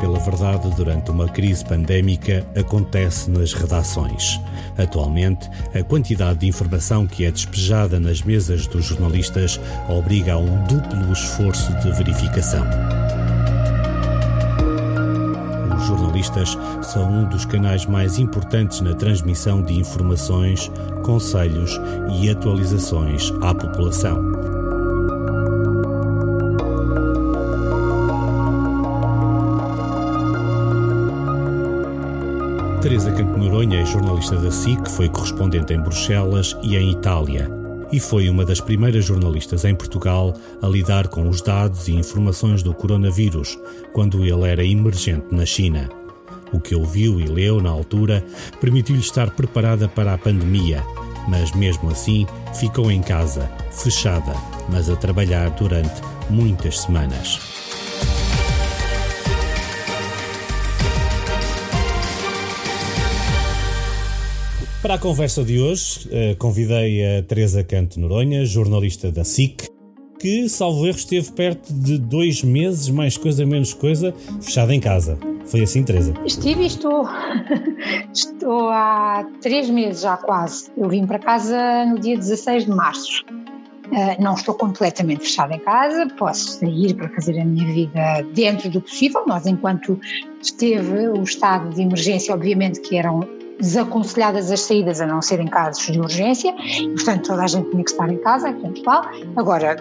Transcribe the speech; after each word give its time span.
pela 0.00 0.18
verdade 0.18 0.68
durante 0.74 1.10
uma 1.10 1.28
crise 1.28 1.64
pandémica 1.64 2.44
acontece 2.56 3.30
nas 3.30 3.52
redações. 3.52 4.40
Atualmente, 4.76 5.48
a 5.78 5.82
quantidade 5.82 6.40
de 6.40 6.48
informação 6.48 7.06
que 7.06 7.24
é 7.24 7.30
despejada 7.30 8.00
nas 8.00 8.22
mesas 8.22 8.66
dos 8.66 8.86
jornalistas 8.86 9.60
obriga 9.88 10.32
a 10.32 10.38
um 10.38 10.64
duplo 10.64 11.12
esforço 11.12 11.72
de 11.80 11.92
verificação. 11.92 12.66
Os 15.76 15.86
jornalistas 15.86 16.56
são 16.82 17.10
um 17.10 17.28
dos 17.28 17.44
canais 17.44 17.86
mais 17.86 18.18
importantes 18.18 18.80
na 18.80 18.94
transmissão 18.94 19.62
de 19.62 19.74
informações, 19.74 20.70
conselhos 21.04 21.78
e 22.20 22.30
atualizações 22.30 23.30
à 23.42 23.54
população. 23.54 24.59
Teresa 32.90 33.12
Canto 33.12 33.38
Noronha 33.38 33.82
é 33.82 33.86
jornalista 33.86 34.34
da 34.34 34.50
SIC, 34.50 34.90
foi 34.90 35.08
correspondente 35.08 35.72
em 35.72 35.80
Bruxelas 35.80 36.56
e 36.60 36.76
em 36.76 36.90
Itália 36.90 37.48
e 37.92 38.00
foi 38.00 38.28
uma 38.28 38.44
das 38.44 38.60
primeiras 38.60 39.04
jornalistas 39.04 39.64
em 39.64 39.76
Portugal 39.76 40.34
a 40.60 40.66
lidar 40.66 41.06
com 41.06 41.28
os 41.28 41.40
dados 41.40 41.86
e 41.86 41.94
informações 41.94 42.64
do 42.64 42.74
coronavírus 42.74 43.56
quando 43.92 44.24
ele 44.24 44.42
era 44.44 44.64
emergente 44.64 45.32
na 45.32 45.46
China. 45.46 45.88
O 46.52 46.58
que 46.58 46.74
ouviu 46.74 47.20
e 47.20 47.26
leu 47.26 47.62
na 47.62 47.70
altura 47.70 48.24
permitiu-lhe 48.60 49.00
estar 49.00 49.30
preparada 49.36 49.86
para 49.86 50.12
a 50.12 50.18
pandemia, 50.18 50.82
mas 51.28 51.54
mesmo 51.54 51.90
assim 51.90 52.26
ficou 52.58 52.90
em 52.90 53.02
casa, 53.02 53.48
fechada, 53.70 54.34
mas 54.68 54.90
a 54.90 54.96
trabalhar 54.96 55.50
durante 55.50 56.02
muitas 56.28 56.80
semanas. 56.80 57.49
Para 64.82 64.94
a 64.94 64.98
conversa 64.98 65.44
de 65.44 65.60
hoje, 65.60 66.08
eh, 66.10 66.34
convidei 66.38 67.18
a 67.18 67.22
Teresa 67.22 67.62
Canto 67.62 68.00
Noronha, 68.00 68.46
jornalista 68.46 69.12
da 69.12 69.24
SIC, 69.24 69.68
que, 70.18 70.48
salvo 70.48 70.86
erro, 70.86 70.96
esteve 70.96 71.30
perto 71.32 71.70
de 71.70 71.98
dois 71.98 72.42
meses, 72.42 72.88
mais 72.88 73.18
coisa, 73.18 73.44
menos 73.44 73.74
coisa, 73.74 74.14
fechada 74.40 74.74
em 74.74 74.80
casa. 74.80 75.18
Foi 75.44 75.60
assim, 75.60 75.82
Teresa? 75.82 76.14
Estive 76.24 76.62
e 76.62 76.66
estou. 76.66 77.06
estou 78.10 78.70
há 78.70 79.28
três 79.42 79.68
meses 79.68 80.00
já 80.00 80.16
quase. 80.16 80.70
Eu 80.74 80.88
vim 80.88 81.06
para 81.06 81.18
casa 81.18 81.84
no 81.84 81.98
dia 81.98 82.16
16 82.16 82.64
de 82.64 82.70
março. 82.70 83.22
Uh, 83.88 84.22
não 84.22 84.32
estou 84.32 84.54
completamente 84.54 85.24
fechada 85.24 85.56
em 85.56 85.58
casa, 85.58 86.06
posso 86.16 86.58
sair 86.58 86.94
para 86.94 87.10
fazer 87.10 87.38
a 87.38 87.44
minha 87.44 87.70
vida 87.70 88.26
dentro 88.32 88.70
do 88.70 88.80
possível. 88.80 89.24
Nós, 89.26 89.44
enquanto 89.46 90.00
esteve 90.40 91.08
o 91.08 91.22
estado 91.22 91.68
de 91.74 91.82
emergência, 91.82 92.32
obviamente 92.32 92.80
que 92.80 92.96
eram 92.96 93.28
desaconselhadas 93.60 94.50
as 94.50 94.60
saídas 94.60 95.00
a 95.00 95.06
não 95.06 95.20
serem 95.22 95.46
casos 95.46 95.86
de 95.86 96.00
urgência, 96.00 96.54
portanto 96.94 97.28
toda 97.28 97.42
a 97.44 97.46
gente 97.46 97.70
tinha 97.70 97.84
que 97.84 97.90
estar 97.90 98.10
em 98.10 98.18
casa, 98.18 98.48
aqui 98.48 98.66
em. 98.66 98.82
Agora, 99.36 99.76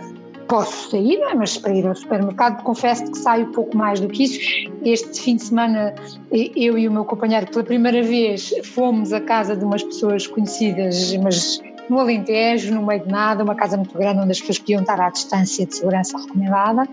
posso 0.50 0.90
sair, 0.90 1.19
mas 1.35 1.57
para 1.57 1.73
ir 1.73 1.88
ao 1.88 1.95
supermercado 1.95 2.63
confesso 2.63 3.09
que 3.09 3.17
saio 3.17 3.47
pouco 3.47 3.78
mais 3.78 4.00
do 4.00 4.07
que 4.07 4.23
isso. 4.23 4.40
Este 4.84 5.22
fim 5.22 5.35
de 5.35 5.44
semana 5.44 5.94
eu 6.31 6.78
e 6.78 6.88
o 6.88 6.91
meu 6.91 7.06
companheiro 7.06 7.47
pela 7.47 7.63
primeira 7.63 8.01
vez 8.01 8.51
fomos 8.73 9.13
à 9.13 9.22
casa 9.22 9.56
de 9.56 9.63
umas 9.63 9.84
pessoas 9.84 10.25
conhecidas, 10.25 11.16
mas 11.17 11.61
no 11.89 12.00
Alentejo, 12.00 12.73
no 12.73 12.85
meio 12.85 13.03
de 13.03 13.09
nada, 13.09 13.44
uma 13.44 13.55
casa 13.55 13.75
muito 13.75 13.97
grande 13.97 14.19
onde 14.19 14.31
as 14.31 14.39
pessoas 14.39 14.59
podiam 14.59 14.81
estar 14.81 15.00
à 15.01 15.09
distância 15.09 15.66
de 15.66 15.75
segurança 15.75 16.17
recomendada. 16.17 16.88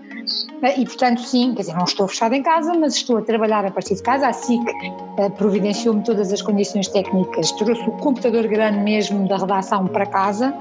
E, 0.75 0.85
portanto, 0.85 1.21
sim, 1.21 1.53
quer 1.53 1.61
dizer, 1.61 1.75
não 1.75 1.85
estou 1.85 2.07
fechada 2.07 2.35
em 2.35 2.41
casa, 2.41 2.73
mas 2.73 2.95
estou 2.95 3.17
a 3.17 3.21
trabalhar 3.21 3.63
a 3.65 3.71
partir 3.71 3.95
de 3.95 4.01
casa. 4.01 4.27
A 4.27 4.33
SIC 4.33 4.59
eh, 5.17 5.29
providenciou-me 5.29 6.03
todas 6.03 6.33
as 6.33 6.41
condições 6.41 6.87
técnicas, 6.87 7.51
trouxe 7.51 7.81
o 7.87 7.91
computador 7.93 8.47
grande 8.47 8.79
mesmo 8.79 9.27
da 9.27 9.37
redação 9.37 9.85
para 9.87 10.05
casa 10.05 10.53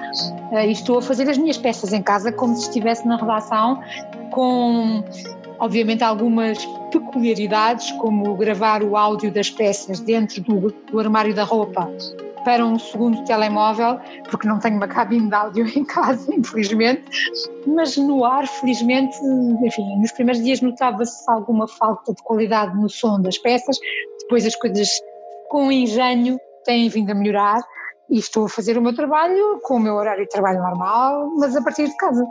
eh, 0.52 0.69
e 0.69 0.72
estou 0.72 0.98
a 0.98 1.02
fazer 1.02 1.28
as 1.30 1.38
minhas 1.38 1.56
peças 1.56 1.92
em 1.92 2.02
casa 2.02 2.30
como 2.30 2.54
se 2.56 2.69
estivesse 2.69 3.06
na 3.08 3.16
redação, 3.16 3.80
com 4.30 5.02
obviamente 5.58 6.04
algumas 6.04 6.58
peculiaridades, 6.92 7.91
como 7.92 8.34
gravar 8.34 8.82
o 8.82 8.96
áudio 8.96 9.32
das 9.32 9.50
peças 9.50 10.00
dentro 10.00 10.42
do, 10.42 10.70
do 10.91 11.00
armário 11.00 11.34
da 11.34 11.44
roupa 11.44 11.91
para 12.46 12.64
um 12.64 12.78
segundo 12.78 13.24
telemóvel, 13.24 13.98
porque 14.30 14.46
não 14.46 14.60
tenho 14.60 14.76
uma 14.76 14.86
cabine 14.86 15.28
de 15.28 15.34
áudio 15.34 15.66
em 15.76 15.84
casa, 15.84 16.32
infelizmente, 16.32 17.02
mas 17.66 17.96
no 17.96 18.24
ar, 18.24 18.46
felizmente, 18.46 19.18
enfim, 19.64 19.98
nos 19.98 20.12
primeiros 20.12 20.44
dias 20.44 20.60
notava-se 20.60 21.28
alguma 21.28 21.66
falta 21.66 22.14
de 22.14 22.22
qualidade 22.22 22.76
no 22.76 22.88
som 22.88 23.20
das 23.20 23.36
peças, 23.36 23.76
depois 24.20 24.46
as 24.46 24.54
coisas 24.54 24.88
com 25.48 25.72
engenho 25.72 26.38
têm 26.64 26.88
vindo 26.88 27.10
a 27.10 27.14
melhorar 27.16 27.60
e 28.08 28.16
estou 28.16 28.44
a 28.44 28.48
fazer 28.48 28.78
o 28.78 28.82
meu 28.82 28.94
trabalho 28.94 29.58
com 29.64 29.74
o 29.74 29.80
meu 29.80 29.94
horário 29.94 30.22
de 30.22 30.30
trabalho 30.30 30.62
normal, 30.62 31.28
mas 31.38 31.56
a 31.56 31.62
partir 31.64 31.88
de 31.88 31.96
casa, 31.96 32.24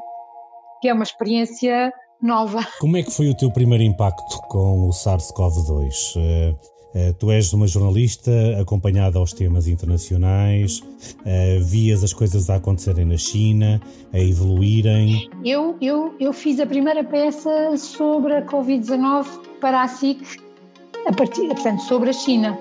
que 0.81 0.87
é 0.87 0.93
uma 0.93 1.03
experiência 1.03 1.91
nova. 2.21 2.65
Como 2.79 2.95
é 2.95 3.03
que 3.03 3.11
foi 3.11 3.29
o 3.29 3.35
teu 3.35 3.51
primeiro 3.51 3.83
impacto 3.83 4.39
com 4.47 4.87
o 4.87 4.91
SARS-CoV-2? 4.91 6.55
Eh, 6.95 7.11
tu 7.19 7.29
és 7.29 7.51
uma 7.51 7.67
jornalista 7.67 8.31
acompanhada 8.57 9.19
aos 9.19 9.33
temas 9.33 9.67
internacionais, 9.67 10.79
uh, 10.79 11.61
vias 11.61 12.05
as 12.05 12.13
coisas 12.13 12.49
a 12.49 12.55
acontecerem 12.55 13.03
na 13.03 13.17
China, 13.17 13.81
a 14.13 14.19
evoluírem. 14.19 15.29
Eu, 15.43 15.75
eu, 15.81 16.15
eu 16.21 16.31
fiz 16.31 16.57
a 16.57 16.65
primeira 16.65 17.03
peça 17.03 17.75
sobre 17.75 18.33
a 18.33 18.45
Covid-19 18.45 19.25
para 19.59 19.83
a 19.83 19.87
SIC, 19.89 20.44
a 21.05 21.13
partir, 21.13 21.47
portanto, 21.47 21.81
sobre 21.83 22.09
a 22.09 22.13
China. 22.13 22.57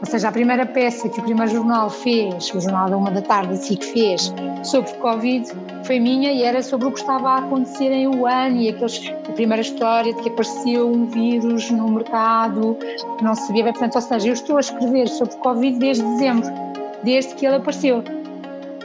Ou 0.00 0.06
seja, 0.06 0.28
a 0.28 0.32
primeira 0.32 0.66
peça 0.66 1.08
que 1.08 1.20
o 1.20 1.22
primeiro 1.22 1.52
jornal 1.52 1.88
fez, 1.88 2.52
o 2.52 2.60
jornal 2.60 2.90
da 2.90 2.96
uma 2.96 3.10
da 3.10 3.22
tarde, 3.22 3.52
assim 3.52 3.76
que 3.76 3.86
fez, 3.86 4.34
sobre 4.64 4.92
Covid, 4.94 5.48
foi 5.84 6.00
minha 6.00 6.32
e 6.32 6.42
era 6.42 6.60
sobre 6.60 6.88
o 6.88 6.92
que 6.92 6.98
estava 6.98 7.30
a 7.30 7.38
acontecer 7.38 7.92
em 7.92 8.08
Wuhan 8.08 8.48
e 8.56 8.70
aqueles, 8.70 9.12
a 9.28 9.32
primeira 9.32 9.60
história 9.60 10.12
de 10.12 10.20
que 10.20 10.28
apareceu 10.28 10.90
um 10.90 11.06
vírus 11.06 11.70
no 11.70 11.88
mercado, 11.88 12.76
que 13.16 13.22
não 13.22 13.34
se 13.36 13.46
sabia 13.46 13.62
bem. 13.62 13.72
Portanto, 13.72 13.94
ou 13.94 14.00
seja, 14.00 14.28
eu 14.28 14.32
estou 14.32 14.56
a 14.56 14.60
escrever 14.60 15.08
sobre 15.08 15.36
Covid 15.36 15.78
desde 15.78 16.02
dezembro, 16.02 16.50
desde 17.04 17.34
que 17.34 17.46
ele 17.46 17.56
apareceu. 17.56 18.02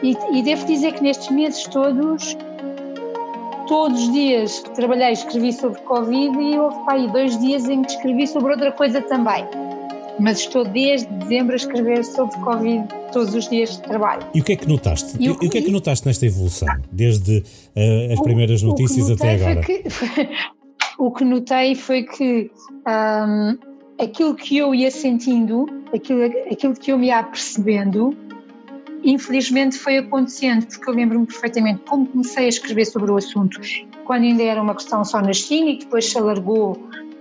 E, 0.04 0.16
e 0.32 0.44
devo 0.44 0.68
dizer 0.68 0.94
que 0.94 1.02
nestes 1.02 1.32
meses 1.32 1.64
todos 1.64 2.38
todos 3.68 4.02
os 4.02 4.12
dias 4.12 4.60
que 4.60 4.70
trabalhei 4.72 5.12
escrevi 5.12 5.54
sobre 5.54 5.80
Covid 5.82 6.40
e 6.40 6.58
houve 6.58 6.78
pá, 6.86 6.94
aí 6.94 7.08
dois 7.12 7.38
dias 7.40 7.68
em 7.70 7.82
que 7.82 7.92
escrevi 7.92 8.28
sobre 8.28 8.52
outra 8.52 8.72
coisa 8.72 9.02
também 9.02 9.46
mas 10.20 10.40
estou 10.40 10.66
desde 10.66 11.08
dezembro 11.08 11.54
a 11.54 11.56
escrever 11.56 12.04
sobre 12.04 12.36
Covid 12.40 12.88
todos 13.12 13.34
os 13.34 13.48
dias 13.50 13.78
de 13.78 13.82
trabalho. 13.84 14.26
E 14.34 14.42
o 14.42 14.44
que 14.44 14.54
é 14.54 14.56
que 14.56 14.68
notaste? 14.68 15.16
E 15.20 15.30
o, 15.30 15.38
que, 15.38 15.46
e 15.46 15.48
o 15.48 15.52
que 15.52 15.58
é 15.58 15.62
que 15.62 15.72
notaste 15.72 16.08
nesta 16.08 16.26
evolução, 16.26 16.68
desde 16.92 17.40
uh, 17.40 18.14
as 18.14 18.22
primeiras 18.22 18.64
o, 18.64 18.68
notícias 18.68 19.10
o 19.10 19.14
até 19.14 19.36
agora? 19.36 19.62
Que, 19.62 19.84
o 20.98 21.12
que 21.12 21.24
notei 21.24 21.76
foi 21.76 22.04
que 22.04 22.52
um, 22.88 23.58
aquilo 24.04 24.36
que 24.36 24.58
eu 24.58 24.74
ia 24.74 24.92
sentindo, 24.92 25.66
aquilo, 25.94 26.24
aquilo 26.52 26.74
que 26.74 26.92
eu 26.92 26.98
me 26.98 27.08
ia 27.08 27.24
percebendo, 27.24 28.16
infelizmente 29.12 29.78
foi 29.78 29.98
acontecendo, 29.98 30.68
porque 30.68 30.90
eu 30.90 30.94
lembro-me 30.94 31.26
perfeitamente 31.26 31.82
como 31.88 32.06
comecei 32.06 32.46
a 32.46 32.50
escrever 32.50 32.86
sobre 32.86 33.10
o 33.10 33.18
assunto, 33.18 33.60
quando 34.06 34.24
ainda 34.24 34.44
era 34.44 34.62
uma 34.62 34.76
questão 34.76 35.04
só 35.06 35.22
na 35.22 35.34
China 35.34 35.70
e 35.70 35.78
que 35.78 35.86
depois 35.86 36.10
se 36.10 36.18
alargou 36.18 36.78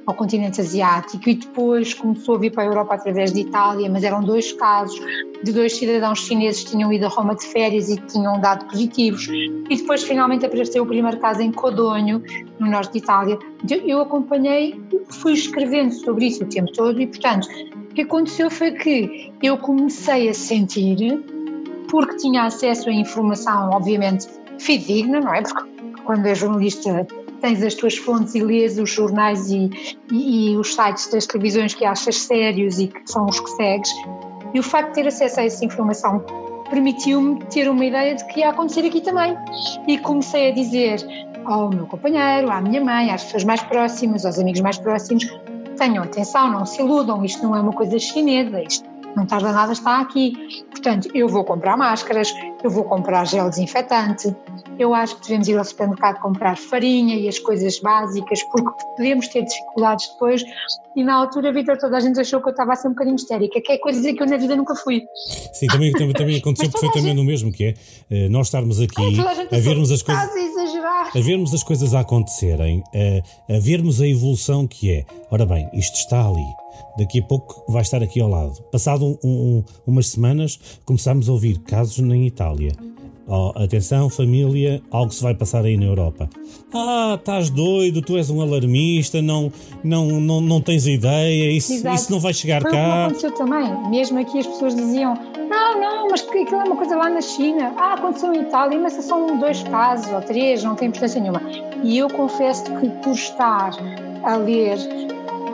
ao 0.06 0.14
continente 0.14 0.60
asiático 0.60 1.28
e 1.28 1.34
depois 1.34 1.92
começou 1.92 2.36
a 2.36 2.38
vir 2.38 2.52
para 2.52 2.62
a 2.62 2.66
Europa 2.66 2.94
através 2.94 3.32
de 3.32 3.40
Itália, 3.40 3.90
mas 3.90 4.04
eram 4.04 4.22
dois 4.22 4.52
casos 4.52 5.00
de 5.42 5.52
dois 5.52 5.76
cidadãos 5.76 6.20
chineses 6.20 6.62
que 6.62 6.70
tinham 6.70 6.92
ido 6.92 7.06
a 7.06 7.08
Roma 7.08 7.34
de 7.34 7.44
férias 7.44 7.88
e 7.88 7.96
tinham 7.96 8.40
dado 8.40 8.66
positivos. 8.66 9.26
E 9.28 9.76
depois 9.76 10.04
finalmente 10.04 10.46
apareceu 10.46 10.84
o 10.84 10.86
primeiro 10.86 11.18
caso 11.18 11.42
em 11.42 11.50
Codogno, 11.50 12.22
no 12.58 12.70
norte 12.70 12.92
de 12.92 12.98
Itália. 12.98 13.38
Eu 13.84 14.00
acompanhei, 14.00 14.80
fui 15.08 15.32
escrevendo 15.32 15.92
sobre 15.92 16.26
isso 16.26 16.44
o 16.44 16.46
tempo 16.46 16.72
todo 16.72 17.00
e, 17.00 17.06
portanto, 17.08 17.48
o 17.90 17.94
que 17.94 18.02
aconteceu 18.02 18.48
foi 18.48 18.72
que 18.72 19.32
eu 19.42 19.58
comecei 19.58 20.28
a 20.28 20.34
sentir, 20.34 21.20
porque 21.90 22.16
tinha 22.16 22.44
acesso 22.44 22.88
a 22.88 22.92
informação, 22.92 23.70
obviamente, 23.70 24.28
fidedigna, 24.58 25.20
não 25.20 25.34
é? 25.34 25.42
Porque 25.42 25.64
quando 26.04 26.26
é 26.26 26.34
jornalista 26.34 27.06
tens 27.40 27.62
as 27.62 27.74
tuas 27.74 27.96
fontes 27.96 28.34
e 28.34 28.42
lês 28.42 28.78
os 28.78 28.90
jornais 28.90 29.50
e, 29.50 29.70
e, 30.10 30.52
e, 30.52 30.56
os 30.56 30.74
sites 30.74 31.10
das 31.10 31.26
televisões 31.26 31.74
que 31.74 31.84
achas 31.84 32.16
sérios 32.18 32.78
e 32.78 32.88
que 32.88 33.00
são 33.04 33.26
os 33.26 33.38
que 33.38 33.50
segues. 33.50 33.90
E 34.54 34.58
o 34.58 34.62
facto 34.62 34.88
de 34.88 34.94
ter 34.94 35.08
acesso 35.08 35.40
a 35.40 35.44
essa 35.44 35.64
informação 35.64 36.24
permitiu-me 36.70 37.44
ter 37.46 37.68
uma 37.68 37.84
ideia 37.84 38.14
de 38.14 38.24
que 38.26 38.40
ia 38.40 38.50
acontecer 38.50 38.86
aqui 38.86 39.00
também. 39.00 39.36
E 39.86 39.98
comecei 39.98 40.50
a 40.50 40.54
dizer 40.54 40.98
ao 41.44 41.70
meu 41.70 41.86
companheiro, 41.86 42.50
à 42.50 42.60
minha 42.60 42.82
mãe, 42.82 43.10
às 43.10 43.24
pessoas 43.24 43.44
mais 43.44 43.62
próximas, 43.62 44.24
aos 44.24 44.38
amigos 44.38 44.60
mais 44.60 44.78
próximos: 44.78 45.24
tenham 45.76 46.04
atenção, 46.04 46.50
não 46.50 46.64
se 46.64 46.80
iludam, 46.80 47.24
isto 47.24 47.42
não 47.42 47.54
é 47.54 47.60
uma 47.60 47.72
coisa 47.72 47.98
chinesa, 47.98 48.62
isto 48.62 48.88
não 49.16 49.24
tarda 49.24 49.50
nada, 49.50 49.72
está 49.72 50.00
aqui. 50.00 50.32
Portanto, 50.70 51.08
eu 51.14 51.26
vou 51.26 51.42
comprar 51.42 51.76
máscaras, 51.76 52.32
eu 52.62 52.70
vou 52.70 52.84
comprar 52.84 53.26
gel 53.26 53.48
desinfetante, 53.48 54.36
eu 54.78 54.94
acho 54.94 55.16
que 55.16 55.22
devemos 55.22 55.48
ir 55.48 55.56
ao 55.56 55.64
supermercado 55.64 56.20
comprar 56.20 56.56
farinha 56.56 57.16
e 57.16 57.26
as 57.26 57.38
coisas 57.38 57.80
básicas, 57.80 58.42
porque 58.44 58.84
podemos 58.96 59.26
ter 59.28 59.42
dificuldades 59.42 60.06
depois. 60.12 60.44
E 60.94 61.02
na 61.02 61.14
altura, 61.14 61.52
Vitor, 61.52 61.78
toda 61.78 61.96
a 61.96 62.00
gente 62.00 62.20
achou 62.20 62.40
que 62.42 62.48
eu 62.48 62.50
estava 62.50 62.74
a 62.74 62.76
ser 62.76 62.88
um 62.88 62.90
bocadinho 62.90 63.16
histérica, 63.16 63.60
que 63.60 63.72
é 63.72 63.78
coisa 63.78 64.12
que 64.12 64.22
eu 64.22 64.26
na 64.26 64.36
vida 64.36 64.54
nunca 64.54 64.74
fui. 64.74 65.02
Sim, 65.54 65.66
também, 65.68 65.92
também, 65.92 66.12
também 66.12 66.36
aconteceu 66.36 66.68
perfeitamente 66.70 67.18
o 67.18 67.24
mesmo, 67.24 67.50
que 67.50 67.64
é 67.64 67.74
eh, 68.10 68.28
nós 68.28 68.48
estarmos 68.48 68.80
aqui 68.80 69.02
a 69.50 69.58
vermos 69.58 69.90
as 69.90 70.02
coisas. 70.02 70.28
A 71.14 71.20
vermos 71.20 71.54
as 71.54 71.62
coisas 71.62 71.94
a 71.94 72.00
acontecerem, 72.00 72.82
a, 73.48 73.54
a 73.54 73.58
vermos 73.58 74.00
a 74.00 74.06
evolução 74.06 74.66
que 74.66 74.92
é. 74.92 75.06
Ora 75.30 75.46
bem, 75.46 75.68
isto 75.72 75.96
está 75.96 76.26
ali 76.26 76.65
daqui 76.98 77.20
a 77.20 77.22
pouco 77.22 77.64
vai 77.70 77.82
estar 77.82 78.02
aqui 78.02 78.20
ao 78.20 78.28
lado. 78.28 78.62
Passado 78.70 79.18
um, 79.22 79.28
um, 79.28 79.64
umas 79.86 80.08
semanas, 80.08 80.58
começámos 80.84 81.28
a 81.28 81.32
ouvir 81.32 81.58
casos 81.58 81.98
na 81.98 82.16
Itália. 82.16 82.72
Oh, 83.28 83.50
atenção, 83.56 84.08
família, 84.08 84.80
algo 84.88 85.12
se 85.12 85.20
vai 85.20 85.34
passar 85.34 85.64
aí 85.64 85.76
na 85.76 85.86
Europa. 85.86 86.30
Ah, 86.72 87.16
estás 87.18 87.50
doido, 87.50 88.00
tu 88.00 88.16
és 88.16 88.30
um 88.30 88.40
alarmista, 88.40 89.20
não, 89.20 89.52
não, 89.82 90.20
não, 90.20 90.40
não 90.40 90.60
tens 90.60 90.86
ideia, 90.86 91.50
isso, 91.50 91.72
isso 91.88 92.12
não 92.12 92.20
vai 92.20 92.32
chegar 92.32 92.62
Foi 92.62 92.70
cá. 92.70 93.06
aconteceu 93.06 93.32
também. 93.32 93.90
Mesmo 93.90 94.20
aqui 94.20 94.38
as 94.38 94.46
pessoas 94.46 94.76
diziam: 94.76 95.14
não, 95.48 95.80
não, 95.80 96.08
mas 96.08 96.22
aquilo 96.22 96.60
é 96.60 96.64
uma 96.64 96.76
coisa 96.76 96.96
lá 96.96 97.10
na 97.10 97.20
China. 97.20 97.74
Ah, 97.76 97.94
aconteceu 97.94 98.32
em 98.32 98.42
Itália, 98.42 98.78
mas 98.78 98.92
são 98.92 99.36
dois 99.40 99.60
casos 99.64 100.12
ou 100.12 100.20
três, 100.22 100.62
não 100.62 100.76
tem 100.76 100.86
importância 100.86 101.20
nenhuma. 101.20 101.42
E 101.82 101.98
eu 101.98 102.08
confesso 102.08 102.62
que 102.78 102.88
por 103.02 103.12
estar 103.12 103.72
a 104.22 104.36
ler 104.36 104.78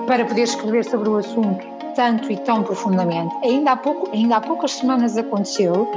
para 0.07 0.25
poder 0.25 0.43
escrever 0.43 0.85
sobre 0.85 1.09
o 1.09 1.17
assunto 1.17 1.73
tanto 1.95 2.33
e 2.33 2.37
tão 2.37 2.63
profundamente. 2.63 3.35
Ainda 3.43 3.73
há, 3.73 3.77
pouco, 3.77 4.09
ainda 4.13 4.37
há 4.37 4.41
poucas 4.41 4.73
semanas 4.73 5.17
aconteceu 5.17 5.89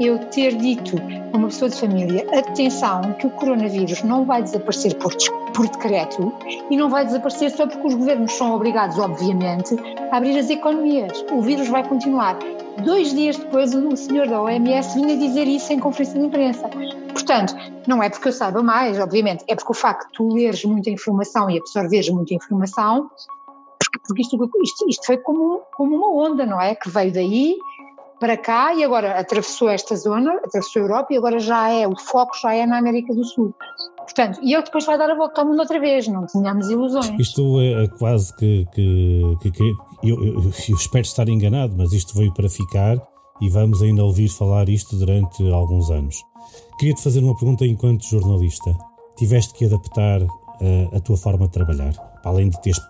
eu 0.00 0.18
ter 0.26 0.56
dito 0.56 0.96
a 1.32 1.36
uma 1.36 1.48
pessoa 1.48 1.68
de 1.68 1.76
família: 1.76 2.26
atenção, 2.36 3.14
que 3.18 3.26
o 3.26 3.30
coronavírus 3.30 4.02
não 4.02 4.24
vai 4.24 4.42
desaparecer 4.42 4.96
por, 4.96 5.14
por 5.54 5.68
decreto 5.68 6.32
e 6.70 6.76
não 6.76 6.88
vai 6.88 7.04
desaparecer 7.04 7.50
só 7.50 7.66
porque 7.66 7.86
os 7.86 7.94
governos 7.94 8.32
são 8.32 8.54
obrigados, 8.54 8.98
obviamente, 8.98 9.76
a 10.10 10.16
abrir 10.16 10.38
as 10.38 10.50
economias. 10.50 11.24
O 11.30 11.40
vírus 11.40 11.68
vai 11.68 11.86
continuar. 11.86 12.38
Dois 12.84 13.14
dias 13.14 13.36
depois, 13.36 13.74
o 13.74 13.96
senhor 13.96 14.28
da 14.28 14.42
OMS 14.42 14.94
vinha 14.94 15.16
dizer 15.16 15.46
isso 15.46 15.72
em 15.72 15.78
conferência 15.78 16.18
de 16.18 16.26
imprensa. 16.26 16.68
Portanto, 17.16 17.54
não 17.86 18.02
é 18.02 18.10
porque 18.10 18.28
eu 18.28 18.32
saiba 18.32 18.62
mais, 18.62 19.00
obviamente, 19.00 19.42
é 19.48 19.54
porque 19.54 19.72
o 19.72 19.74
facto 19.74 20.06
de 20.08 20.12
tu 20.12 20.34
leres 20.34 20.62
muita 20.64 20.90
informação 20.90 21.48
e 21.48 21.58
absorveres 21.58 22.10
muita 22.10 22.34
informação 22.34 23.10
porque 24.06 24.22
isto, 24.22 24.36
isto, 24.62 24.88
isto 24.88 25.06
foi 25.06 25.16
como, 25.18 25.62
como 25.74 25.96
uma 25.96 26.28
onda, 26.28 26.44
não 26.44 26.60
é? 26.60 26.74
Que 26.74 26.90
veio 26.90 27.12
daí 27.12 27.56
para 28.20 28.36
cá 28.36 28.74
e 28.74 28.84
agora 28.84 29.18
atravessou 29.18 29.68
esta 29.68 29.96
zona, 29.96 30.34
atravessou 30.44 30.82
a 30.82 30.84
Europa 30.84 31.14
e 31.14 31.16
agora 31.16 31.38
já 31.38 31.70
é, 31.70 31.86
o 31.86 31.96
foco 31.96 32.36
já 32.40 32.54
é 32.54 32.66
na 32.66 32.78
América 32.78 33.14
do 33.14 33.24
Sul. 33.24 33.54
Portanto, 33.98 34.38
e 34.42 34.54
ele 34.54 34.62
depois 34.62 34.84
vai 34.84 34.96
dar 34.96 35.10
a 35.10 35.14
volta 35.14 35.40
ao 35.40 35.46
mundo 35.46 35.60
outra 35.60 35.80
vez, 35.80 36.06
não 36.06 36.26
tínhamos 36.26 36.70
ilusões. 36.70 37.18
Isto 37.18 37.60
é, 37.60 37.84
é 37.84 37.88
quase 37.88 38.34
que, 38.36 38.66
que, 38.72 39.36
que, 39.42 39.50
que 39.50 39.62
eu, 40.04 40.22
eu, 40.22 40.42
eu, 40.42 40.76
espero 40.76 41.04
estar 41.04 41.28
enganado, 41.28 41.74
mas 41.76 41.92
isto 41.92 42.16
veio 42.16 42.32
para 42.32 42.48
ficar 42.48 42.96
e 43.40 43.50
vamos 43.50 43.82
ainda 43.82 44.04
ouvir 44.04 44.28
falar 44.28 44.68
isto 44.68 44.96
durante 44.96 45.42
alguns 45.50 45.90
anos. 45.90 46.22
Queria-te 46.78 47.02
fazer 47.02 47.20
uma 47.20 47.36
pergunta 47.36 47.64
enquanto 47.64 48.04
jornalista. 48.04 48.76
Tiveste 49.16 49.54
que 49.54 49.64
adaptar 49.64 50.22
uh, 50.22 50.96
a 50.96 51.00
tua 51.00 51.16
forma 51.16 51.46
de 51.46 51.52
trabalhar, 51.52 51.92
para 52.22 52.30
além 52.30 52.50
de 52.50 52.60
teres 52.60 52.80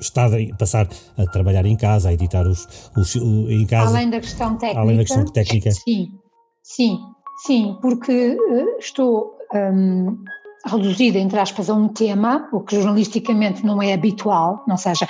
estado 0.00 0.36
a 0.36 0.56
passar 0.56 0.88
a 1.16 1.24
trabalhar 1.26 1.64
em 1.66 1.76
casa, 1.76 2.08
a 2.08 2.12
editar 2.12 2.46
os, 2.46 2.90
os 2.96 3.14
em 3.16 3.66
casa. 3.66 3.90
Além 3.90 4.10
da 4.10 4.20
questão 4.20 4.56
técnica. 4.56 4.80
Além 4.80 4.96
da 4.96 5.04
questão 5.04 5.24
técnica. 5.24 5.70
Sim, 5.70 6.12
sim, 6.62 6.98
sim, 7.46 7.76
porque 7.80 8.36
uh, 8.36 8.78
estou 8.78 9.36
um, 9.54 10.16
reduzida, 10.64 11.18
entre 11.18 11.38
aspas, 11.38 11.68
a 11.68 11.74
um 11.74 11.88
tema, 11.88 12.48
o 12.52 12.60
que 12.60 12.76
jornalisticamente 12.76 13.64
não 13.64 13.82
é 13.82 13.92
habitual, 13.92 14.64
não 14.66 14.76
seja, 14.76 15.06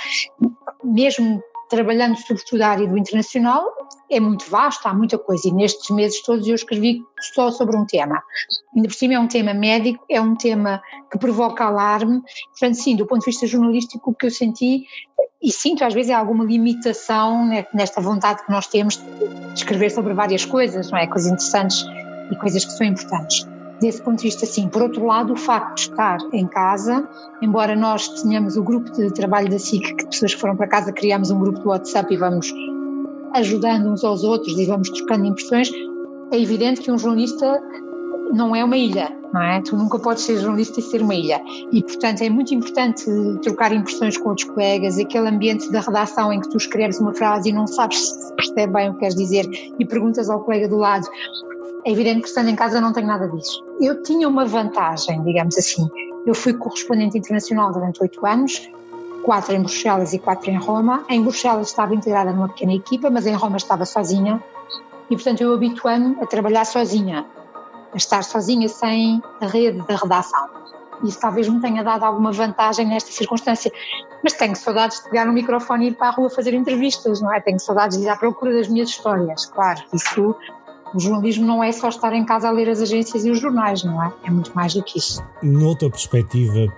mesmo 0.83 1.41
trabalhando 1.73 2.15
sobretudo 2.17 2.61
a 2.61 2.67
área 2.67 2.87
do 2.87 2.95
internacional, 2.95 3.65
é 4.09 4.19
muito 4.19 4.47
vasto, 4.49 4.87
há 4.87 4.93
muita 4.93 5.17
coisa, 5.17 5.47
e 5.47 5.51
nestes 5.51 5.89
meses 5.89 6.21
todos 6.21 6.47
eu 6.47 6.53
escrevi 6.53 7.01
só 7.33 7.49
sobre 7.49 7.75
um 7.75 7.83
tema. 7.83 8.21
Ainda 8.75 8.87
por 8.87 8.93
cima 8.93 9.15
é 9.15 9.19
um 9.19 9.27
tema 9.27 9.55
médico, 9.55 10.05
é 10.07 10.21
um 10.21 10.35
tema 10.35 10.83
que 11.11 11.17
provoca 11.17 11.65
alarme, 11.65 12.21
portanto 12.51 12.75
sim, 12.75 12.95
do 12.95 13.07
ponto 13.07 13.21
de 13.21 13.25
vista 13.25 13.47
jornalístico 13.47 14.11
o 14.11 14.13
que 14.13 14.27
eu 14.27 14.31
senti, 14.31 14.85
e 15.41 15.51
sinto 15.51 15.83
às 15.83 15.95
vezes 15.95 16.11
é 16.11 16.13
alguma 16.13 16.45
limitação 16.45 17.43
nesta 17.73 17.99
vontade 17.99 18.45
que 18.45 18.51
nós 18.51 18.67
temos 18.67 18.97
de 18.97 19.53
escrever 19.55 19.89
sobre 19.89 20.13
várias 20.13 20.45
coisas, 20.45 20.91
não 20.91 20.97
é? 20.99 21.07
Coisas 21.07 21.31
interessantes 21.31 21.83
e 22.31 22.35
coisas 22.35 22.63
que 22.63 22.71
são 22.71 22.85
importantes 22.85 23.52
desse 23.83 24.01
ponto 24.01 24.17
de 24.17 24.23
vista, 24.23 24.45
sim. 24.45 24.67
Por 24.67 24.81
outro 24.81 25.05
lado, 25.05 25.33
o 25.33 25.35
facto 25.35 25.75
de 25.75 25.81
estar 25.81 26.17
em 26.31 26.47
casa, 26.47 27.07
embora 27.41 27.75
nós 27.75 28.07
tenhamos 28.21 28.57
o 28.57 28.63
grupo 28.63 28.91
de 28.91 29.11
trabalho 29.11 29.49
da 29.49 29.59
SIC, 29.59 29.95
que 29.95 30.07
pessoas 30.07 30.33
que 30.33 30.41
foram 30.41 30.55
para 30.55 30.67
casa 30.67 30.91
criámos 30.91 31.29
um 31.29 31.39
grupo 31.39 31.59
do 31.59 31.69
WhatsApp 31.69 32.13
e 32.13 32.17
vamos 32.17 32.53
ajudando 33.33 33.87
uns 33.91 34.03
aos 34.03 34.23
outros 34.23 34.57
e 34.57 34.65
vamos 34.65 34.89
trocando 34.89 35.25
impressões, 35.25 35.69
é 36.31 36.39
evidente 36.39 36.81
que 36.81 36.91
um 36.91 36.97
jornalista 36.97 37.61
não 38.31 38.55
é 38.55 38.63
uma 38.63 38.77
ilha, 38.77 39.11
não 39.33 39.41
é? 39.41 39.61
Tu 39.61 39.75
nunca 39.75 39.99
podes 39.99 40.23
ser 40.23 40.39
jornalista 40.39 40.79
e 40.79 40.83
ser 40.83 41.01
uma 41.01 41.13
ilha. 41.13 41.41
E, 41.71 41.83
portanto, 41.83 42.21
é 42.21 42.29
muito 42.29 42.53
importante 42.53 43.05
trocar 43.41 43.73
impressões 43.73 44.17
com 44.17 44.29
outros 44.29 44.47
colegas, 44.47 44.97
aquele 44.97 45.27
ambiente 45.27 45.71
da 45.71 45.81
redação 45.81 46.31
em 46.31 46.39
que 46.39 46.49
tu 46.49 46.57
escreves 46.57 46.99
uma 46.99 47.13
frase 47.13 47.49
e 47.49 47.53
não 47.53 47.67
sabes 47.67 47.99
se 47.99 48.33
percebe 48.33 48.73
bem 48.73 48.89
o 48.89 48.93
que 48.93 48.99
queres 48.99 49.15
dizer 49.15 49.45
e 49.77 49.85
perguntas 49.85 50.29
ao 50.29 50.39
colega 50.39 50.67
do 50.67 50.77
lado. 50.77 51.07
É 51.85 51.91
evidente 51.91 52.21
que 52.21 52.27
estando 52.27 52.49
em 52.49 52.55
casa 52.55 52.79
não 52.79 52.93
tenho 52.93 53.07
nada 53.07 53.27
disso. 53.27 53.63
Eu 53.79 54.01
tinha 54.03 54.27
uma 54.27 54.45
vantagem, 54.45 55.21
digamos 55.23 55.57
assim. 55.57 55.89
Eu 56.25 56.33
fui 56.33 56.53
correspondente 56.53 57.17
internacional 57.17 57.73
durante 57.73 58.01
oito 58.01 58.25
anos, 58.25 58.69
quatro 59.23 59.53
em 59.53 59.59
Bruxelas 59.59 60.13
e 60.13 60.19
quatro 60.19 60.49
em 60.49 60.57
Roma. 60.57 61.03
Em 61.09 61.21
Bruxelas 61.21 61.67
estava 61.67 61.93
integrada 61.93 62.31
numa 62.31 62.47
pequena 62.47 62.73
equipa, 62.73 63.09
mas 63.09 63.25
em 63.25 63.33
Roma 63.33 63.57
estava 63.57 63.85
sozinha. 63.85 64.41
E, 65.09 65.15
portanto, 65.15 65.41
eu 65.41 65.53
habituei-me 65.53 66.17
a 66.21 66.25
trabalhar 66.25 66.65
sozinha, 66.65 67.25
a 67.93 67.97
estar 67.97 68.23
sozinha 68.23 68.69
sem 68.69 69.21
a 69.41 69.45
rede 69.45 69.81
da 69.85 69.97
redação. 69.97 70.49
Isso 71.03 71.19
talvez 71.19 71.49
me 71.49 71.59
tenha 71.59 71.83
dado 71.83 72.03
alguma 72.03 72.31
vantagem 72.31 72.87
nesta 72.87 73.11
circunstância. 73.11 73.69
Mas 74.23 74.31
tenho 74.33 74.55
saudades 74.55 75.03
de 75.03 75.09
pegar 75.09 75.25
no 75.25 75.33
microfone 75.33 75.85
e 75.85 75.87
ir 75.89 75.95
para 75.95 76.07
a 76.07 76.11
rua 76.11 76.29
fazer 76.29 76.53
entrevistas, 76.53 77.19
não 77.19 77.33
é? 77.33 77.41
Tenho 77.41 77.59
saudades 77.59 77.97
de 77.97 78.05
ir 78.05 78.09
à 78.09 78.15
procura 78.15 78.53
das 78.53 78.69
minhas 78.69 78.87
histórias, 78.87 79.45
claro. 79.47 79.81
Isso, 79.93 80.33
o 80.93 80.99
jornalismo 80.99 81.45
não 81.45 81.63
é 81.63 81.71
só 81.71 81.89
estar 81.89 82.13
em 82.13 82.25
casa 82.25 82.47
a 82.47 82.51
ler 82.51 82.69
as 82.69 82.81
agências 82.81 83.25
e 83.25 83.31
os 83.31 83.39
jornais, 83.39 83.83
não 83.83 84.01
é? 84.03 84.13
É 84.23 84.31
muito 84.31 84.53
mais 84.55 84.73
do 84.73 84.83
que 84.83 84.99
isso. 84.99 85.23
Noutra 85.41 85.89
perspectiva, 85.89 86.71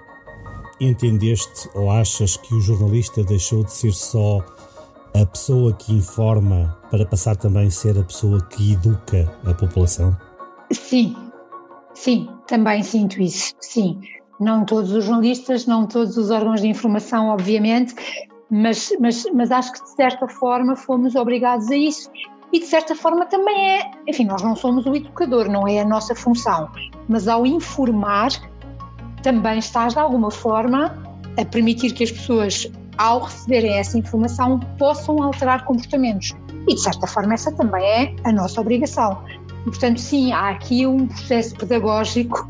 entendeste 0.79 1.69
ou 1.73 1.91
achas 1.91 2.37
que 2.37 2.53
o 2.53 2.61
jornalista 2.61 3.23
deixou 3.23 3.63
de 3.63 3.71
ser 3.71 3.93
só 3.93 4.43
a 5.13 5.25
pessoa 5.25 5.73
que 5.73 5.93
informa 5.93 6.77
para 6.91 7.05
passar 7.05 7.35
também 7.35 7.67
a 7.67 7.71
ser 7.71 7.97
a 7.97 8.03
pessoa 8.03 8.41
que 8.41 8.73
educa 8.73 9.31
a 9.45 9.53
população? 9.53 10.15
Sim, 10.71 11.15
sim, 11.93 12.29
também 12.47 12.83
sinto 12.83 13.21
isso, 13.21 13.53
sim. 13.59 14.01
Não 14.39 14.65
todos 14.65 14.91
os 14.91 15.05
jornalistas, 15.05 15.65
não 15.65 15.87
todos 15.87 16.17
os 16.17 16.29
órgãos 16.29 16.59
de 16.59 16.67
informação, 16.67 17.29
obviamente, 17.29 17.95
mas, 18.49 18.91
mas, 18.99 19.23
mas 19.33 19.51
acho 19.51 19.71
que 19.71 19.83
de 19.83 19.89
certa 19.91 20.27
forma 20.27 20.75
fomos 20.75 21.15
obrigados 21.15 21.71
a 21.71 21.77
isso. 21.77 22.09
E 22.53 22.59
de 22.59 22.65
certa 22.65 22.95
forma 22.95 23.25
também 23.25 23.79
é, 23.79 23.91
enfim, 24.07 24.25
nós 24.25 24.41
não 24.41 24.55
somos 24.55 24.85
o 24.85 24.95
educador, 24.95 25.49
não 25.49 25.67
é 25.67 25.79
a 25.79 25.85
nossa 25.85 26.15
função, 26.15 26.69
mas 27.07 27.27
ao 27.27 27.45
informar 27.45 28.29
também 29.21 29.59
estás 29.59 29.93
de 29.93 29.99
alguma 29.99 30.31
forma 30.31 31.03
a 31.37 31.45
permitir 31.45 31.91
que 31.93 32.03
as 32.03 32.11
pessoas, 32.11 32.71
ao 32.97 33.21
receberem 33.21 33.73
essa 33.73 33.97
informação, 33.97 34.59
possam 34.77 35.21
alterar 35.21 35.65
comportamentos. 35.65 36.33
E 36.67 36.75
de 36.75 36.81
certa 36.81 37.07
forma, 37.07 37.33
essa 37.33 37.51
também 37.51 37.83
é 37.83 38.15
a 38.23 38.31
nossa 38.31 38.61
obrigação. 38.61 39.21
Portanto, 39.65 39.99
sim, 39.99 40.31
há 40.31 40.49
aqui 40.49 40.85
um 40.85 41.07
processo 41.07 41.55
pedagógico 41.55 42.45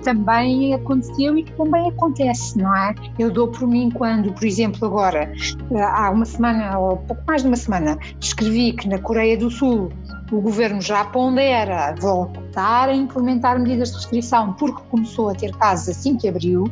também 0.00 0.74
aconteceu 0.74 1.36
e 1.36 1.42
que 1.42 1.52
também 1.52 1.88
acontece, 1.88 2.58
não 2.58 2.74
é? 2.74 2.94
Eu 3.18 3.30
dou 3.30 3.48
por 3.48 3.66
mim 3.66 3.90
quando, 3.90 4.32
por 4.32 4.44
exemplo, 4.44 4.86
agora, 4.86 5.32
há 5.74 6.10
uma 6.10 6.24
semana 6.24 6.78
ou 6.78 6.96
pouco 6.96 7.22
mais 7.26 7.42
de 7.42 7.48
uma 7.48 7.56
semana, 7.56 7.98
escrevi 8.20 8.72
que 8.72 8.88
na 8.88 8.98
Coreia 8.98 9.36
do 9.36 9.50
Sul 9.50 9.90
o 10.30 10.40
governo 10.40 10.80
já 10.80 11.04
pondera 11.04 11.94
voltar 11.98 12.88
a 12.88 12.94
implementar 12.94 13.58
medidas 13.58 13.90
de 13.90 13.96
restrição 13.96 14.52
porque 14.54 14.82
começou 14.90 15.30
a 15.30 15.34
ter 15.34 15.54
casos 15.56 15.88
assim 15.88 16.16
que 16.16 16.28
abriu. 16.28 16.64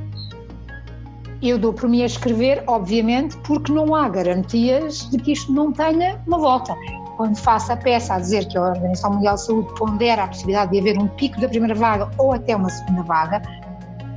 Eu 1.42 1.58
dou 1.58 1.72
por 1.72 1.88
mim 1.88 2.02
a 2.02 2.06
escrever, 2.06 2.64
obviamente, 2.66 3.36
porque 3.38 3.70
não 3.70 3.94
há 3.94 4.08
garantias 4.08 5.08
de 5.10 5.18
que 5.18 5.32
isto 5.32 5.52
não 5.52 5.70
tenha 5.70 6.20
uma 6.26 6.38
volta. 6.38 6.74
Quando 7.16 7.36
faço 7.36 7.72
a 7.72 7.76
peça 7.76 8.14
a 8.14 8.18
dizer 8.18 8.46
que 8.46 8.58
a 8.58 8.62
Organização 8.62 9.14
Mundial 9.14 9.36
de 9.36 9.46
Saúde 9.46 9.74
pondera 9.78 10.24
a 10.24 10.28
possibilidade 10.28 10.72
de 10.72 10.80
haver 10.80 10.98
um 10.98 11.08
pico 11.08 11.40
da 11.40 11.48
primeira 11.48 11.74
vaga 11.74 12.10
ou 12.18 12.32
até 12.32 12.54
uma 12.54 12.68
segunda 12.68 13.02
vaga, 13.02 13.42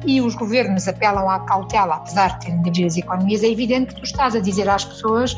e 0.06 0.22
os 0.22 0.36
governos 0.36 0.88
apelam 0.88 1.30
à 1.30 1.40
cautela, 1.40 1.96
apesar 1.96 2.40
de 2.40 2.46
terem 2.46 2.62
de 2.62 2.70
abrir 2.70 2.86
as 2.86 2.98
economias, 2.98 3.44
é 3.44 3.48
evidente 3.50 3.94
que 3.94 4.02
tu 4.02 4.04
estás 4.06 4.36
a 4.36 4.40
dizer 4.40 4.70
às 4.70 4.86
pessoas 4.86 5.36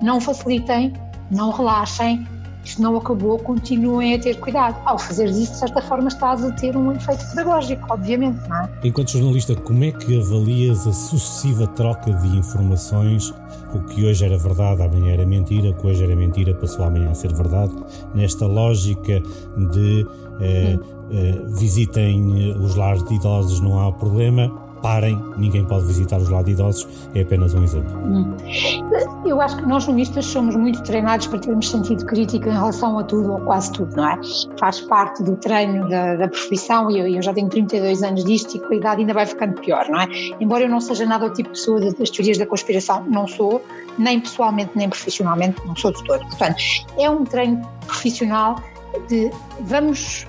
não 0.00 0.20
facilitem, 0.20 0.92
não 1.30 1.50
relaxem, 1.50 2.26
isto 2.64 2.80
não 2.80 2.96
acabou, 2.96 3.38
continuem 3.38 4.14
a 4.14 4.20
ter 4.20 4.38
cuidado. 4.38 4.76
Ao 4.84 4.98
fazer 4.98 5.26
isso, 5.26 5.52
de 5.52 5.58
certa 5.58 5.82
forma, 5.82 6.08
estás 6.08 6.44
a 6.44 6.52
ter 6.52 6.76
um 6.76 6.92
efeito 6.92 7.24
pedagógico, 7.30 7.86
obviamente, 7.90 8.38
não 8.48 8.56
é? 8.56 8.70
Enquanto 8.84 9.10
jornalista, 9.10 9.54
como 9.56 9.82
é 9.84 9.90
que 9.90 10.18
avalias 10.18 10.86
a 10.86 10.92
sucessiva 10.92 11.66
troca 11.68 12.12
de 12.12 12.36
informações? 12.36 13.32
O 13.74 13.80
que 13.80 14.04
hoje 14.04 14.24
era 14.24 14.36
verdade, 14.36 14.82
amanhã 14.82 15.14
era 15.14 15.26
mentira, 15.26 15.70
o 15.70 15.74
que 15.74 15.86
hoje 15.86 16.04
era 16.04 16.14
mentira 16.14 16.54
passou 16.54 16.84
amanhã 16.84 17.10
a 17.10 17.14
ser 17.14 17.32
verdade, 17.32 17.72
nesta 18.14 18.46
lógica 18.46 19.22
de 19.72 20.06
eh, 20.40 20.78
eh, 21.10 21.42
visitem 21.48 22.52
os 22.52 22.74
lares 22.74 23.02
de 23.04 23.14
idosos, 23.14 23.60
não 23.60 23.80
há 23.80 23.92
problema, 23.92 24.50
parem, 24.82 25.18
ninguém 25.36 25.64
pode 25.64 25.86
visitar 25.86 26.18
os 26.18 26.28
lados 26.28 26.50
idosos, 26.50 26.88
é 27.14 27.22
apenas 27.22 27.54
um 27.54 27.62
exemplo. 27.62 27.96
Hum. 28.04 28.36
Eu 29.24 29.40
acho 29.40 29.56
que 29.56 29.66
nós 29.66 29.84
jornalistas 29.84 30.26
somos 30.26 30.56
muito 30.56 30.82
treinados 30.82 31.26
para 31.28 31.38
termos 31.38 31.70
sentido 31.70 32.04
crítico 32.04 32.48
em 32.48 32.52
relação 32.52 32.98
a 32.98 33.04
tudo 33.04 33.32
ou 33.32 33.40
quase 33.40 33.72
tudo, 33.72 33.96
não 33.96 34.08
é? 34.08 34.18
Faz 34.58 34.80
parte 34.80 35.22
do 35.22 35.36
treino 35.36 35.88
da, 35.88 36.16
da 36.16 36.28
profissão 36.28 36.90
e 36.90 36.98
eu, 36.98 37.06
eu, 37.06 37.22
já 37.22 37.32
tenho 37.32 37.48
32 37.48 38.02
anos 38.02 38.24
disto 38.24 38.56
e 38.56 38.74
a 38.74 38.76
idade 38.76 39.00
ainda 39.00 39.14
vai 39.14 39.26
ficando 39.26 39.60
pior, 39.60 39.88
não 39.88 40.00
é? 40.00 40.08
Embora 40.40 40.64
eu 40.64 40.68
não 40.68 40.80
seja 40.80 41.06
nada 41.06 41.26
o 41.26 41.30
tipo 41.30 41.50
de 41.50 41.58
pessoa 41.58 41.80
das 41.80 42.10
teorias 42.10 42.38
da 42.38 42.46
conspiração, 42.46 43.04
não 43.04 43.26
sou, 43.26 43.64
nem 43.98 44.20
pessoalmente 44.20 44.72
nem 44.74 44.88
profissionalmente, 44.88 45.64
não 45.66 45.76
sou 45.76 45.92
todo. 45.92 46.20
Portanto, 46.26 46.56
é 46.98 47.08
um 47.08 47.24
treino 47.24 47.62
profissional 47.86 48.56
de 49.08 49.30
vamos 49.60 50.26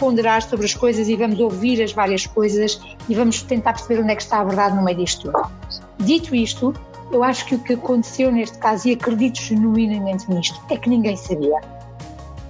ponderar 0.00 0.42
sobre 0.42 0.64
as 0.64 0.74
coisas 0.74 1.08
e 1.08 1.14
vamos 1.14 1.38
ouvir 1.38 1.80
as 1.82 1.92
várias 1.92 2.26
coisas 2.26 2.80
e 3.08 3.14
vamos 3.14 3.42
tentar 3.42 3.74
perceber 3.74 4.02
onde 4.02 4.12
é 4.12 4.16
que 4.16 4.22
está 4.22 4.40
a 4.40 4.44
verdade 4.44 4.74
no 4.74 4.82
meio 4.82 4.96
disto 4.96 5.30
tudo. 5.30 5.46
Dito 5.98 6.34
isto, 6.34 6.74
eu 7.12 7.22
acho 7.22 7.44
que 7.44 7.54
o 7.54 7.58
que 7.58 7.74
aconteceu 7.74 8.32
neste 8.32 8.56
caso, 8.58 8.88
e 8.88 8.92
acredito 8.92 9.40
genuinamente 9.40 10.28
nisto, 10.30 10.58
é 10.70 10.76
que 10.76 10.88
ninguém 10.88 11.16
sabia. 11.16 11.60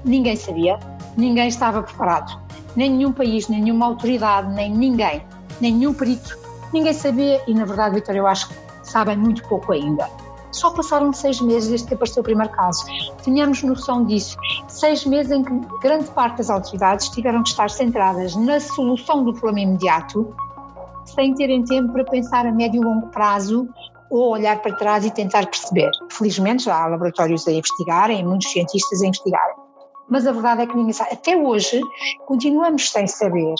Ninguém 0.05 0.37
sabia, 0.37 0.79
ninguém 1.17 1.49
estava 1.49 1.83
preparado. 1.83 2.41
Nem 2.77 2.91
nenhum 2.91 3.13
país, 3.13 3.49
nem 3.49 3.63
nenhuma 3.63 3.87
autoridade, 3.87 4.55
nem 4.55 4.71
ninguém, 4.71 5.23
nem 5.61 5.75
nenhum 5.75 5.93
perito, 5.93 6.39
ninguém 6.73 6.93
sabia 6.93 7.43
e, 7.47 7.53
na 7.53 7.65
verdade, 7.65 7.97
Vitor, 7.97 8.15
eu 8.15 8.27
acho 8.27 8.49
que 8.49 8.55
sabem 8.85 9.17
muito 9.17 9.43
pouco 9.49 9.73
ainda. 9.73 10.09
Só 10.53 10.71
passaram 10.71 11.13
seis 11.13 11.41
meses 11.41 11.69
desde 11.69 11.87
que 11.87 11.95
apareceu 11.95 12.23
o 12.23 12.25
primeiro 12.25 12.53
caso. 12.53 12.85
Tínhamos 13.23 13.63
noção 13.63 14.05
disso. 14.05 14.37
Seis 14.69 15.05
meses 15.05 15.31
em 15.31 15.45
que 15.45 15.53
grande 15.81 16.11
parte 16.11 16.39
das 16.39 16.51
autoridades 16.51 17.09
tiveram 17.11 17.43
que 17.43 17.51
estar 17.51 17.71
centradas 17.71 18.35
na 18.35 18.59
solução 18.59 19.25
do 19.25 19.33
problema 19.33 19.61
imediato, 19.61 20.35
sem 21.05 21.35
terem 21.35 21.65
tempo 21.65 21.93
para 21.93 22.05
pensar 22.05 22.47
a 22.47 22.53
médio 22.53 22.81
e 22.81 22.85
longo 22.85 23.09
prazo 23.09 23.69
ou 24.11 24.31
olhar 24.31 24.61
para 24.61 24.75
trás 24.75 25.05
e 25.05 25.11
tentar 25.11 25.47
perceber. 25.47 25.91
Felizmente 26.11 26.65
já 26.65 26.83
há 26.83 26.89
laboratórios 26.89 27.47
a 27.47 27.53
investigarem, 27.53 28.27
muitos 28.27 28.51
cientistas 28.51 29.03
a 29.03 29.07
investigarem. 29.07 29.57
Mas 30.09 30.27
a 30.27 30.33
verdade 30.33 30.63
é 30.63 30.67
que 30.67 30.77
ninguém 30.77 30.93
sabe. 30.93 31.13
Até 31.13 31.37
hoje 31.37 31.81
continuamos 32.27 32.91
sem 32.91 33.07
saber 33.07 33.55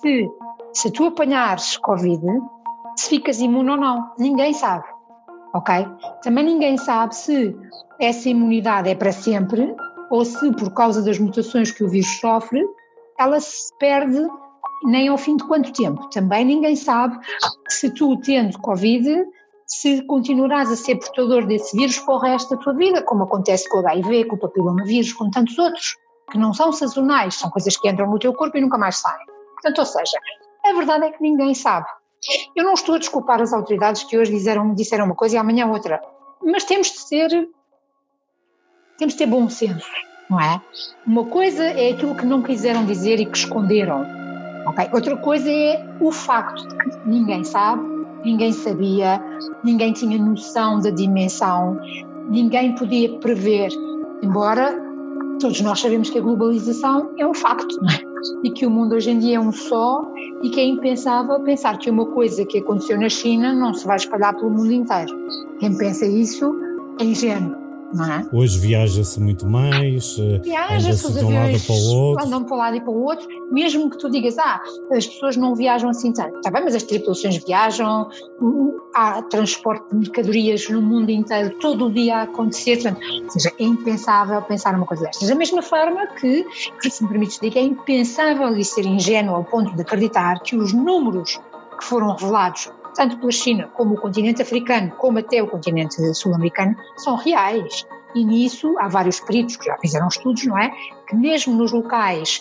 se, 0.00 0.30
se 0.72 0.90
tu 0.92 1.06
apanhares 1.06 1.76
Covid, 1.78 2.22
se 2.96 3.08
ficas 3.08 3.40
imune 3.40 3.70
ou 3.70 3.76
não. 3.76 4.12
Ninguém 4.16 4.52
sabe 4.52 4.95
ok? 5.56 5.86
Também 6.22 6.44
ninguém 6.44 6.76
sabe 6.76 7.14
se 7.14 7.56
essa 7.98 8.28
imunidade 8.28 8.90
é 8.90 8.94
para 8.94 9.12
sempre 9.12 9.74
ou 10.10 10.24
se, 10.24 10.52
por 10.52 10.72
causa 10.72 11.02
das 11.02 11.18
mutações 11.18 11.70
que 11.70 11.82
o 11.82 11.88
vírus 11.88 12.20
sofre, 12.20 12.64
ela 13.18 13.40
se 13.40 13.76
perde 13.78 14.28
nem 14.84 15.08
ao 15.08 15.18
fim 15.18 15.36
de 15.36 15.44
quanto 15.44 15.72
tempo. 15.72 16.08
Também 16.10 16.44
ninguém 16.44 16.76
sabe 16.76 17.18
se 17.68 17.90
tu, 17.90 18.16
tendo 18.20 18.58
Covid, 18.58 19.24
se 19.66 20.02
continuarás 20.06 20.70
a 20.70 20.76
ser 20.76 20.96
portador 20.96 21.46
desse 21.46 21.76
vírus 21.76 21.98
para 21.98 22.14
o 22.14 22.18
resto 22.18 22.54
da 22.54 22.62
tua 22.62 22.74
vida, 22.74 23.02
como 23.02 23.24
acontece 23.24 23.68
com 23.68 23.78
o 23.78 23.88
HIV, 23.88 24.26
com 24.26 24.36
o 24.36 24.38
papilomavírus, 24.38 25.12
com 25.12 25.30
tantos 25.30 25.58
outros, 25.58 25.96
que 26.30 26.38
não 26.38 26.52
são 26.52 26.72
sazonais, 26.72 27.34
são 27.34 27.50
coisas 27.50 27.76
que 27.76 27.88
entram 27.88 28.10
no 28.10 28.18
teu 28.18 28.32
corpo 28.32 28.56
e 28.56 28.60
nunca 28.60 28.78
mais 28.78 28.96
saem. 28.98 29.26
Portanto, 29.54 29.78
ou 29.78 29.86
seja, 29.86 30.18
a 30.64 30.72
verdade 30.72 31.06
é 31.06 31.10
que 31.10 31.22
ninguém 31.22 31.54
sabe. 31.54 31.86
Eu 32.54 32.64
não 32.64 32.74
estou 32.74 32.94
a 32.94 32.98
desculpar 32.98 33.40
as 33.40 33.52
autoridades 33.52 34.02
que 34.04 34.18
hoje 34.18 34.32
disseram, 34.32 34.74
disseram 34.74 35.04
uma 35.04 35.14
coisa 35.14 35.36
e 35.36 35.38
amanhã 35.38 35.66
outra, 35.66 36.00
mas 36.42 36.64
temos 36.64 36.88
de 36.88 36.98
ser, 36.98 37.48
temos 38.98 39.14
de 39.14 39.18
ter 39.18 39.26
bom 39.26 39.48
senso, 39.48 39.90
não 40.28 40.40
é? 40.40 40.60
Uma 41.06 41.24
coisa 41.24 41.64
é 41.64 41.90
aquilo 41.90 42.16
que 42.16 42.26
não 42.26 42.42
quiseram 42.42 42.84
dizer 42.84 43.20
e 43.20 43.26
que 43.26 43.36
esconderam, 43.36 44.04
ok? 44.66 44.88
Outra 44.92 45.16
coisa 45.16 45.50
é 45.50 45.84
o 46.00 46.10
facto 46.10 46.66
de 46.66 46.76
que 46.76 47.08
ninguém 47.08 47.44
sabe, 47.44 47.86
ninguém 48.24 48.52
sabia, 48.52 49.20
ninguém 49.62 49.92
tinha 49.92 50.18
noção 50.18 50.80
da 50.80 50.90
dimensão, 50.90 51.78
ninguém 52.28 52.74
podia 52.74 53.18
prever, 53.18 53.70
embora 54.22 54.85
todos 55.38 55.60
nós 55.60 55.80
sabemos 55.80 56.10
que 56.10 56.18
a 56.18 56.22
globalização 56.22 57.10
é 57.16 57.26
um 57.26 57.34
facto, 57.34 57.80
não 57.80 57.90
é? 57.90 58.00
e 58.42 58.50
que 58.50 58.66
o 58.66 58.70
mundo 58.70 58.94
hoje 58.94 59.10
em 59.10 59.18
dia 59.18 59.36
é 59.36 59.40
um 59.40 59.52
só 59.52 60.02
e 60.42 60.50
que 60.50 60.60
é 60.60 60.64
impensável 60.64 61.38
pensar 61.40 61.78
que 61.78 61.90
uma 61.90 62.06
coisa 62.06 62.44
que 62.44 62.58
aconteceu 62.58 62.98
na 62.98 63.08
China 63.08 63.52
não 63.52 63.72
se 63.74 63.86
vai 63.86 63.96
espalhar 63.96 64.34
pelo 64.34 64.50
mundo 64.50 64.72
inteiro. 64.72 65.14
Quem 65.58 65.76
pensa 65.76 66.06
isso 66.06 66.54
é 67.00 67.04
ingênuo. 67.04 67.65
É? 68.04 68.26
Hoje 68.32 68.58
viaja-se 68.58 69.20
muito 69.20 69.46
mais, 69.46 70.16
eh, 70.18 70.38
viaja-se 70.38 71.12
de 71.12 71.24
um 71.24 71.34
lado 71.34 71.60
para 71.60 71.74
o 71.74 71.94
outro. 71.94 72.26
Andam 72.26 72.44
para 72.44 72.54
um 72.54 72.58
lado 72.58 72.76
e 72.76 72.80
para 72.80 72.90
o 72.90 73.02
outro, 73.02 73.26
mesmo 73.50 73.88
que 73.90 73.98
tu 73.98 74.10
digas, 74.10 74.38
ah, 74.38 74.60
as 74.92 75.06
pessoas 75.06 75.36
não 75.36 75.54
viajam 75.54 75.88
assim 75.90 76.12
tanto. 76.12 76.36
Está 76.36 76.50
bem, 76.50 76.64
mas 76.64 76.74
as 76.74 76.82
tripulações 76.82 77.36
viajam, 77.44 78.08
há 78.94 79.22
transporte 79.22 79.88
de 79.90 79.96
mercadorias 79.96 80.68
no 80.68 80.82
mundo 80.82 81.10
inteiro, 81.10 81.56
todo 81.60 81.86
o 81.86 81.92
dia 81.92 82.18
a 82.18 82.22
acontecer. 82.22 82.82
Portanto, 82.82 83.00
ou 83.24 83.30
seja, 83.30 83.52
é 83.58 83.64
impensável 83.64 84.42
pensar 84.42 84.72
numa 84.72 84.86
coisa 84.86 85.04
destas. 85.04 85.28
Da 85.28 85.34
mesma 85.34 85.62
forma 85.62 86.06
que, 86.08 86.44
se 86.88 87.02
me 87.02 87.08
permites 87.08 87.38
dizer, 87.38 87.58
é 87.58 87.62
impensável 87.62 88.56
e 88.56 88.64
ser 88.64 88.84
ingênuo 88.84 89.34
ao 89.34 89.44
ponto 89.44 89.74
de 89.74 89.82
acreditar 89.82 90.40
que 90.40 90.56
os 90.56 90.72
números 90.72 91.40
que 91.78 91.84
foram 91.84 92.14
revelados 92.14 92.70
tanto 92.96 93.18
pela 93.18 93.30
China 93.30 93.68
como 93.74 93.94
o 93.94 94.00
continente 94.00 94.42
africano, 94.42 94.90
como 94.98 95.18
até 95.18 95.42
o 95.42 95.46
continente 95.46 96.02
sul-americano, 96.14 96.74
são 96.96 97.16
reais. 97.16 97.86
E 98.14 98.24
nisso 98.24 98.74
há 98.78 98.88
vários 98.88 99.20
peritos 99.20 99.56
que 99.56 99.66
já 99.66 99.76
fizeram 99.76 100.08
estudos, 100.08 100.44
não 100.46 100.58
é? 100.58 100.70
Que 101.06 101.14
mesmo 101.14 101.54
nos 101.54 101.72
locais 101.72 102.40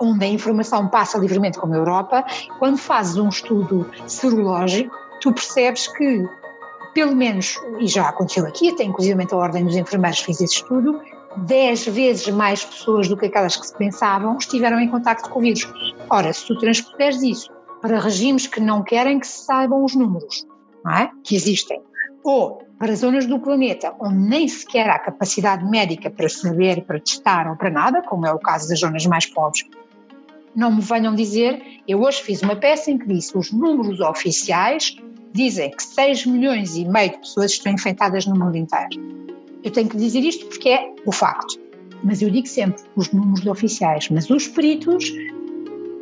onde 0.00 0.24
a 0.24 0.28
informação 0.28 0.88
passa 0.88 1.18
livremente, 1.18 1.58
como 1.58 1.74
a 1.74 1.76
Europa, 1.76 2.24
quando 2.58 2.78
fazes 2.78 3.16
um 3.16 3.28
estudo 3.28 3.88
serológico, 4.06 4.94
tu 5.20 5.32
percebes 5.32 5.86
que, 5.86 6.26
pelo 6.94 7.14
menos, 7.14 7.60
e 7.78 7.86
já 7.86 8.08
aconteceu 8.08 8.46
aqui, 8.46 8.70
até 8.70 8.84
inclusive 8.84 9.26
a 9.30 9.36
Ordem 9.36 9.64
dos 9.64 9.76
Enfermeiros 9.76 10.20
fez 10.20 10.40
esse 10.40 10.54
estudo, 10.54 11.00
10 11.36 11.88
vezes 11.88 12.28
mais 12.28 12.64
pessoas 12.64 13.08
do 13.08 13.16
que 13.16 13.26
aquelas 13.26 13.56
que 13.56 13.66
se 13.66 13.76
pensavam 13.76 14.38
estiveram 14.38 14.80
em 14.80 14.88
contato 14.88 15.28
com 15.28 15.38
o 15.38 15.42
vírus. 15.42 15.70
Ora, 16.08 16.32
se 16.32 16.46
tu 16.46 16.56
transpuseres 16.58 17.22
isso 17.22 17.55
para 17.86 18.00
regimes 18.00 18.48
que 18.48 18.58
não 18.58 18.82
querem 18.82 19.20
que 19.20 19.26
se 19.28 19.44
saibam 19.44 19.84
os 19.84 19.94
números, 19.94 20.44
é? 20.88 21.08
que 21.22 21.36
existem, 21.36 21.80
ou 22.24 22.60
para 22.80 22.96
zonas 22.96 23.26
do 23.26 23.38
planeta 23.38 23.94
onde 24.00 24.16
nem 24.16 24.48
sequer 24.48 24.90
há 24.90 24.98
capacidade 24.98 25.64
médica 25.64 26.10
para 26.10 26.28
saber, 26.28 26.84
para 26.84 26.98
testar 26.98 27.48
ou 27.48 27.54
para 27.54 27.70
nada, 27.70 28.02
como 28.02 28.26
é 28.26 28.32
o 28.32 28.40
caso 28.40 28.68
das 28.68 28.80
zonas 28.80 29.06
mais 29.06 29.26
pobres. 29.26 29.64
Não 30.52 30.74
me 30.74 30.80
venham 30.80 31.14
dizer, 31.14 31.62
eu 31.86 32.02
hoje 32.02 32.20
fiz 32.22 32.42
uma 32.42 32.56
peça 32.56 32.90
em 32.90 32.98
que 32.98 33.06
disse 33.06 33.38
os 33.38 33.52
números 33.52 34.00
oficiais 34.00 34.96
dizem 35.32 35.70
que 35.70 35.80
6 35.80 36.26
milhões 36.26 36.76
e 36.76 36.84
meio 36.84 37.12
de 37.12 37.18
pessoas 37.18 37.52
estão 37.52 37.70
infectadas 37.72 38.26
no 38.26 38.36
mundo 38.36 38.56
inteiro. 38.56 39.00
Eu 39.62 39.70
tenho 39.70 39.88
que 39.88 39.96
dizer 39.96 40.24
isto 40.24 40.44
porque 40.46 40.70
é 40.70 40.92
o 41.04 41.12
facto. 41.12 41.54
Mas 42.02 42.20
eu 42.20 42.30
digo 42.30 42.48
sempre 42.48 42.82
os 42.96 43.12
números 43.12 43.46
oficiais, 43.46 44.08
mas 44.10 44.28
os 44.28 44.48
peritos 44.48 45.04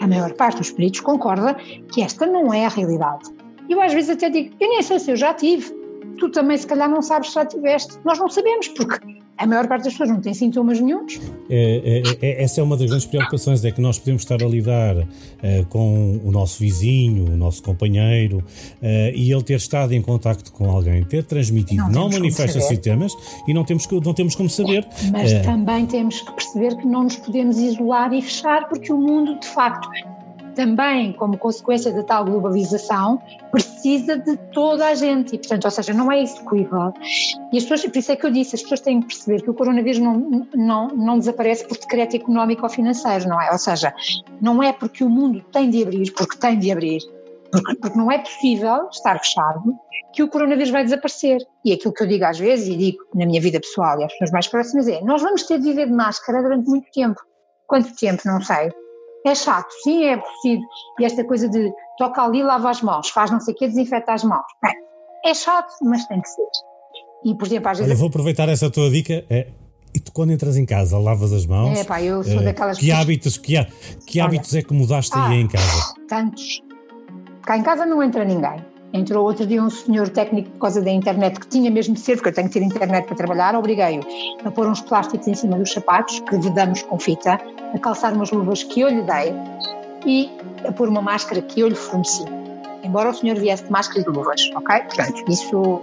a 0.01 0.07
maior 0.07 0.33
parte 0.35 0.59
dos 0.59 0.71
peritos 0.71 1.01
concorda 1.01 1.55
que 1.93 2.03
esta 2.03 2.27
não 2.27 2.53
é 2.53 2.67
a 2.67 2.69
realidade. 2.69 3.31
Eu 3.69 3.81
às 3.81 3.93
vezes 3.93 4.11
até 4.11 4.29
digo, 4.29 4.55
eu 4.61 4.69
nem 4.69 4.83
sei 4.83 4.99
se 4.99 5.11
eu 5.11 5.17
já 5.17 5.33
tive, 5.33 5.73
tu 6.19 6.31
também 6.31 6.57
se 6.57 6.67
calhar 6.67 6.89
não 6.89 7.03
sabes 7.03 7.29
se 7.29 7.35
já 7.35 7.45
tiveste. 7.45 7.99
Nós 8.05 8.19
não 8.19 8.29
sabemos, 8.29 8.69
porque 8.69 8.99
a 9.37 9.47
maior 9.47 9.67
parte 9.67 9.85
das 9.85 9.95
pessoas 9.95 10.11
não 10.11 10.21
tem 10.21 10.33
sintomas 10.33 10.81
nenhums. 10.81 11.21
É, 11.51 12.03
é, 12.23 12.27
é, 12.27 12.43
essa 12.43 12.61
é 12.61 12.65
uma 12.65 12.77
das 12.77 12.87
grandes 12.87 13.07
preocupações, 13.07 13.65
é 13.65 13.71
que 13.71 13.81
nós 13.81 13.99
podemos 13.99 14.23
estar 14.23 14.43
a 14.43 14.47
lidar 14.47 14.97
uh, 14.97 15.07
com 15.69 16.21
o 16.25 16.31
nosso 16.31 16.61
vizinho, 16.61 17.33
o 17.33 17.37
nosso 17.37 17.63
companheiro, 17.63 18.39
uh, 18.39 18.45
e 19.15 19.33
ele 19.33 19.43
ter 19.43 19.57
estado 19.57 19.93
em 19.93 20.01
contacto 20.01 20.53
com 20.53 20.71
alguém, 20.71 21.03
ter 21.05 21.25
transmitido, 21.25 21.83
não, 21.85 22.09
não 22.09 22.11
manifesta 22.11 22.61
sintomas 22.61 23.13
e 23.47 23.53
não 23.53 23.65
temos, 23.65 23.89
não 23.91 24.15
temos 24.15 24.35
como 24.35 24.49
saber. 24.49 24.87
Mas 25.11 25.33
uh, 25.33 25.43
também 25.43 25.87
temos 25.87 26.21
que 26.21 26.33
perceber 26.33 26.77
que 26.77 26.87
não 26.87 27.05
nos 27.05 27.17
podemos 27.17 27.59
isolar 27.59 28.13
e 28.13 28.23
fechar, 28.23 28.69
porque 28.69 28.93
o 28.93 28.97
mundo, 28.97 29.39
de 29.41 29.47
facto, 29.49 29.89
também 30.55 31.13
como 31.13 31.37
consequência 31.37 31.93
da 31.93 32.03
tal 32.03 32.25
globalização, 32.25 33.21
precisa 33.51 34.17
de 34.17 34.37
toda 34.53 34.87
a 34.87 34.95
gente. 34.95 35.35
E, 35.35 35.39
portanto, 35.39 35.65
ou 35.65 35.71
seja, 35.71 35.93
não 35.93 36.11
é 36.11 36.23
execuível. 36.23 36.93
E 37.53 37.59
as 37.59 37.65
pessoas, 37.65 37.83
por 37.83 37.99
isso 37.99 38.13
é 38.13 38.17
que 38.17 38.27
eu 38.27 38.31
disse, 38.31 38.55
as 38.55 38.63
pessoas 38.63 38.81
têm 38.81 39.01
que 39.01 39.09
perceber 39.09 39.43
que 39.43 39.51
o 39.51 39.55
coronavírus 39.55 39.99
não, 39.99 40.47
não, 40.55 40.89
não 40.89 41.19
desaparece 41.19 41.67
por 41.67 41.77
decreto 41.77 42.17
económico 42.17 42.63
ou 42.63 42.69
financeiro, 42.69 43.29
não 43.29 43.41
é? 43.41 43.51
Ou 43.51 43.59
seja, 43.59 43.95
não 44.41 44.63
é 44.63 44.73
porque 44.73 45.05
o 45.05 45.09
mundo 45.09 45.45
tem 45.53 45.69
de 45.69 45.83
abrir, 45.83 46.13
porque 46.13 46.39
tem 46.39 46.59
de 46.59 46.71
abrir, 46.71 47.01
porque, 47.51 47.75
porque 47.77 47.99
não 47.99 48.11
é 48.11 48.19
possível 48.19 48.89
estar 48.91 49.19
fechado, 49.19 49.75
que 50.13 50.23
o 50.23 50.29
coronavírus 50.29 50.71
vai 50.71 50.85
desaparecer. 50.85 51.39
E 51.65 51.73
aquilo 51.73 51.93
que 51.93 52.03
eu 52.03 52.07
digo 52.07 52.25
às 52.25 52.39
vezes, 52.39 52.69
e 52.69 52.77
digo 52.77 52.99
na 53.15 53.27
minha 53.27 53.41
vida 53.41 53.61
pessoal 53.61 54.01
e 54.01 54.05
às 54.05 54.13
pessoas 54.13 54.31
mais 54.31 54.47
próximas, 54.47 54.89
é: 54.89 55.01
nós 55.03 55.21
vamos 55.21 55.43
ter 55.43 55.59
de 55.59 55.65
viver 55.65 55.87
de 55.87 55.93
máscara 55.93 56.43
durante 56.43 56.69
muito 56.69 56.91
tempo. 56.93 57.21
Quanto 57.67 57.95
tempo? 57.97 58.23
Não 58.25 58.41
sei. 58.41 58.73
É 59.27 59.35
chato, 59.35 59.71
sim, 59.83 60.05
é 60.05 60.15
aborrecido. 60.15 60.63
E 61.01 61.05
esta 61.05 61.25
coisa 61.25 61.49
de 61.49 61.73
toca 61.97 62.23
ali, 62.23 62.43
lava 62.43 62.71
as 62.71 62.83
mãos, 62.83 63.09
faz 63.09 63.31
não 63.31 63.41
sei 63.41 63.55
o 63.55 63.57
quê, 63.57 63.69
desinfeta 63.69 64.13
as 64.13 64.23
mãos. 64.23 64.45
Bem, 64.63 64.75
é 65.25 65.33
chato, 65.33 65.73
mas 65.83 66.07
tem 66.07 66.21
que 66.21 66.29
ser. 66.29 66.47
E, 67.25 67.35
por 67.35 67.47
exemplo, 67.47 67.71
às 67.71 67.79
vezes. 67.79 67.91
Olha, 67.91 67.99
vou 67.99 68.09
aproveitar 68.09 68.49
essa 68.51 68.71
tua 68.71 68.91
dica. 68.91 69.25
É, 69.31 69.49
e 69.95 70.01
tu, 70.01 70.13
quando 70.13 70.33
entras 70.33 70.59
em 70.59 70.67
casa, 70.67 70.99
lavas 70.99 71.33
as 71.33 71.47
mãos? 71.47 71.79
É, 71.79 71.85
pá, 71.85 72.03
eu 72.03 72.23
sou 72.23 72.41
é, 72.41 72.45
daquelas 72.45 72.79
que 72.79 72.93
hábitos 72.93 73.39
Que, 73.39 73.55
que 74.07 74.21
Olha, 74.21 74.27
hábitos 74.29 74.55
é 74.55 74.63
que 74.63 74.75
mudaste 74.75 75.17
ah, 75.17 75.29
aí 75.29 75.41
em 75.41 75.49
casa? 75.49 75.95
Tantos. 76.07 76.61
Cá 77.43 77.57
em 77.57 77.63
casa 77.63 77.87
não 77.87 78.03
entra 78.03 78.25
ninguém. 78.25 78.74
Entrou 78.95 79.27
outro 79.27 79.45
dia 79.45 79.61
um 79.61 79.69
senhor 79.69 80.09
técnico 80.09 80.51
por 80.51 80.61
causa 80.61 80.81
da 80.81 80.89
internet 80.89 81.41
que 81.41 81.49
tinha 81.49 81.69
mesmo 81.69 81.95
de 81.95 82.01
ser, 82.01 82.15
porque 82.15 82.29
eu 82.29 82.33
tenho 82.33 82.47
que 82.47 82.55
ter 82.61 82.65
internet 82.65 83.07
para 83.07 83.17
trabalhar, 83.17 83.57
obriguei-o 83.57 84.05
a 84.45 84.51
pôr 84.53 84.69
uns 84.69 84.81
plásticos 84.81 85.27
em 85.27 85.35
cima 85.35 85.59
dos 85.59 85.73
sapatos, 85.73 86.21
que 86.21 86.39
vedamos 86.39 86.81
com 86.83 86.97
fita, 86.97 87.41
a 87.75 87.79
calçar 87.81 88.13
umas 88.13 88.31
luvas 88.31 88.63
que 88.63 88.83
eu 88.83 88.89
lhe 88.89 89.03
dei 89.03 89.35
e 90.07 90.31
a 90.65 90.71
pôr 90.71 90.89
uma 90.89 91.03
máscara 91.03 91.43
que 91.43 91.59
eu 91.59 91.67
lhe 91.67 91.75
forneci. 91.75 92.25
Embora 92.85 93.11
o 93.11 93.15
senhor 93.15 93.37
viesse 93.37 93.65
de 93.65 93.73
máscara 93.73 94.01
e 94.01 94.05
de 94.05 94.11
luvas, 94.11 94.49
ok? 94.55 94.83
Portanto, 94.83 95.25
isso 95.29 95.81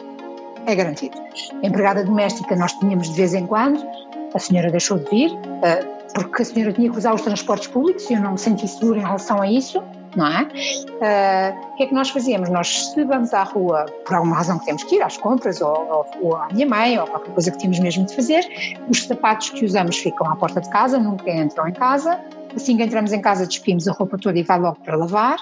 é 0.66 0.74
garantido. 0.74 1.18
A 1.62 1.68
empregada 1.68 2.06
doméstica 2.06 2.56
nós 2.56 2.72
tínhamos 2.74 3.10
de 3.10 3.16
vez 3.16 3.34
em 3.34 3.46
quando, 3.46 3.86
a 4.34 4.40
senhora 4.40 4.72
deixou 4.72 4.98
de 4.98 5.10
vir, 5.10 5.32
eh, 5.64 5.84
porque 6.14 6.44
a 6.44 6.46
senhora 6.46 6.72
tinha 6.72 6.90
que 6.90 6.98
usar 6.98 7.14
os 7.14 7.22
transportes 7.24 7.68
públicos 7.68 8.10
e 8.10 8.14
eu 8.14 8.22
não 8.22 8.32
me 8.34 8.38
senti 8.38 8.66
segura 8.70 9.00
em 9.00 9.04
relação 9.04 9.42
a 9.42 9.52
isso 9.52 9.84
não 10.16 10.28
é? 10.28 10.44
Uh, 10.44 11.74
o 11.74 11.76
que 11.76 11.84
é 11.84 11.88
que 11.88 11.94
nós 11.94 12.10
fazíamos? 12.10 12.50
Nós, 12.50 12.92
se 12.92 13.04
vamos 13.04 13.34
à 13.34 13.44
rua 13.44 13.86
por 14.06 14.16
alguma 14.16 14.36
razão 14.36 14.60
que 14.60 14.66
temos 14.66 14.84
que 14.84 14.96
ir, 14.96 15.02
às 15.02 15.18
compras, 15.18 15.62
ou, 15.62 15.70
ou, 15.70 16.06
ou 16.22 16.36
à 16.36 16.48
minha 16.50 16.68
mãe, 16.68 16.98
ou 17.00 17.08
qualquer 17.08 17.34
coisa 17.34 17.52
que 17.52 17.60
temos 17.60 17.80
mesmo 17.80 18.06
de 18.06 18.16
fazer, 18.16 18.46
os 18.90 19.06
sapatos 19.06 19.50
que 19.52 19.66
usamos 19.66 19.98
ficam 19.98 20.30
à 20.30 20.36
porta 20.36 20.62
de 20.62 20.70
casa, 20.70 20.98
nunca 20.98 21.30
entram 21.32 21.68
em 21.68 21.74
casa. 21.74 22.20
Assim 22.56 22.76
que 22.76 22.84
entramos 22.84 23.14
em 23.14 23.22
casa, 23.22 23.48
despimos 23.48 23.88
a 23.88 23.94
roupa 23.94 24.18
toda 24.18 24.38
e 24.38 24.44
vai 24.44 24.60
logo 24.60 24.80
para 24.82 24.98
lavar. 24.98 25.40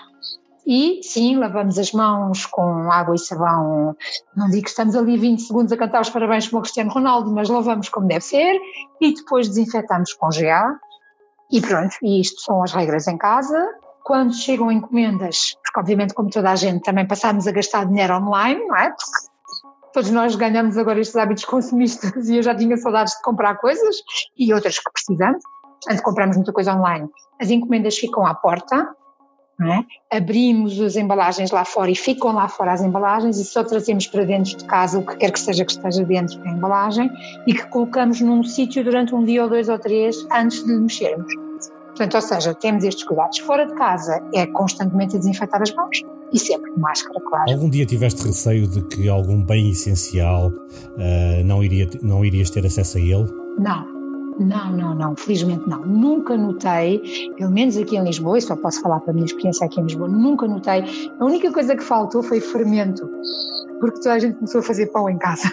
E 0.68 1.02
sim, 1.02 1.36
lavamos 1.36 1.80
as 1.80 1.92
mãos 1.92 2.46
com 2.46 2.92
água 2.92 3.16
e 3.16 3.18
sabão. 3.18 3.96
Não 4.36 4.48
digo 4.50 4.64
que 4.64 4.70
estamos 4.70 4.96
ali 4.96 5.18
20 5.18 5.42
segundos 5.42 5.72
a 5.72 5.78
cantar 5.78 6.02
os 6.02 6.12
parabéns 6.12 6.48
como 6.48 6.60
o 6.60 6.62
Cristiano 6.62 6.92
Ronaldo, 6.92 7.32
mas 7.32 7.50
lavamos 7.50 7.90
como 7.90 8.08
deve 8.08 8.22
ser 8.22 8.60
e 9.02 9.16
depois 9.16 9.48
desinfetamos 9.48 10.14
com 10.14 10.30
GA. 10.30 10.78
E 11.52 11.60
pronto, 11.60 11.96
e 12.04 12.22
isto 12.22 12.40
são 12.42 12.62
as 12.62 12.72
regras 12.72 13.08
em 13.08 13.18
casa 13.18 13.68
quando 14.04 14.34
chegam 14.34 14.72
encomendas, 14.72 15.56
porque 15.64 15.80
obviamente 15.80 16.14
como 16.14 16.30
toda 16.30 16.52
a 16.52 16.56
gente 16.56 16.84
também 16.84 17.08
passámos 17.08 17.48
a 17.48 17.52
gastar 17.52 17.86
dinheiro 17.86 18.16
online, 18.16 18.66
não 18.66 18.76
é? 18.76 18.90
Porque 18.90 19.30
todos 19.94 20.12
nós 20.12 20.36
ganhamos 20.36 20.78
agora 20.78 21.00
estes 21.00 21.16
hábitos 21.16 21.46
consumistas 21.46 22.30
e 22.30 22.38
eu 22.38 22.44
já 22.44 22.56
tinha 22.56 22.78
saudades 22.78 23.14
de 23.14 23.22
comprar 23.22 23.56
coisas 23.58 23.98
e 24.38 24.54
outras 24.54 24.80
que 24.80 24.92
precisamos, 24.92 25.44
portanto 25.82 26.04
compramos 26.04 26.36
muita 26.36 26.54
coisa 26.54 26.74
online. 26.74 27.08
As 27.40 27.50
encomendas 27.50 27.98
ficam 27.98 28.26
à 28.26 28.34
porta, 28.34 28.96
é? 29.62 30.18
abrimos 30.18 30.80
as 30.80 30.96
embalagens 30.96 31.52
lá 31.52 31.66
fora 31.66 31.92
e 31.92 31.96
ficam 31.96 32.32
lá 32.32 32.48
fora 32.48 32.72
as 32.72 32.82
embalagens 32.82 33.38
e 33.40 33.44
só 33.44 33.62
trazemos 33.62 34.08
para 34.08 34.24
dentro 34.24 34.56
de 34.56 34.64
casa 34.64 34.98
o 34.98 35.06
que 35.06 35.18
quer 35.18 35.32
que 35.32 35.40
seja 35.40 35.66
que 35.66 35.72
esteja 35.74 36.04
dentro 36.06 36.40
da 36.40 36.50
embalagem 36.50 37.12
e 37.46 37.54
que 37.54 37.68
colocamos 37.68 38.22
num 38.22 38.42
sítio 38.42 38.86
durante 38.86 39.14
um 39.14 39.24
dia 39.24 39.44
ou 39.44 39.50
dois 39.50 39.68
ou 39.68 39.78
três 39.78 40.26
antes 40.32 40.64
de 40.64 40.72
mexermos. 40.72 41.49
Portanto, 42.00 42.16
ou 42.16 42.22
seja, 42.22 42.54
temos 42.54 42.86
estes 42.86 43.04
cuidados. 43.04 43.40
Fora 43.40 43.66
de 43.68 43.74
casa 43.74 44.24
é 44.34 44.46
constantemente 44.46 45.18
a 45.18 45.20
desinfetar 45.20 45.62
as 45.62 45.74
mãos 45.76 46.02
e 46.32 46.40
sempre 46.40 46.72
de 46.72 46.80
máscara, 46.80 47.20
claro. 47.20 47.52
Algum 47.52 47.70
dia 47.70 47.86
tiveste 47.86 48.26
receio 48.26 48.68
de 48.70 48.82
que 48.84 49.10
algum 49.10 49.44
bem 49.44 49.72
essencial 49.72 50.48
uh, 50.48 51.44
não, 51.44 51.62
iria, 51.62 51.90
não 52.02 52.24
irias 52.24 52.50
ter 52.50 52.66
acesso 52.66 53.00
a 53.00 53.02
ele? 53.02 53.28
Não, 53.58 53.86
não, 54.40 54.72
não, 54.72 54.96
não, 54.96 55.16
felizmente 55.18 55.68
não. 55.68 55.82
Nunca 55.82 56.38
notei, 56.38 57.02
pelo 57.36 57.52
menos 57.52 57.76
aqui 57.76 57.98
em 57.98 58.04
Lisboa, 58.06 58.38
e 58.38 58.42
só 58.42 58.56
posso 58.56 58.80
falar 58.80 59.02
para 59.02 59.12
a 59.12 59.14
minha 59.14 59.26
experiência 59.26 59.66
aqui 59.66 59.82
em 59.82 59.84
Lisboa, 59.84 60.08
nunca 60.08 60.48
notei. 60.48 60.86
A 61.20 61.26
única 61.26 61.52
coisa 61.52 61.76
que 61.76 61.84
faltou 61.84 62.24
foi 62.24 62.40
fermento, 62.40 63.10
porque 63.82 63.98
toda 63.98 64.14
a 64.14 64.20
gente 64.20 64.36
começou 64.36 64.60
a 64.60 64.64
fazer 64.64 64.86
pão 64.86 65.10
em 65.10 65.18
casa. 65.18 65.50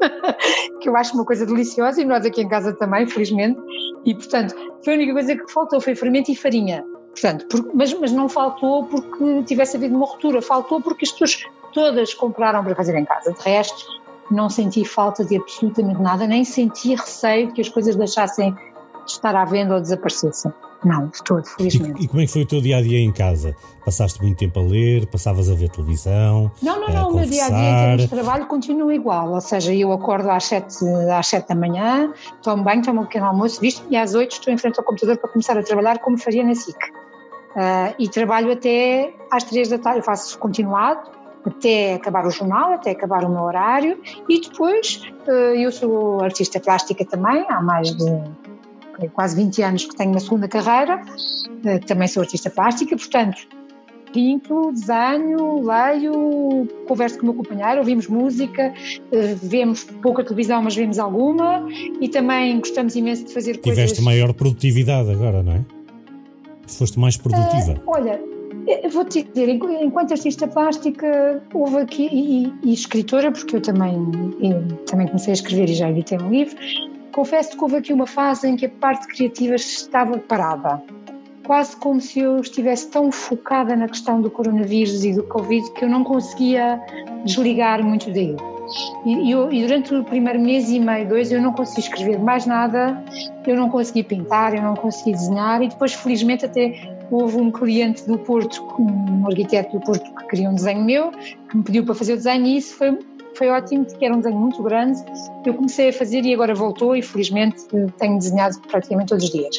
que 0.80 0.88
eu 0.88 0.96
acho 0.96 1.14
uma 1.14 1.24
coisa 1.24 1.46
deliciosa 1.46 2.00
e 2.00 2.04
nós 2.04 2.24
aqui 2.24 2.42
em 2.42 2.48
casa 2.48 2.72
também, 2.72 3.06
felizmente. 3.06 3.60
E, 4.04 4.14
portanto, 4.14 4.54
foi 4.84 4.94
a 4.94 4.96
única 4.96 5.12
coisa 5.12 5.36
que 5.36 5.52
faltou, 5.52 5.80
foi 5.80 5.94
fermento 5.94 6.30
e 6.30 6.36
farinha. 6.36 6.84
Portanto, 7.10 7.46
por, 7.48 7.74
mas, 7.74 7.92
mas 7.94 8.12
não 8.12 8.28
faltou 8.28 8.84
porque 8.84 9.42
tivesse 9.44 9.76
havido 9.76 9.96
uma 9.96 10.06
ruptura, 10.06 10.42
faltou 10.42 10.80
porque 10.80 11.04
as 11.06 11.12
pessoas 11.12 11.44
todas 11.72 12.12
compraram 12.14 12.62
para 12.62 12.74
fazer 12.74 12.96
em 12.96 13.04
casa. 13.04 13.32
De 13.32 13.40
resto, 13.40 13.86
não 14.30 14.50
senti 14.50 14.84
falta 14.84 15.24
de 15.24 15.36
absolutamente 15.36 16.00
nada, 16.00 16.26
nem 16.26 16.44
senti 16.44 16.94
receio 16.94 17.52
que 17.52 17.60
as 17.60 17.68
coisas 17.68 17.96
deixassem 17.96 18.52
de 18.52 18.75
estar 19.12 19.34
à 19.34 19.44
venda 19.44 19.74
ou 19.74 19.80
desaparecessem. 19.80 20.52
Não, 20.84 21.08
de 21.08 21.22
todo, 21.24 21.44
felizmente. 21.44 22.00
E, 22.00 22.04
e, 22.04 22.08
como 22.08 22.20
é 22.20 22.26
que 22.26 22.32
foi 22.32 22.42
o 22.42 22.46
teu 22.46 22.60
dia 22.60 22.76
a 22.76 22.82
dia 22.82 22.98
em 23.00 23.10
casa? 23.10 23.56
Passaste 23.84 24.22
muito 24.22 24.38
tempo 24.38 24.60
a 24.60 24.62
ler? 24.62 25.06
Passavas 25.06 25.50
a 25.50 25.54
ver 25.54 25.70
televisão? 25.70 26.50
Não, 26.62 26.80
não, 26.80 26.88
não. 26.88 27.10
O 27.10 27.14
meu 27.14 27.26
dia 27.26 27.46
a 27.46 27.48
dia 27.48 27.58
em 27.58 27.76
termos 27.76 28.02
de 28.02 28.08
trabalho 28.08 28.46
continua 28.46 28.94
igual. 28.94 29.32
Ou 29.32 29.40
seja, 29.40 29.74
eu 29.74 29.92
acordo 29.92 30.30
às 30.30 30.44
7, 30.44 30.84
às 31.12 31.26
7 31.26 31.48
da 31.48 31.54
manhã, 31.54 32.12
tomo 32.42 32.62
banho, 32.62 32.82
tomo 32.82 33.00
um 33.00 33.04
pequeno 33.04 33.26
almoço, 33.26 33.60
visto 33.60 33.84
e 33.90 33.96
às 33.96 34.14
8 34.14 34.32
estou 34.32 34.52
em 34.52 34.58
frente 34.58 34.78
ao 34.78 34.84
computador 34.84 35.16
para 35.16 35.30
começar 35.30 35.58
a 35.58 35.62
trabalhar 35.62 35.98
como 35.98 36.18
faria 36.18 36.44
na 36.44 36.54
SIC. 36.54 36.76
Uh, 36.76 37.94
e 37.98 38.08
trabalho 38.08 38.52
até 38.52 39.14
às 39.32 39.44
3 39.44 39.70
da 39.70 39.78
tarde, 39.78 40.00
eu 40.00 40.04
faço 40.04 40.38
continuado, 40.38 41.00
até 41.46 41.94
acabar 41.94 42.26
o 42.26 42.30
jornal, 42.30 42.74
até 42.74 42.90
acabar 42.90 43.24
o 43.24 43.30
meu 43.30 43.42
horário 43.42 43.98
e 44.28 44.40
depois 44.40 45.02
uh, 45.26 45.30
eu 45.30 45.72
sou 45.72 46.22
artista 46.22 46.60
plástica 46.60 47.04
também, 47.04 47.46
há 47.48 47.62
mais 47.62 47.94
de 47.94 48.04
quase 49.12 49.36
20 49.36 49.62
anos 49.62 49.84
que 49.84 49.96
tenho 49.96 50.10
uma 50.10 50.20
segunda 50.20 50.48
carreira, 50.48 51.02
eh, 51.64 51.78
também 51.80 52.08
sou 52.08 52.22
artista 52.22 52.50
plástica, 52.50 52.96
portanto, 52.96 53.46
pinto, 54.12 54.72
desenho, 54.72 55.62
leio, 55.62 56.66
converso 56.86 57.18
com 57.18 57.22
o 57.22 57.26
meu 57.26 57.34
companheiro, 57.34 57.78
ouvimos 57.80 58.08
música, 58.08 58.72
eh, 59.12 59.36
vemos 59.42 59.84
pouca 60.02 60.24
televisão, 60.24 60.62
mas 60.62 60.74
vemos 60.74 60.98
alguma 60.98 61.66
e 62.00 62.08
também 62.08 62.58
gostamos 62.58 62.96
imenso 62.96 63.26
de 63.26 63.34
fazer 63.34 63.52
Tiveste 63.52 63.62
coisas... 63.62 63.84
Tiveste 63.84 64.04
maior 64.04 64.32
produtividade 64.32 65.10
agora, 65.10 65.42
não 65.42 65.52
é? 65.52 65.64
Foste 66.66 66.98
mais 66.98 67.16
produtiva. 67.16 67.74
Uh, 67.74 67.82
olha, 67.86 68.20
vou-te 68.90 69.22
dizer, 69.22 69.48
enquanto 69.48 70.12
artista 70.12 70.48
plástica, 70.48 71.42
houve 71.54 71.76
aqui, 71.76 72.08
e, 72.10 72.52
e, 72.68 72.72
escritora, 72.72 73.30
porque 73.30 73.56
eu 73.56 73.60
também, 73.60 73.94
eu 74.40 74.76
também 74.86 75.06
comecei 75.06 75.32
a 75.32 75.34
escrever 75.34 75.70
e 75.70 75.74
já 75.74 75.90
editei 75.90 76.18
um 76.18 76.30
livro, 76.30 76.56
confesso 77.16 77.56
que 77.56 77.62
houve 77.62 77.76
aqui 77.76 77.94
uma 77.94 78.06
fase 78.06 78.46
em 78.46 78.56
que 78.56 78.66
a 78.66 78.68
parte 78.68 79.06
criativa 79.06 79.54
estava 79.54 80.18
parada. 80.18 80.82
Quase 81.46 81.74
como 81.76 81.98
se 81.98 82.20
eu 82.20 82.40
estivesse 82.40 82.90
tão 82.90 83.10
focada 83.10 83.74
na 83.74 83.88
questão 83.88 84.20
do 84.20 84.30
coronavírus 84.30 85.02
e 85.02 85.14
do 85.14 85.22
Covid 85.22 85.72
que 85.72 85.86
eu 85.86 85.88
não 85.88 86.04
conseguia 86.04 86.78
desligar 87.24 87.82
muito 87.82 88.12
daí. 88.12 88.36
E, 89.06 89.30
eu, 89.30 89.50
e, 89.50 89.62
durante 89.62 89.94
o 89.94 90.04
primeiro 90.04 90.40
mês 90.40 90.68
e 90.68 90.78
meio, 90.78 91.08
dois, 91.08 91.32
eu 91.32 91.40
não 91.40 91.52
consegui 91.52 91.82
escrever 91.82 92.18
mais 92.18 92.44
nada, 92.44 93.02
eu 93.46 93.56
não 93.56 93.70
consegui 93.70 94.02
pintar, 94.02 94.54
eu 94.54 94.60
não 94.60 94.74
consegui 94.74 95.12
desenhar 95.12 95.62
e 95.62 95.68
depois, 95.68 95.94
felizmente, 95.94 96.44
até 96.44 96.74
houve 97.10 97.36
um 97.36 97.50
cliente 97.50 98.06
do 98.06 98.18
Porto, 98.18 98.62
um 98.78 99.26
arquiteto 99.26 99.78
do 99.78 99.84
Porto 99.84 100.04
que 100.16 100.26
queria 100.26 100.50
um 100.50 100.54
desenho 100.54 100.84
meu, 100.84 101.12
que 101.48 101.56
me 101.56 101.62
pediu 101.62 101.84
para 101.84 101.94
fazer 101.94 102.14
o 102.14 102.16
desenho 102.16 102.44
e 102.44 102.56
isso 102.58 102.74
foi 102.74 102.98
foi 103.36 103.48
ótimo 103.48 103.84
porque 103.84 104.04
era 104.04 104.14
um 104.14 104.18
desenho 104.18 104.38
muito 104.38 104.62
grande. 104.62 104.98
Eu 105.44 105.54
comecei 105.54 105.90
a 105.90 105.92
fazer 105.92 106.24
e 106.24 106.34
agora 106.34 106.54
voltou 106.54 106.96
e 106.96 107.02
felizmente 107.02 107.64
tenho 107.98 108.18
desenhado 108.18 108.58
praticamente 108.68 109.10
todos 109.10 109.24
os 109.24 109.30
dias. 109.30 109.56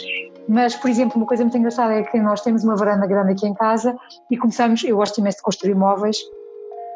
Mas, 0.48 0.76
por 0.76 0.90
exemplo, 0.90 1.18
uma 1.18 1.26
coisa 1.26 1.44
muito 1.44 1.58
engraçada 1.58 1.94
é 1.94 2.04
que 2.04 2.18
nós 2.20 2.42
temos 2.42 2.64
uma 2.64 2.76
varanda 2.76 3.06
grande 3.06 3.34
aqui 3.34 3.46
em 3.46 3.54
casa 3.54 3.98
e 4.32 4.38
começamos, 4.38 4.84
eu 4.84 4.96
gosto 4.96 5.20
imenso 5.20 5.38
de 5.38 5.44
construir 5.44 5.76
móveis, 5.76 6.18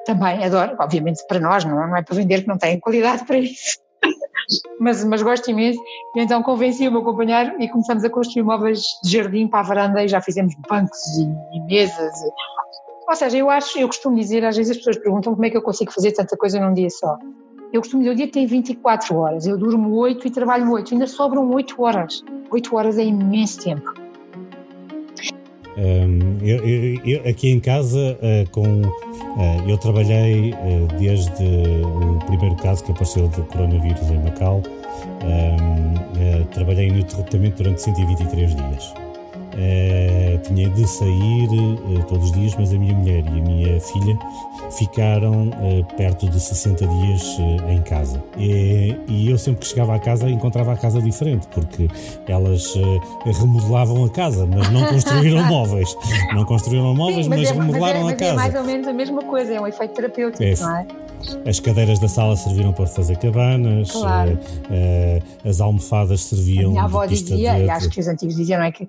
também 0.06 0.44
adoro, 0.44 0.76
obviamente 0.80 1.26
para 1.28 1.39
nós, 1.39 1.65
não, 1.65 1.96
é 1.96 2.02
para 2.02 2.15
vender 2.15 2.41
que 2.41 2.48
não 2.48 2.58
tem 2.58 2.80
qualidade 2.80 3.26
para 3.26 3.38
isso. 3.38 3.78
mas, 4.80 5.04
mas 5.04 5.22
gosto 5.22 5.52
imenso. 5.52 5.80
E 6.15 6.22
então 6.22 6.41
convenci 6.41 6.88
o 6.88 6.91
meu 6.91 7.04
companheiro 7.04 7.62
e 7.62 7.67
começamos 7.70 8.04
a 8.04 8.10
construir 8.10 8.44
móveis 8.44 8.82
de 9.04 9.12
jardim 9.12 9.48
para 9.48 9.60
a 9.60 9.63
varanda 9.63 10.04
e 10.04 10.08
já 10.08 10.22
fizemos 10.22 10.56
bancos 10.70 11.00
e 11.17 11.60
mesas. 11.67 12.13
Ou 13.12 13.15
seja, 13.17 13.38
eu 13.38 13.50
acho, 13.50 13.78
eu 13.78 13.88
costumo 13.88 14.15
dizer, 14.15 14.45
às 14.45 14.56
vezes 14.56 14.71
as 14.71 14.78
pessoas 14.78 14.97
perguntam 14.97 15.34
como 15.34 15.45
é 15.45 15.50
que 15.50 15.58
eu 15.58 15.62
consigo 15.62 15.91
fazer 15.91 16.13
tanta 16.13 16.38
coisa 16.38 16.65
num 16.65 16.74
dia 16.74 16.89
só. 16.89 17.17
Eu 17.74 17.82
costumo 17.82 18.04
dizer, 18.04 18.13
o 18.13 18.15
dia 18.15 18.32
tem 18.32 18.45
24 18.45 19.13
horas, 19.17 19.45
eu 19.45 19.58
durmo 19.58 19.93
8 19.97 20.30
e 20.30 20.32
trabalho 20.32 20.71
8, 20.71 20.93
ainda 20.93 21.06
sobram 21.06 21.52
8 21.52 21.76
horas. 21.84 22.24
8 22.50 22.74
horas 22.74 22.97
é 22.97 23.04
imenso 23.04 23.60
tempo. 23.65 23.93
Um, 25.78 26.38
eu, 26.41 26.65
eu, 26.65 27.02
eu, 27.06 27.30
aqui 27.30 27.50
em 27.50 27.60
casa, 27.60 28.17
uh, 28.21 28.50
com, 28.52 28.82
uh, 28.82 29.69
eu 29.69 29.78
trabalhei 29.78 30.54
uh, 30.54 30.97
desde 30.97 31.43
o 31.84 32.17
primeiro 32.28 32.56
caso 32.56 32.82
que 32.86 32.91
apareceu 32.93 33.28
do 33.28 33.43
coronavírus 33.43 34.10
em 34.10 34.19
Macau, 34.19 34.63
um, 35.26 36.45
trabalhei 36.54 36.88
ininterruptamente 36.88 37.58
durante 37.58 37.82
123 37.82 38.56
dias. 38.56 38.93
Uh, 39.53 40.37
tinha 40.43 40.69
de 40.69 40.87
sair 40.87 41.49
uh, 41.49 42.03
todos 42.07 42.25
os 42.25 42.31
dias, 42.31 42.55
mas 42.57 42.73
a 42.73 42.77
minha 42.77 42.93
mulher 42.93 43.23
e 43.25 43.27
a 43.27 43.43
minha 43.43 43.81
filha 43.81 44.17
ficaram 44.77 45.49
uh, 45.49 45.95
perto 45.97 46.29
de 46.29 46.39
60 46.39 46.87
dias 46.87 47.37
em 47.67 47.81
casa. 47.81 48.23
E, 48.37 48.95
e, 49.09 49.29
eu 49.29 49.37
sempre 49.37 49.61
que 49.61 49.67
chegava 49.67 49.93
à 49.93 49.99
casa 49.99 50.29
encontrava 50.29 50.71
a 50.71 50.77
casa 50.77 51.01
diferente, 51.01 51.47
porque 51.49 51.89
elas 52.27 52.73
remodelavam 53.25 54.05
a 54.05 54.09
casa, 54.09 54.45
mas 54.45 54.69
não 54.71 54.85
construíram 54.85 55.43
móveis. 55.47 55.97
Não 56.33 56.45
construíram 56.45 56.95
móveis, 56.95 57.25
Sim, 57.25 57.29
mas, 57.29 57.39
mas 57.41 57.49
é, 57.49 57.53
remodelaram 57.53 58.03
mas 58.03 58.11
é, 58.11 58.13
a 58.13 58.17
casa. 58.17 58.31
é 58.31 58.35
mais 58.35 58.55
ou 58.55 58.63
menos 58.63 58.87
a 58.87 58.93
mesma 58.93 59.21
coisa, 59.23 59.53
é 59.53 59.59
um 59.59 59.67
efeito 59.67 59.93
terapêutico, 59.93 60.43
é. 60.43 60.55
não 60.55 60.77
é? 60.77 60.87
As 61.45 61.59
cadeiras 61.59 61.99
da 61.99 62.07
sala 62.07 62.35
serviram 62.35 62.73
para 62.73 62.87
fazer 62.87 63.15
cabanas, 63.17 63.91
claro. 63.91 64.39
as 65.45 65.61
almofadas 65.61 66.23
serviam. 66.23 66.69
A 66.69 66.71
minha 66.71 66.83
avó 66.83 67.05
dizia, 67.05 67.53
de... 67.53 67.65
e 67.65 67.69
acho 67.69 67.89
que 67.89 67.99
os 67.99 68.07
antigos 68.07 68.35
diziam, 68.35 68.59
não 68.59 68.65
é? 68.65 68.71
Que 68.71 68.87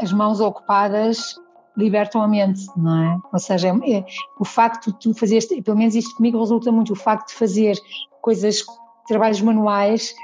as 0.00 0.12
mãos 0.12 0.40
ocupadas 0.40 1.36
libertam 1.76 2.22
a 2.22 2.28
mente, 2.28 2.66
não 2.76 3.02
é? 3.02 3.18
Ou 3.32 3.38
seja, 3.38 3.68
é, 3.68 3.98
é, 3.98 4.04
o 4.38 4.44
facto 4.44 4.92
de 4.92 4.98
tu 4.98 5.14
fazeres, 5.14 5.46
pelo 5.46 5.76
menos 5.76 5.94
isto 5.94 6.14
comigo 6.16 6.38
resulta 6.38 6.70
muito, 6.70 6.92
o 6.92 6.96
facto 6.96 7.28
de 7.28 7.34
fazer 7.34 7.76
coisas, 8.20 8.62
trabalhos 9.06 9.40
manuais, 9.40 10.14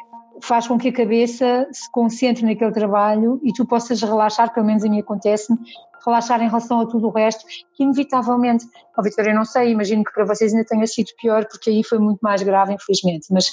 faz 0.40 0.66
com 0.66 0.79
que 0.79 0.88
a 0.88 0.92
cabeça 0.92 1.66
se 1.73 1.90
concentre 1.90 2.45
naquele 2.45 2.73
trabalho 2.73 3.40
e 3.42 3.53
tu 3.53 3.64
possas 3.66 4.03
relaxar, 4.03 4.53
pelo 4.53 4.66
menos 4.66 4.85
a 4.85 4.88
mim 4.88 5.01
acontece-me, 5.01 5.59
relaxar 6.05 6.42
em 6.42 6.47
relação 6.47 6.81
a 6.81 6.87
tudo 6.87 7.09
o 7.09 7.11
resto, 7.11 7.45
que 7.75 7.83
inevitavelmente, 7.83 8.66
ó 8.97 9.01
oh, 9.01 9.03
Vitória, 9.03 9.35
não 9.35 9.45
sei, 9.45 9.71
imagino 9.71 10.05
que 10.05 10.12
para 10.12 10.25
vocês 10.25 10.53
ainda 10.53 10.66
tenha 10.66 10.87
sido 10.87 11.09
pior, 11.21 11.47
porque 11.47 11.71
aí 11.71 11.83
foi 11.83 11.99
muito 11.99 12.21
mais 12.21 12.42
grave, 12.42 12.75
infelizmente, 12.75 13.27
mas, 13.33 13.47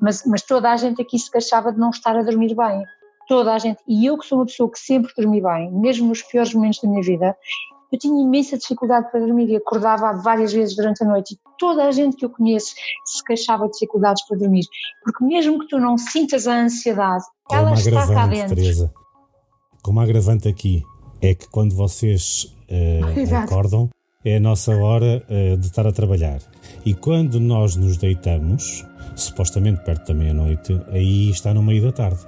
mas, 0.00 0.24
mas 0.24 0.42
toda 0.42 0.70
a 0.70 0.76
gente 0.76 1.02
aqui 1.02 1.18
se 1.18 1.30
queixava 1.30 1.72
de 1.72 1.78
não 1.78 1.90
estar 1.90 2.16
a 2.16 2.22
dormir 2.22 2.54
bem 2.54 2.84
toda 3.28 3.52
a 3.52 3.58
gente, 3.58 3.80
e 3.86 4.06
eu 4.06 4.16
que 4.16 4.26
sou 4.26 4.38
uma 4.38 4.46
pessoa 4.46 4.70
que 4.70 4.78
sempre 4.78 5.12
dormi 5.16 5.40
bem, 5.40 5.70
mesmo 5.70 6.08
nos 6.08 6.22
piores 6.22 6.52
momentos 6.54 6.80
da 6.80 6.88
minha 6.88 7.02
vida, 7.02 7.36
eu 7.92 7.98
tinha 7.98 8.22
imensa 8.22 8.56
dificuldade 8.56 9.10
para 9.10 9.20
dormir 9.20 9.48
e 9.48 9.56
acordava 9.56 10.12
várias 10.20 10.52
vezes 10.52 10.74
durante 10.74 11.02
a 11.04 11.06
noite 11.06 11.34
e 11.34 11.38
toda 11.58 11.84
a 11.84 11.92
gente 11.92 12.16
que 12.16 12.24
eu 12.24 12.30
conheço 12.30 12.74
se 13.04 13.22
queixava 13.24 13.66
de 13.66 13.72
dificuldades 13.72 14.26
para 14.26 14.38
dormir, 14.38 14.64
porque 15.04 15.24
mesmo 15.24 15.58
que 15.60 15.68
tu 15.68 15.78
não 15.78 15.96
sintas 15.96 16.46
a 16.46 16.54
ansiedade, 16.54 17.24
Como 17.44 17.60
ela 17.60 17.74
está 17.74 18.06
cá 18.06 18.26
dentro. 18.26 18.56
Teresa, 18.56 18.92
como 19.82 20.00
agravante 20.00 20.48
aqui 20.48 20.82
é 21.20 21.34
que 21.34 21.48
quando 21.48 21.74
vocês 21.74 22.54
uh, 22.70 23.36
acordam 23.36 23.88
é 24.24 24.36
a 24.36 24.40
nossa 24.40 24.76
hora 24.76 25.24
uh, 25.28 25.56
de 25.56 25.66
estar 25.66 25.86
a 25.86 25.92
trabalhar 25.92 26.40
e 26.84 26.94
quando 26.94 27.40
nós 27.40 27.76
nos 27.76 27.96
deitamos, 27.96 28.84
supostamente 29.16 29.82
perto 29.82 30.08
da 30.08 30.14
meia-noite, 30.14 30.80
aí 30.88 31.30
está 31.30 31.52
no 31.54 31.62
meio 31.62 31.82
da 31.82 31.92
tarde. 31.92 32.20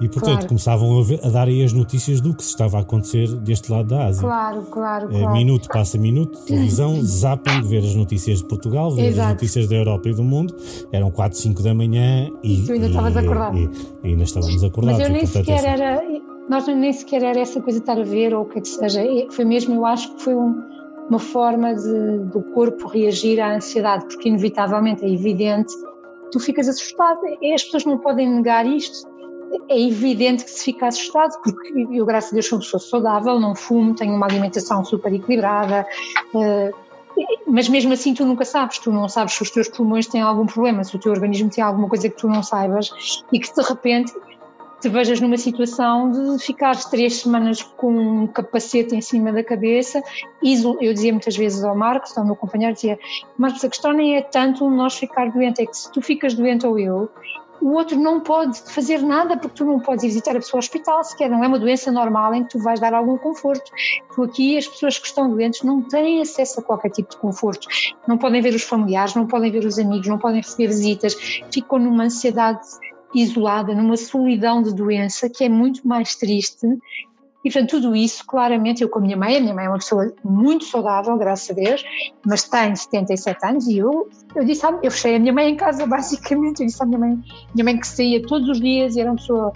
E, 0.00 0.08
portanto, 0.08 0.32
claro. 0.32 0.48
começavam 0.48 0.98
a, 0.98 1.02
ver, 1.02 1.20
a, 1.22 1.28
dar 1.28 1.46
aí 1.46 1.62
as 1.62 1.72
notícias 1.72 2.20
do 2.20 2.34
que 2.34 2.42
se 2.42 2.50
estava 2.50 2.78
a 2.78 2.80
acontecer 2.80 3.28
deste 3.36 3.70
lado 3.70 3.88
da 3.88 4.06
Ásia. 4.06 4.22
Claro, 4.22 4.62
claro, 4.62 5.08
eh, 5.14 5.18
claro. 5.20 5.32
Minuto 5.32 5.68
passa 5.68 5.96
minuto, 5.96 6.38
televisão, 6.44 7.00
zapping, 7.02 7.62
ver 7.62 7.78
as 7.78 7.94
notícias 7.94 8.38
de 8.38 8.44
Portugal, 8.44 8.90
ver 8.90 9.06
Exato. 9.06 9.28
as 9.28 9.34
notícias 9.34 9.68
da 9.68 9.76
Europa 9.76 10.08
e 10.08 10.14
do 10.14 10.24
mundo. 10.24 10.54
Eram 10.90 11.10
4, 11.10 11.38
5 11.38 11.62
da 11.62 11.74
manhã 11.74 12.28
e. 12.42 12.62
Tu 12.62 12.72
ainda 12.72 12.86
e, 12.86 12.88
estavas 12.88 13.16
acordado. 13.16 13.56
E, 13.56 13.70
e, 14.02 14.08
ainda 14.08 14.24
estávamos 14.24 14.64
acordados. 14.64 14.98
Mas 14.98 15.08
eu 15.08 15.12
nem 15.12 15.22
portanto, 15.22 15.44
sequer 15.44 15.58
essa... 15.58 15.68
era. 15.68 16.22
Nós 16.48 16.66
nem 16.66 16.92
sequer 16.92 17.22
era 17.22 17.40
essa 17.40 17.60
coisa 17.60 17.78
de 17.78 17.82
estar 17.82 18.00
a 18.00 18.04
ver 18.04 18.34
ou 18.34 18.42
o 18.42 18.44
que 18.46 18.58
é 18.58 18.62
que 18.62 18.68
seja. 18.68 19.00
Foi 19.30 19.44
mesmo, 19.44 19.74
eu 19.74 19.86
acho 19.86 20.12
que 20.14 20.22
foi 20.22 20.34
um, 20.34 20.60
uma 21.08 21.20
forma 21.20 21.74
de, 21.74 22.18
do 22.32 22.42
corpo 22.52 22.88
reagir 22.88 23.40
à 23.40 23.54
ansiedade, 23.54 24.06
porque 24.06 24.28
inevitavelmente 24.28 25.04
é 25.04 25.08
evidente 25.08 25.72
tu 26.32 26.40
ficas 26.40 26.66
assustado. 26.66 27.20
As 27.54 27.62
pessoas 27.62 27.84
não 27.84 27.98
podem 27.98 28.28
negar 28.28 28.66
isto 28.66 29.06
é 29.68 29.80
evidente 29.80 30.44
que 30.44 30.50
se 30.50 30.64
fica 30.64 30.86
assustado, 30.86 31.40
porque 31.42 31.86
eu, 31.90 32.04
graças 32.04 32.30
a 32.30 32.34
Deus, 32.34 32.46
sou 32.46 32.58
uma 32.58 32.64
pessoa 32.64 32.80
saudável, 32.80 33.40
não 33.40 33.54
fumo, 33.54 33.94
tenho 33.94 34.14
uma 34.14 34.26
alimentação 34.26 34.84
super 34.84 35.12
equilibrada, 35.12 35.86
uh, 36.34 36.74
mas 37.46 37.68
mesmo 37.68 37.92
assim 37.92 38.14
tu 38.14 38.24
nunca 38.24 38.44
sabes, 38.44 38.78
tu 38.78 38.90
não 38.90 39.08
sabes 39.08 39.34
se 39.34 39.42
os 39.42 39.50
teus 39.50 39.68
pulmões 39.68 40.06
têm 40.06 40.22
algum 40.22 40.46
problema, 40.46 40.82
se 40.84 40.96
o 40.96 40.98
teu 40.98 41.12
organismo 41.12 41.50
tem 41.50 41.62
alguma 41.62 41.88
coisa 41.88 42.08
que 42.08 42.16
tu 42.16 42.28
não 42.28 42.42
saibas 42.42 43.22
e 43.30 43.38
que 43.38 43.54
de 43.54 43.62
repente 43.62 44.12
te 44.80 44.88
vejas 44.88 45.20
numa 45.20 45.38
situação 45.38 46.10
de 46.10 46.44
ficares 46.44 46.84
três 46.86 47.20
semanas 47.20 47.62
com 47.62 47.92
um 47.92 48.26
capacete 48.26 48.96
em 48.96 49.00
cima 49.00 49.32
da 49.32 49.44
cabeça. 49.44 50.02
Eu 50.42 50.92
dizia 50.92 51.12
muitas 51.12 51.36
vezes 51.36 51.62
ao 51.62 51.76
Marcos, 51.76 52.18
ao 52.18 52.24
meu 52.24 52.34
companheiro, 52.34 52.74
dizia, 52.74 52.98
Marcos, 53.38 53.64
a 53.64 53.68
questão 53.68 53.92
nem 53.92 54.16
é 54.16 54.22
tanto 54.22 54.68
nós 54.68 54.96
ficar 54.96 55.30
doente, 55.30 55.62
é 55.62 55.66
que 55.66 55.76
se 55.76 55.90
tu 55.92 56.02
ficas 56.02 56.34
doente 56.34 56.66
ou 56.66 56.76
eu, 56.80 57.08
o 57.62 57.74
outro 57.74 57.96
não 57.96 58.20
pode 58.20 58.60
fazer 58.60 59.00
nada 59.00 59.36
porque 59.36 59.56
tu 59.56 59.64
não 59.64 59.78
podes 59.78 60.02
visitar 60.02 60.32
a 60.32 60.40
pessoa 60.40 60.58
ao 60.58 60.58
hospital 60.58 61.04
sequer, 61.04 61.30
não 61.30 61.44
é 61.44 61.46
uma 61.46 61.60
doença 61.60 61.92
normal 61.92 62.34
em 62.34 62.42
que 62.42 62.50
tu 62.50 62.58
vais 62.58 62.80
dar 62.80 62.92
algum 62.92 63.16
conforto. 63.16 63.70
Tu 64.12 64.22
aqui, 64.22 64.58
as 64.58 64.66
pessoas 64.66 64.98
que 64.98 65.06
estão 65.06 65.30
doentes 65.30 65.62
não 65.62 65.80
têm 65.80 66.20
acesso 66.20 66.58
a 66.58 66.62
qualquer 66.62 66.90
tipo 66.90 67.10
de 67.10 67.16
conforto, 67.18 67.68
não 68.08 68.18
podem 68.18 68.42
ver 68.42 68.52
os 68.52 68.64
familiares, 68.64 69.14
não 69.14 69.28
podem 69.28 69.52
ver 69.52 69.64
os 69.64 69.78
amigos, 69.78 70.08
não 70.08 70.18
podem 70.18 70.40
receber 70.40 70.66
visitas, 70.66 71.14
ficam 71.52 71.78
numa 71.78 72.04
ansiedade 72.04 72.66
isolada, 73.14 73.74
numa 73.74 73.96
solidão 73.96 74.60
de 74.60 74.74
doença 74.74 75.28
que 75.28 75.44
é 75.44 75.48
muito 75.48 75.86
mais 75.86 76.16
triste 76.16 76.66
e, 77.44 77.50
portanto, 77.50 77.70
tudo 77.70 77.96
isso, 77.96 78.24
claramente, 78.24 78.82
eu 78.82 78.88
com 78.88 79.00
a 79.00 79.02
minha 79.02 79.16
mãe, 79.16 79.36
a 79.36 79.40
minha 79.40 79.54
mãe 79.54 79.64
é 79.64 79.68
uma 79.68 79.78
pessoa 79.78 80.12
muito 80.24 80.64
saudável, 80.64 81.16
graças 81.16 81.50
a 81.50 81.54
Deus, 81.54 81.84
mas 82.24 82.44
tem 82.44 82.74
77 82.74 83.46
anos 83.46 83.66
e 83.66 83.78
eu, 83.78 84.08
eu 84.34 84.44
disse, 84.44 84.64
eu 84.82 84.90
fechei 84.90 85.16
a 85.16 85.18
minha 85.18 85.32
mãe 85.32 85.50
em 85.50 85.56
casa, 85.56 85.84
basicamente, 85.86 86.60
eu 86.60 86.66
disse 86.66 86.82
à 86.82 86.86
minha 86.86 86.98
mãe, 86.98 87.18
minha 87.54 87.64
mãe 87.64 87.78
que 87.78 87.86
saía 87.86 88.22
todos 88.22 88.48
os 88.48 88.60
dias 88.60 88.94
e 88.94 89.00
era 89.00 89.10
uma 89.10 89.16
pessoa 89.16 89.52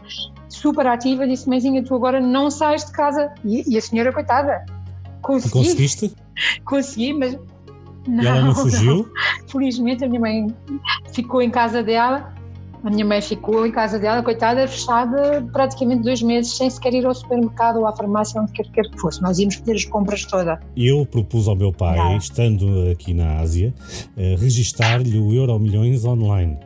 super 0.49 0.87
ativa, 0.87 1.27
disse, 1.29 1.49
mãezinha, 1.49 1.83
tu 1.85 1.95
agora 1.95 2.21
não 2.21 2.51
sais 2.51 2.85
de 2.85 2.93
casa. 2.93 3.33
E, 3.45 3.63
e 3.73 3.79
a 3.79 3.81
senhora, 3.81 4.13
coitada, 4.13 4.65
consegui. 5.23 5.53
Conseguiste? 5.53 6.17
Consegui, 6.65 7.13
mas... 7.13 7.39
Não, 8.07 8.23
e 8.23 8.27
ela 8.27 8.41
não 8.41 8.55
fugiu? 8.55 8.97
Não. 8.97 9.49
Felizmente 9.49 10.05
a 10.05 10.09
minha 10.09 10.21
mãe 10.21 10.47
ficou 11.13 11.43
em 11.43 11.51
casa 11.51 11.83
dela 11.83 12.36
a 12.87 12.91
minha 12.91 13.05
mãe 13.05 13.21
ficou 13.21 13.67
em 13.67 13.73
casa 13.73 13.99
dela, 13.99 14.23
coitada, 14.23 14.67
fechada 14.69 15.45
praticamente 15.53 16.05
dois 16.05 16.23
meses, 16.23 16.57
sem 16.57 16.71
sequer 16.71 16.95
ir 16.95 17.05
ao 17.05 17.13
supermercado 17.13 17.81
ou 17.81 17.87
à 17.87 17.93
farmácia, 17.93 18.41
onde 18.41 18.53
quer, 18.53 18.65
quer 18.71 18.89
que 18.89 19.01
fosse. 19.01 19.21
Nós 19.21 19.39
íamos 19.41 19.57
fazer 19.57 19.73
as 19.73 19.85
compras 19.85 20.25
toda. 20.25 20.61
Eu 20.77 21.05
propus 21.05 21.49
ao 21.49 21.57
meu 21.57 21.73
pai, 21.73 21.97
Não. 21.97 22.17
estando 22.17 22.89
aqui 22.91 23.13
na 23.13 23.41
Ásia, 23.41 23.75
uh, 24.17 24.41
registar-lhe 24.41 25.19
o 25.19 25.33
Euro 25.33 25.59
Milhões 25.59 26.05
online. 26.05 26.57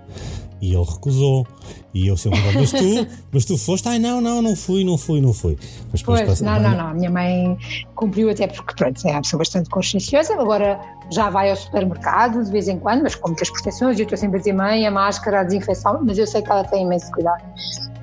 E 0.60 0.74
ele 0.74 0.84
recusou. 0.84 1.46
E 1.92 2.06
eu 2.06 2.16
sempre 2.16 2.38
falava, 2.38 2.60
mas 2.60 2.70
tu, 2.70 3.06
mas 3.32 3.44
tu 3.44 3.58
foste? 3.58 3.88
Ai, 3.88 3.98
não, 3.98 4.20
não, 4.20 4.42
não 4.42 4.54
fui, 4.54 4.84
não 4.84 4.98
fui, 4.98 5.20
não 5.20 5.32
fui. 5.32 5.58
Mas 5.90 6.02
pois, 6.02 6.20
passa, 6.22 6.44
não, 6.44 6.60
não, 6.60 6.76
não, 6.76 6.88
a 6.88 6.94
minha 6.94 7.10
mãe 7.10 7.58
cumpriu 7.94 8.30
até 8.30 8.46
porque, 8.46 8.74
pronto, 8.74 9.00
é 9.06 9.12
uma 9.12 9.22
pessoa 9.22 9.38
bastante 9.38 9.70
conscienciosa, 9.70 10.34
agora 10.34 10.78
já 11.10 11.30
vai 11.30 11.50
ao 11.50 11.56
supermercado 11.56 12.44
de 12.44 12.50
vez 12.50 12.68
em 12.68 12.78
quando, 12.78 13.02
mas 13.02 13.14
com 13.14 13.28
muitas 13.28 13.50
proteções, 13.50 13.98
eu 13.98 14.04
estou 14.04 14.16
sempre 14.16 14.36
a 14.36 14.38
dizer, 14.38 14.52
mãe, 14.52 14.86
a 14.86 14.90
máscara, 14.90 15.40
a 15.40 15.44
desinfecção, 15.44 16.00
mas 16.04 16.18
eu 16.18 16.26
sei 16.26 16.42
que 16.42 16.50
ela 16.50 16.64
tem 16.64 16.84
imenso 16.84 17.10
cuidado. 17.10 17.42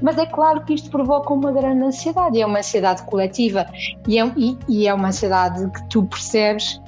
Mas 0.02 0.18
é 0.18 0.26
claro 0.26 0.64
que 0.64 0.74
isto 0.74 0.90
provoca 0.90 1.34
uma 1.34 1.52
grande 1.52 1.84
ansiedade, 1.84 2.40
é 2.40 2.46
uma 2.46 2.60
ansiedade 2.60 3.04
coletiva 3.04 3.66
e 4.08 4.20
é, 4.20 4.32
e, 4.36 4.58
e 4.68 4.88
é 4.88 4.94
uma 4.94 5.08
ansiedade 5.08 5.70
que 5.72 5.90
tu 5.90 6.04
percebes 6.04 6.82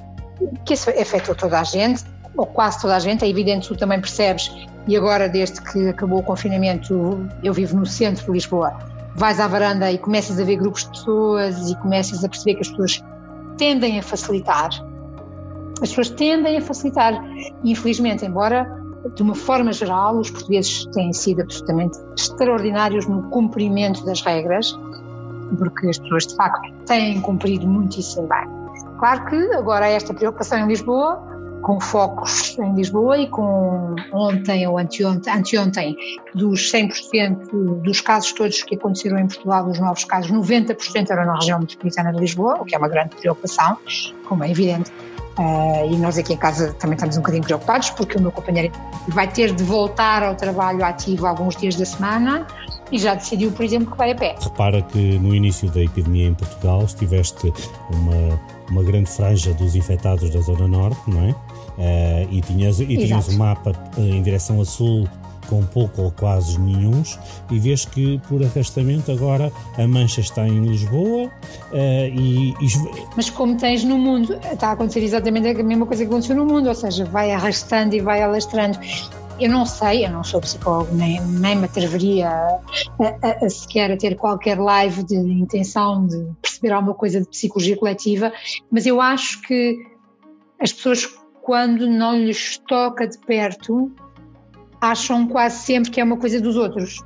que 0.64 0.74
isso 0.74 0.90
afetou 0.90 1.34
toda 1.34 1.60
a 1.60 1.64
gente, 1.64 2.04
ou 2.36 2.46
quase 2.46 2.80
toda 2.80 2.96
a 2.96 2.98
gente, 2.98 3.24
é 3.24 3.28
evidente 3.28 3.68
que 3.68 3.74
tu 3.74 3.78
também 3.78 4.00
percebes 4.00 4.50
e 4.86 4.96
agora, 4.96 5.28
desde 5.28 5.60
que 5.60 5.88
acabou 5.88 6.20
o 6.20 6.22
confinamento, 6.22 7.26
eu 7.42 7.52
vivo 7.52 7.76
no 7.76 7.86
centro 7.86 8.24
de 8.24 8.32
Lisboa. 8.32 8.76
Vais 9.14 9.38
à 9.38 9.46
varanda 9.46 9.90
e 9.90 9.98
começas 9.98 10.38
a 10.38 10.44
ver 10.44 10.56
grupos 10.56 10.84
de 10.84 10.90
pessoas 10.90 11.70
e 11.70 11.76
começas 11.76 12.24
a 12.24 12.28
perceber 12.28 12.54
que 12.54 12.60
as 12.60 12.68
pessoas 12.68 13.04
tendem 13.58 13.98
a 13.98 14.02
facilitar. 14.02 14.70
As 15.82 15.88
pessoas 15.88 16.10
tendem 16.10 16.58
a 16.58 16.60
facilitar. 16.60 17.22
Infelizmente, 17.64 18.24
embora 18.24 18.80
de 19.14 19.22
uma 19.22 19.34
forma 19.34 19.72
geral, 19.72 20.18
os 20.18 20.30
portugueses 20.30 20.84
têm 20.86 21.12
sido 21.12 21.42
absolutamente 21.42 21.98
extraordinários 22.16 23.06
no 23.06 23.22
cumprimento 23.30 24.04
das 24.04 24.20
regras, 24.22 24.78
porque 25.58 25.88
as 25.88 25.98
pessoas 25.98 26.26
de 26.26 26.36
facto 26.36 26.72
têm 26.86 27.20
cumprido 27.20 27.66
muitíssimo 27.66 28.28
bem. 28.28 28.46
Claro 28.98 29.24
que 29.26 29.36
agora 29.54 29.86
há 29.86 29.88
esta 29.88 30.12
preocupação 30.12 30.58
em 30.58 30.66
Lisboa, 30.66 31.22
com 31.62 31.80
focos 31.80 32.58
em 32.58 32.74
Lisboa 32.74 33.18
e 33.18 33.28
com 33.28 33.94
ontem 34.12 34.66
ou 34.66 34.78
anteontem, 34.78 35.32
anteontem 35.32 35.96
dos 36.34 36.72
100% 36.72 37.82
dos 37.82 38.00
casos 38.00 38.32
todos 38.32 38.62
que 38.62 38.74
aconteceram 38.74 39.18
em 39.18 39.26
Portugal, 39.26 39.64
dos 39.64 39.78
novos 39.78 40.04
casos, 40.04 40.30
90% 40.30 41.10
eram 41.10 41.26
na 41.26 41.34
região 41.34 41.58
metropolitana 41.60 42.12
de 42.12 42.20
Lisboa, 42.20 42.60
o 42.60 42.64
que 42.64 42.74
é 42.74 42.78
uma 42.78 42.88
grande 42.88 43.16
preocupação, 43.16 43.76
como 44.24 44.44
é 44.44 44.50
evidente. 44.50 44.90
Uh, 45.38 45.90
e 45.90 45.96
nós 45.96 46.18
aqui 46.18 46.34
em 46.34 46.36
casa 46.36 46.74
também 46.74 46.96
estamos 46.96 47.16
um 47.16 47.20
bocadinho 47.20 47.44
preocupados 47.44 47.88
porque 47.90 48.18
o 48.18 48.20
meu 48.20 48.32
companheiro 48.32 48.74
vai 49.08 49.28
ter 49.28 49.54
de 49.54 49.62
voltar 49.62 50.22
ao 50.22 50.34
trabalho 50.34 50.84
ativo 50.84 51.24
alguns 51.24 51.56
dias 51.56 51.76
da 51.76 51.84
semana 51.84 52.46
e 52.90 52.98
já 52.98 53.14
decidiu, 53.14 53.52
por 53.52 53.64
exemplo, 53.64 53.90
que 53.90 53.96
vai 53.96 54.10
a 54.10 54.14
pé. 54.14 54.34
Repara 54.40 54.82
que 54.82 55.18
no 55.18 55.34
início 55.34 55.70
da 55.70 55.82
epidemia 55.82 56.26
em 56.26 56.34
Portugal 56.34 56.82
estiveste 56.82 57.52
uma, 57.90 58.40
uma 58.70 58.82
grande 58.82 59.08
franja 59.08 59.54
dos 59.54 59.74
infectados 59.76 60.28
da 60.30 60.40
Zona 60.40 60.66
Norte, 60.66 61.00
não 61.06 61.22
é? 61.22 61.34
Uh, 61.78 62.28
e 62.30 62.40
tinhas, 62.42 62.80
e 62.80 62.86
tinhas 62.86 63.28
o 63.28 63.32
um 63.32 63.38
mapa 63.38 63.72
uh, 63.96 64.00
em 64.00 64.22
direção 64.22 64.60
a 64.60 64.64
sul 64.64 65.08
com 65.50 65.64
pouco 65.64 66.02
ou 66.02 66.12
quase 66.12 66.58
nenhums, 66.60 67.18
e 67.50 67.58
vês 67.58 67.84
que 67.84 68.20
por 68.28 68.42
arrastamento 68.42 69.10
agora 69.10 69.52
a 69.76 69.86
mancha 69.86 70.20
está 70.20 70.46
em 70.46 70.64
Lisboa 70.64 71.26
uh, 71.26 72.06
e, 72.14 72.50
e, 72.52 72.66
Mas 73.16 73.28
como 73.28 73.56
tens 73.56 73.82
no 73.82 73.98
mundo, 73.98 74.38
está 74.52 74.68
a 74.68 74.72
acontecer 74.72 75.02
exatamente 75.02 75.48
a 75.48 75.64
mesma 75.64 75.84
coisa 75.84 76.04
que 76.04 76.08
aconteceu 76.08 76.36
no 76.36 76.46
mundo, 76.46 76.68
ou 76.68 76.74
seja, 76.74 77.04
vai 77.04 77.32
arrastando 77.32 77.96
e 77.96 78.00
vai 78.00 78.22
alastrando. 78.22 78.78
Eu 79.40 79.50
não 79.50 79.64
sei, 79.64 80.04
eu 80.04 80.10
não 80.10 80.22
sou 80.22 80.40
psicólogo, 80.40 80.94
nem, 80.94 81.20
nem 81.20 81.56
me 81.56 81.64
atreveria 81.64 82.28
a, 82.28 82.60
a, 83.00 83.46
a, 83.46 83.50
sequer 83.50 83.90
a 83.90 83.96
ter 83.96 84.14
qualquer 84.14 84.58
live 84.58 85.02
de 85.02 85.16
intenção 85.16 86.06
de 86.06 86.26
perceber 86.42 86.72
alguma 86.72 86.94
coisa 86.94 87.20
de 87.20 87.26
psicologia 87.26 87.76
coletiva, 87.76 88.32
mas 88.70 88.84
eu 88.86 89.00
acho 89.00 89.40
que 89.42 89.78
as 90.60 90.72
pessoas, 90.74 91.08
quando 91.42 91.86
não 91.88 92.16
lhes 92.16 92.58
toca 92.68 93.06
de 93.06 93.18
perto, 93.18 93.90
acham 94.80 95.26
quase 95.26 95.56
sempre 95.64 95.90
que 95.90 96.00
é 96.00 96.04
uma 96.04 96.16
coisa 96.16 96.40
dos 96.40 96.56
outros. 96.56 96.98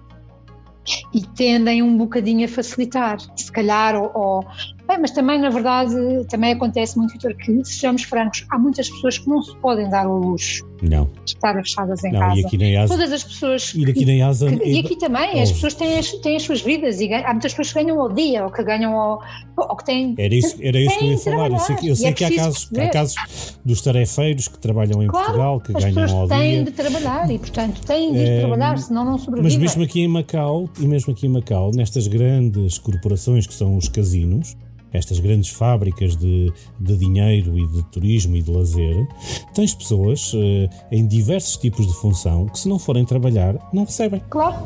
E 1.14 1.23
tendem 1.23 1.83
um 1.83 1.97
bocadinho 1.97 2.44
a 2.44 2.49
facilitar, 2.49 3.18
se 3.37 3.51
calhar, 3.51 3.97
ou, 3.97 4.11
ou 4.14 4.44
Bem, 4.87 4.99
mas 4.99 5.12
também, 5.12 5.40
na 5.40 5.49
verdade, 5.49 5.94
também 6.29 6.53
acontece 6.53 6.99
muito, 6.99 7.12
Vitor, 7.12 7.35
que, 7.37 7.64
sejamos 7.64 8.03
francos, 8.03 8.44
há 8.51 8.59
muitas 8.59 8.90
pessoas 8.90 9.16
que 9.16 9.29
não 9.29 9.42
se 9.42 9.57
podem 9.57 9.88
dar 9.88 10.07
o 10.07 10.18
luxo 10.18 10.62
não. 10.88 11.09
estar 11.27 11.55
fechadas 11.55 12.05
em 12.05 12.12
não, 12.12 12.20
casa. 12.20 12.40
E 12.40 12.44
aqui 12.44 12.59
na 12.59 12.87
Todas 12.87 13.12
as 13.12 13.25
pessoas. 13.25 13.73
E 13.75 13.90
aqui 13.90 14.05
na 14.05 14.27
Asa, 14.27 14.51
que, 14.51 14.64
e 14.64 14.81
aqui 14.81 14.97
também, 14.97 15.42
as 15.42 15.53
pessoas 15.53 15.75
têm 15.75 15.99
as, 15.99 16.12
têm 16.12 16.37
as 16.37 16.42
suas 16.42 16.62
vidas 16.62 17.01
e 17.01 17.12
há 17.12 17.31
muitas 17.33 17.53
pessoas 17.53 17.73
que 17.73 17.83
ganham 17.83 18.01
ao 18.01 18.12
dia 18.12 18.44
ou 18.44 18.51
que 18.51 18.62
ganham 18.62 18.94
ao. 18.94 19.23
ou 19.57 19.77
que 19.77 19.85
têm. 19.85 20.14
Era 20.18 20.35
isso, 20.35 20.57
era 20.61 20.79
isso 20.79 20.99
que 20.99 21.05
eu 21.05 21.11
ia 21.11 21.18
falar. 21.18 21.51
Eu 21.51 21.59
sei, 21.59 21.77
eu 21.83 21.97
sei 21.97 22.09
é 22.09 22.12
que 22.12 22.25
há 22.25 22.35
casos, 22.35 22.70
há 22.77 22.88
casos 22.88 23.59
dos 23.64 23.81
tarefeiros 23.81 24.49
que 24.49 24.59
trabalham 24.59 25.03
em 25.03 25.07
claro, 25.07 25.27
Portugal 25.27 25.61
que 25.61 25.73
ganham 25.73 26.16
ao 26.16 26.27
dia. 26.27 26.37
Têm 26.37 26.64
de 26.64 26.70
trabalhar 26.70 27.31
e, 27.31 27.38
portanto, 27.38 27.81
têm 27.87 28.12
de 28.12 28.20
é, 28.20 28.40
trabalhar, 28.40 28.79
senão 28.79 29.05
não 29.05 29.18
sobrevivem. 29.18 29.59
Mas 29.59 29.61
mesmo 29.61 29.83
aqui 29.83 30.01
em 30.01 30.09
Macau, 30.09 30.68
e 30.79 30.87
mesmo 30.87 31.12
aqui 31.12 31.27
em 31.27 31.31
Macau, 31.31 31.70
nestas 31.75 32.07
grandes 32.07 32.79
corporações 32.79 33.47
que 33.47 33.55
são 33.55 33.77
os 33.77 33.88
casinos, 33.88 34.57
estas 34.95 35.19
grandes 35.19 35.51
fábricas 35.51 36.17
de, 36.17 36.53
de 36.79 36.97
dinheiro 36.97 37.59
e 37.59 37.67
de 37.67 37.83
turismo 37.91 38.37
e 38.37 38.43
de 38.43 38.51
lazer, 38.51 39.07
tens 39.53 39.75
pessoas 39.75 40.33
uh, 40.33 40.71
em 40.91 41.07
diversos 41.07 41.57
tipos 41.57 41.87
de 41.87 41.93
função 41.95 42.47
que, 42.47 42.59
se 42.59 42.69
não 42.69 42.79
forem 42.79 43.05
trabalhar, 43.05 43.57
não 43.73 43.85
recebem. 43.85 44.23
Claro, 44.31 44.57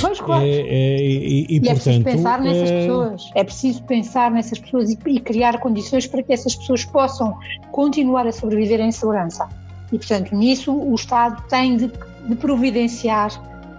pois 0.00 0.20
claro. 0.20 0.44
É, 0.44 0.48
é, 0.48 1.00
e, 1.00 1.46
e, 1.48 1.56
e 1.56 1.60
portanto, 1.60 1.68
é 1.68 1.74
preciso 1.74 2.04
pensar 2.04 2.40
nessas 2.40 2.70
é... 2.70 2.80
pessoas. 2.80 3.30
É 3.34 3.44
preciso 3.44 3.82
pensar 3.84 4.30
nessas 4.32 4.58
pessoas 4.58 4.90
e, 4.90 4.98
e 5.06 5.20
criar 5.20 5.60
condições 5.60 6.06
para 6.06 6.22
que 6.22 6.32
essas 6.32 6.56
pessoas 6.56 6.84
possam 6.84 7.38
continuar 7.70 8.26
a 8.26 8.32
sobreviver 8.32 8.80
em 8.80 8.90
segurança. 8.90 9.48
E, 9.92 9.96
portanto, 9.96 10.34
nisso 10.34 10.72
o 10.72 10.94
Estado 10.94 11.42
tem 11.48 11.76
de, 11.76 11.90
de 12.28 12.36
providenciar, 12.36 13.30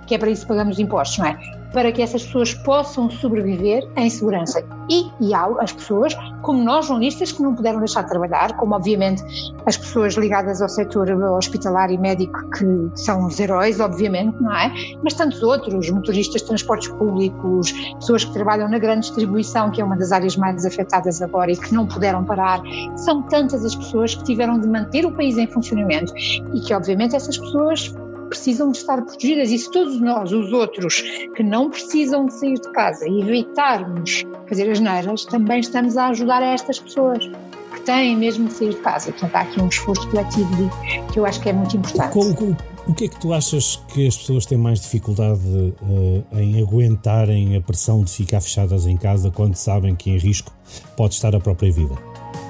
que 0.07 0.15
é 0.15 0.17
para 0.17 0.31
isso 0.31 0.43
que 0.43 0.47
pagamos 0.47 0.79
impostos, 0.79 1.19
não 1.19 1.25
é? 1.25 1.58
Para 1.73 1.91
que 1.91 2.01
essas 2.01 2.23
pessoas 2.23 2.53
possam 2.53 3.09
sobreviver 3.09 3.87
em 3.95 4.09
segurança. 4.09 4.63
E, 4.89 5.09
e 5.19 5.33
há 5.33 5.45
as 5.59 5.71
pessoas, 5.71 6.15
como 6.41 6.63
nós 6.63 6.87
jornalistas, 6.87 7.31
que 7.31 7.41
não 7.41 7.55
puderam 7.55 7.79
deixar 7.79 8.03
de 8.03 8.09
trabalhar, 8.09 8.57
como 8.57 8.75
obviamente 8.75 9.23
as 9.65 9.77
pessoas 9.77 10.15
ligadas 10.15 10.61
ao 10.61 10.69
setor 10.69 11.09
hospitalar 11.33 11.91
e 11.91 11.97
médico, 11.97 12.49
que 12.51 12.65
são 12.95 13.25
os 13.25 13.39
heróis, 13.39 13.79
obviamente, 13.79 14.41
não 14.41 14.55
é? 14.55 14.71
Mas 15.03 15.13
tantos 15.13 15.43
outros, 15.43 15.89
motoristas 15.89 16.41
de 16.41 16.47
transportes 16.47 16.89
públicos, 16.89 17.71
pessoas 17.99 18.25
que 18.25 18.33
trabalham 18.33 18.67
na 18.69 18.79
grande 18.79 19.01
distribuição, 19.01 19.69
que 19.69 19.81
é 19.81 19.85
uma 19.85 19.95
das 19.95 20.11
áreas 20.11 20.35
mais 20.35 20.65
afetadas 20.65 21.21
agora 21.21 21.51
e 21.51 21.57
que 21.57 21.73
não 21.73 21.85
puderam 21.87 22.23
parar. 22.23 22.61
São 22.95 23.21
tantas 23.23 23.63
as 23.63 23.75
pessoas 23.75 24.15
que 24.15 24.23
tiveram 24.23 24.59
de 24.59 24.67
manter 24.67 25.05
o 25.05 25.11
país 25.11 25.37
em 25.37 25.47
funcionamento 25.47 26.13
e 26.53 26.59
que, 26.61 26.73
obviamente, 26.73 27.15
essas 27.15 27.37
pessoas 27.37 27.93
precisam 28.29 28.71
de 28.71 28.77
estar 28.77 29.01
protegidas. 29.01 29.51
E 29.51 29.57
se 29.57 29.69
todos 29.71 29.99
nós, 29.99 30.31
os 30.31 30.53
outros, 30.53 31.01
que 31.35 31.43
não 31.43 31.69
precisam 31.69 32.25
de 32.25 32.33
sair 32.33 32.59
de 32.59 32.71
casa 32.71 33.07
e 33.07 33.21
evitarmos 33.21 34.25
fazer 34.47 34.69
as 34.69 34.79
neiras, 34.79 35.25
também 35.25 35.59
estamos 35.59 35.97
a 35.97 36.07
ajudar 36.07 36.41
a 36.41 36.53
estas 36.53 36.79
pessoas 36.79 37.29
que 37.73 37.81
têm 37.81 38.15
mesmo 38.15 38.47
de 38.47 38.53
sair 38.53 38.69
de 38.69 38.77
casa. 38.77 39.11
Portanto, 39.11 39.35
há 39.35 39.41
aqui 39.41 39.61
um 39.61 39.67
esforço 39.67 40.07
coletivo 40.09 40.69
que 41.11 41.19
eu 41.19 41.25
acho 41.25 41.41
que 41.41 41.49
é 41.49 41.53
muito 41.53 41.75
importante. 41.75 42.17
O, 42.17 42.55
o 42.89 42.93
que 42.93 43.05
é 43.05 43.07
que 43.07 43.19
tu 43.19 43.33
achas 43.33 43.81
que 43.93 44.07
as 44.07 44.17
pessoas 44.17 44.45
têm 44.45 44.57
mais 44.57 44.79
dificuldade 44.79 45.41
uh, 45.47 46.25
em 46.33 46.61
aguentarem 46.61 47.55
a 47.55 47.61
pressão 47.61 48.03
de 48.03 48.11
ficar 48.11 48.41
fechadas 48.41 48.87
em 48.87 48.97
casa 48.97 49.29
quando 49.31 49.55
sabem 49.55 49.95
que 49.95 50.09
em 50.09 50.17
risco 50.17 50.51
pode 50.95 51.13
estar 51.13 51.35
a 51.35 51.39
própria 51.39 51.71
vida? 51.71 51.95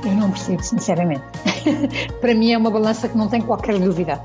Eu 0.06 0.12
não 0.12 0.32
percebo, 0.32 0.64
sinceramente. 0.64 1.24
Para 2.22 2.34
mim 2.34 2.54
é 2.54 2.58
uma 2.58 2.72
balança 2.72 3.10
que 3.10 3.18
não 3.18 3.28
tem 3.28 3.42
qualquer 3.42 3.78
dúvida 3.80 4.22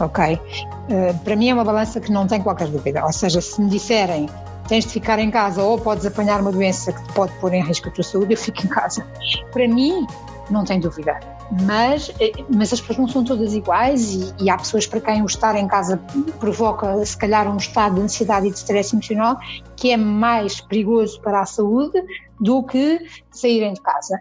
ok? 0.00 0.34
Uh, 0.34 1.18
para 1.24 1.36
mim 1.36 1.48
é 1.48 1.54
uma 1.54 1.64
balança 1.64 2.00
que 2.00 2.12
não 2.12 2.26
tem 2.26 2.42
qualquer 2.42 2.68
dúvida. 2.68 3.04
Ou 3.04 3.12
seja, 3.12 3.40
se 3.40 3.60
me 3.60 3.68
disserem 3.68 4.28
tens 4.68 4.84
de 4.84 4.90
ficar 4.90 5.18
em 5.18 5.30
casa 5.30 5.62
ou 5.62 5.78
podes 5.78 6.06
apanhar 6.06 6.40
uma 6.40 6.50
doença 6.50 6.92
que 6.92 7.02
te 7.04 7.12
pode 7.12 7.32
pôr 7.34 7.52
em 7.52 7.62
risco 7.62 7.88
a 7.88 7.90
tua 7.92 8.04
saúde, 8.04 8.32
eu 8.32 8.38
fico 8.38 8.64
em 8.64 8.68
casa. 8.68 9.06
Para 9.52 9.68
mim, 9.68 10.06
não 10.50 10.64
tem 10.64 10.80
dúvida. 10.80 11.18
Mas, 11.62 12.10
eh, 12.20 12.32
mas 12.48 12.72
as 12.72 12.80
pessoas 12.80 12.98
não 12.98 13.08
são 13.08 13.24
todas 13.24 13.52
iguais 13.52 14.14
e, 14.14 14.44
e, 14.44 14.50
há 14.50 14.56
pessoas 14.56 14.86
para 14.86 15.00
quem 15.00 15.22
o 15.22 15.26
estar 15.26 15.54
em 15.56 15.66
casa 15.68 16.00
provoca, 16.40 17.04
se 17.04 17.16
calhar, 17.16 17.46
um 17.48 17.56
estado 17.56 17.96
de 17.96 18.00
ansiedade 18.02 18.48
e 18.48 18.50
de 18.50 18.56
stress 18.56 18.94
emocional 18.94 19.38
que 19.76 19.90
é 19.90 19.96
mais 19.96 20.60
perigoso 20.60 21.20
para 21.20 21.40
a 21.40 21.46
saúde 21.46 22.02
do 22.40 22.62
que 22.62 22.98
saírem 23.30 23.74
de 23.74 23.80
casa. 23.80 24.20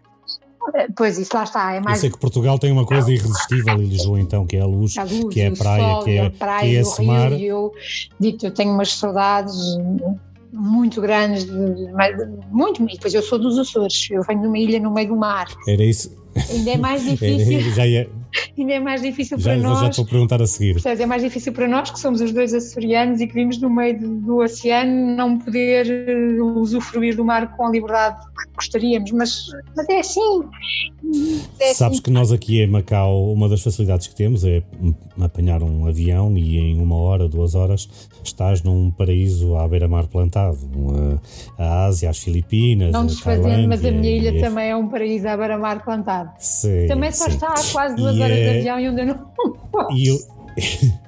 Pois 0.95 1.17
isso 1.17 1.31
lá 1.33 1.43
está. 1.43 1.73
É 1.73 1.79
mais... 1.79 1.97
Eu 1.97 2.01
sei 2.01 2.09
que 2.11 2.17
Portugal 2.17 2.57
tem 2.57 2.71
uma 2.71 2.85
coisa 2.85 3.11
irresistível 3.11 3.81
e 3.81 3.85
Lisboa 3.85 4.19
então, 4.19 4.45
que 4.45 4.57
é 4.57 4.61
a 4.61 4.65
luz, 4.65 4.97
a 4.97 5.03
luz 5.03 5.33
que 5.33 5.41
é 5.41 5.47
a 5.47 5.51
praia, 5.51 5.83
sol, 5.83 6.03
que 6.03 6.11
é, 6.11 6.25
a 6.25 6.29
praia, 6.29 6.61
que 6.61 6.75
é 6.75 6.79
esse 6.79 7.01
Rio, 7.01 7.11
mar. 7.11 7.31
Eu 7.33 7.71
digo 8.19 8.37
eu 8.43 8.51
tenho 8.51 8.71
umas 8.73 8.93
saudades 8.93 9.55
muito 10.51 11.01
grandes, 11.01 11.47
muito, 12.51 12.83
e 12.83 12.93
depois 12.93 13.13
eu 13.13 13.23
sou 13.23 13.39
dos 13.39 13.57
Açores, 13.57 14.07
eu 14.11 14.21
venho 14.23 14.41
de 14.41 14.47
uma 14.47 14.57
ilha 14.57 14.79
no 14.79 14.93
meio 14.93 15.09
do 15.09 15.15
mar. 15.15 15.47
Era 15.67 15.83
isso. 15.83 16.15
Ainda 16.51 16.71
é 16.71 16.77
mais 16.77 17.03
difícil. 17.09 17.59
Era, 17.59 17.69
já 17.71 17.87
ia, 17.87 18.09
ainda 18.57 18.73
é 18.73 18.79
mais 18.79 19.01
difícil 19.01 19.37
já, 19.39 19.51
para 19.51 19.61
nós. 19.61 19.79
Já 19.79 19.89
estou 19.89 20.05
a 20.05 20.07
perguntar 20.07 20.41
a 20.41 20.47
seguir. 20.47 20.73
Portanto, 20.73 20.99
é 20.99 21.05
mais 21.05 21.21
difícil 21.21 21.53
para 21.53 21.67
nós, 21.67 21.91
que 21.91 21.99
somos 21.99 22.21
os 22.21 22.31
dois 22.31 22.53
açorianos 22.53 23.21
e 23.21 23.27
que 23.27 23.33
vimos 23.33 23.59
no 23.59 23.69
meio 23.69 23.99
do, 23.99 24.15
do 24.15 24.37
oceano, 24.37 25.15
não 25.15 25.37
poder 25.37 26.39
uh, 26.39 26.59
usufruir 26.59 27.15
do 27.15 27.25
mar 27.25 27.55
com 27.55 27.67
a 27.67 27.69
liberdade 27.69 28.19
que 28.35 28.55
gostaríamos, 28.55 29.11
mas, 29.11 29.47
mas 29.75 29.89
é 29.89 29.99
assim. 29.99 30.43
É 31.59 31.73
Sabes 31.73 31.97
assim. 31.97 32.03
que 32.03 32.11
nós 32.11 32.31
aqui 32.31 32.61
em 32.61 32.67
Macau, 32.67 33.31
uma 33.31 33.49
das 33.49 33.61
facilidades 33.61 34.07
que 34.07 34.15
temos 34.15 34.43
é 34.45 34.63
apanhar 35.21 35.61
um 35.61 35.87
avião 35.87 36.35
e 36.37 36.57
em 36.57 36.79
uma 36.79 36.95
hora, 36.95 37.27
duas 37.27 37.55
horas, 37.55 37.87
estás 38.23 38.63
num 38.63 38.89
paraíso 38.91 39.55
à 39.57 39.67
beira-mar 39.67 40.07
plantado. 40.07 40.57
A 41.57 41.85
Ásia, 41.85 42.09
as 42.09 42.19
Filipinas, 42.19 42.91
Não 42.91 43.05
desfazendo, 43.05 43.67
mas 43.67 43.83
a 43.85 43.91
minha 43.91 44.15
ilha 44.15 44.29
e... 44.29 44.41
também 44.41 44.69
é 44.69 44.75
um 44.75 44.87
paraíso 44.87 45.27
à 45.27 45.37
beira-mar 45.37 45.83
plantado. 45.83 46.31
Sim, 46.39 46.87
também 46.87 47.11
só 47.11 47.25
sim. 47.25 47.31
está 47.31 47.47
a 47.47 47.71
quase 47.71 47.95
duas 47.95 48.15
e 48.15 48.22
horas 48.23 48.37
é... 48.37 48.43
de 48.43 48.59
avião 48.59 48.79
e 48.79 48.87
ainda 48.87 49.05
não 49.05 49.17
posso. 49.71 49.91
E 49.91 50.07
eu... 50.07 50.17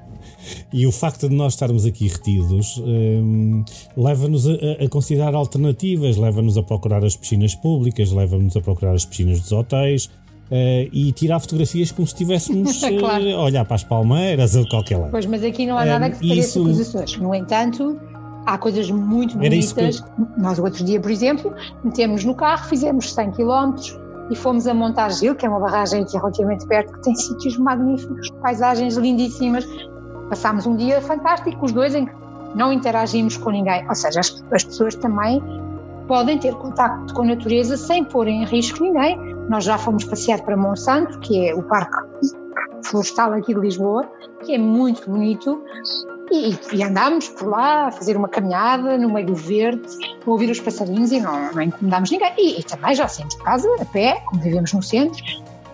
E 0.71 0.85
o 0.85 0.91
facto 0.91 1.29
de 1.29 1.35
nós 1.35 1.53
estarmos 1.53 1.85
aqui 1.85 2.07
retidos 2.07 2.77
um, 2.77 3.63
leva-nos 3.95 4.47
a, 4.47 4.53
a, 4.83 4.89
considerar 4.89 5.33
alternativas, 5.33 6.17
leva-nos 6.17 6.57
a 6.57 6.63
procurar 6.63 7.03
as 7.03 7.15
piscinas 7.15 7.55
públicas, 7.55 8.11
leva-nos 8.11 8.55
a 8.55 8.61
procurar 8.61 8.93
as 8.93 9.05
piscinas 9.05 9.39
dos 9.39 9.51
hotéis. 9.51 10.09
Uh, 10.45 10.85
e 10.93 11.11
tirar 11.11 11.39
fotografias 11.39 11.91
como 11.91 12.05
se 12.05 12.13
estivéssemos 12.13 12.77
claro. 12.99 13.23
uh, 13.23 13.35
a 13.37 13.43
olhar 13.45 13.65
para 13.65 13.73
as 13.73 13.83
palmeiras 13.83 14.55
ou 14.55 14.63
qualquer 14.69 14.97
lado. 14.97 15.09
Pois, 15.09 15.25
mas 15.25 15.43
aqui 15.43 15.65
não 15.65 15.75
há 15.75 15.85
nada 15.85 16.11
que 16.11 16.17
se 16.17 16.27
pareça 16.27 16.47
isso... 16.47 16.63
com 16.63 16.69
os 16.69 16.79
Açores. 16.81 17.17
No 17.17 17.33
entanto, 17.33 17.99
há 18.45 18.55
coisas 18.55 18.91
muito 18.91 19.35
bonitas. 19.39 20.01
Que... 20.01 20.05
Nós, 20.37 20.59
o 20.59 20.63
outro 20.63 20.85
dia, 20.85 21.01
por 21.01 21.09
exemplo, 21.09 21.51
metemos 21.83 22.23
no 22.23 22.35
carro, 22.35 22.69
fizemos 22.69 23.11
100 23.11 23.31
km 23.31 23.73
e 24.29 24.35
fomos 24.35 24.67
a 24.67 24.73
Montar 24.73 25.11
Gil, 25.11 25.35
que 25.35 25.45
é 25.45 25.49
uma 25.49 25.59
barragem 25.59 26.03
aqui 26.03 26.17
relativamente 26.17 26.65
perto, 26.67 26.93
que 26.93 27.01
tem 27.01 27.15
sítios 27.15 27.57
magníficos, 27.57 28.29
paisagens 28.41 28.95
lindíssimas, 28.95 29.65
passámos 30.29 30.65
um 30.65 30.75
dia 30.75 31.01
fantástico, 31.01 31.63
os 31.65 31.71
dois, 31.71 31.93
em 31.93 32.05
que 32.05 32.13
não 32.55 32.71
interagimos 32.71 33.37
com 33.37 33.51
ninguém. 33.51 33.87
Ou 33.87 33.95
seja, 33.95 34.19
as, 34.19 34.43
as 34.51 34.63
pessoas 34.63 34.95
também 34.95 35.41
podem 36.07 36.37
ter 36.37 36.53
contacto 36.55 37.13
com 37.13 37.23
a 37.23 37.25
natureza 37.25 37.77
sem 37.77 38.03
pôr 38.03 38.27
em 38.27 38.45
risco 38.45 38.83
ninguém. 38.83 39.17
Nós 39.49 39.63
já 39.63 39.77
fomos 39.77 40.03
passear 40.05 40.41
para 40.41 40.57
Monsanto, 40.57 41.19
que 41.19 41.49
é 41.49 41.53
o 41.53 41.61
parque 41.63 41.97
florestal 42.83 43.33
aqui 43.33 43.53
de 43.53 43.59
Lisboa, 43.59 44.03
que 44.43 44.53
é 44.53 44.57
muito 44.57 45.09
bonito, 45.09 45.63
e, 46.31 46.57
e 46.73 46.83
andámos 46.83 47.29
por 47.29 47.47
lá 47.47 47.87
a 47.87 47.91
fazer 47.91 48.17
uma 48.17 48.27
caminhada 48.27 48.97
no 48.97 49.13
meio 49.13 49.27
do 49.27 49.35
verde, 49.35 49.85
a 50.25 50.29
ouvir 50.29 50.49
os 50.49 50.59
passarinhos 50.59 51.11
e 51.11 51.19
não, 51.19 51.53
não 51.53 51.61
incomodámos 51.61 52.11
ninguém. 52.11 52.33
E, 52.37 52.59
e 52.59 52.63
também 52.63 52.95
já 52.95 53.07
saímos 53.07 53.35
de 53.35 53.43
casa 53.43 53.67
a 53.79 53.85
pé, 53.85 54.21
como 54.25 54.41
vivemos 54.41 54.73
no 54.73 54.81
centro, 54.81 55.23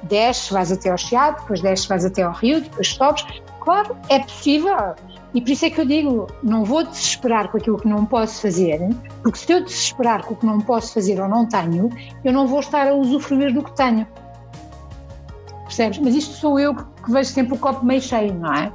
desces, 0.04 0.50
vais 0.50 0.72
até 0.72 0.90
ao 0.90 0.98
Chiado, 0.98 1.40
depois 1.42 1.62
desces, 1.62 1.86
vais 1.86 2.06
até 2.06 2.24
ao 2.24 2.34
Rio, 2.34 2.62
depois 2.62 2.88
sobes. 2.88 3.26
Claro, 3.62 3.96
é 4.10 4.20
possível. 4.20 4.96
E 5.34 5.40
por 5.40 5.50
isso 5.50 5.66
é 5.66 5.70
que 5.70 5.80
eu 5.80 5.86
digo, 5.86 6.28
não 6.44 6.66
vou 6.66 6.84
desesperar 6.84 7.50
com 7.50 7.58
aquilo 7.58 7.78
que 7.78 7.88
não 7.88 8.06
posso 8.06 8.42
fazer, 8.42 8.80
porque 9.24 9.38
se 9.38 9.54
eu 9.54 9.64
desesperar 9.64 10.26
com 10.26 10.34
o 10.34 10.38
que 10.38 10.46
não 10.46 10.60
posso 10.60 10.94
fazer 10.94 11.22
ou 11.22 11.28
não 11.30 11.48
tenho, 11.48 11.90
eu 12.24 12.34
não 12.34 12.48
vou 12.48 12.60
estar 12.60 12.88
a 12.88 12.94
usufruir 12.94 13.54
do 13.54 13.64
que 13.64 13.72
tenho. 13.74 14.06
Percebes? 15.64 16.00
Mas 16.00 16.16
isto 16.16 16.34
sou 16.34 16.60
eu 16.60 16.76
que 16.76 17.10
vejo 17.10 17.30
sempre 17.30 17.54
o 17.54 17.58
copo 17.58 17.86
meio 17.86 18.02
cheio, 18.02 18.34
não 18.34 18.54
é? 18.54 18.74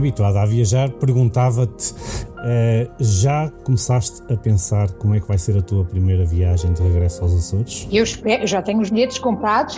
Habituada 0.00 0.42
a 0.42 0.46
viajar, 0.46 0.90
perguntava-te: 0.90 1.92
uh, 1.92 2.90
já 2.98 3.50
começaste 3.64 4.22
a 4.32 4.36
pensar 4.36 4.90
como 4.94 5.14
é 5.14 5.20
que 5.20 5.28
vai 5.28 5.38
ser 5.38 5.56
a 5.56 5.62
tua 5.62 5.84
primeira 5.84 6.24
viagem 6.24 6.72
de 6.72 6.82
regresso 6.82 7.22
aos 7.22 7.34
Açores? 7.34 7.88
Eu 7.92 8.02
espero, 8.02 8.46
já 8.46 8.60
tenho 8.60 8.80
os 8.80 8.90
bilhetes 8.90 9.18
comprados, 9.18 9.76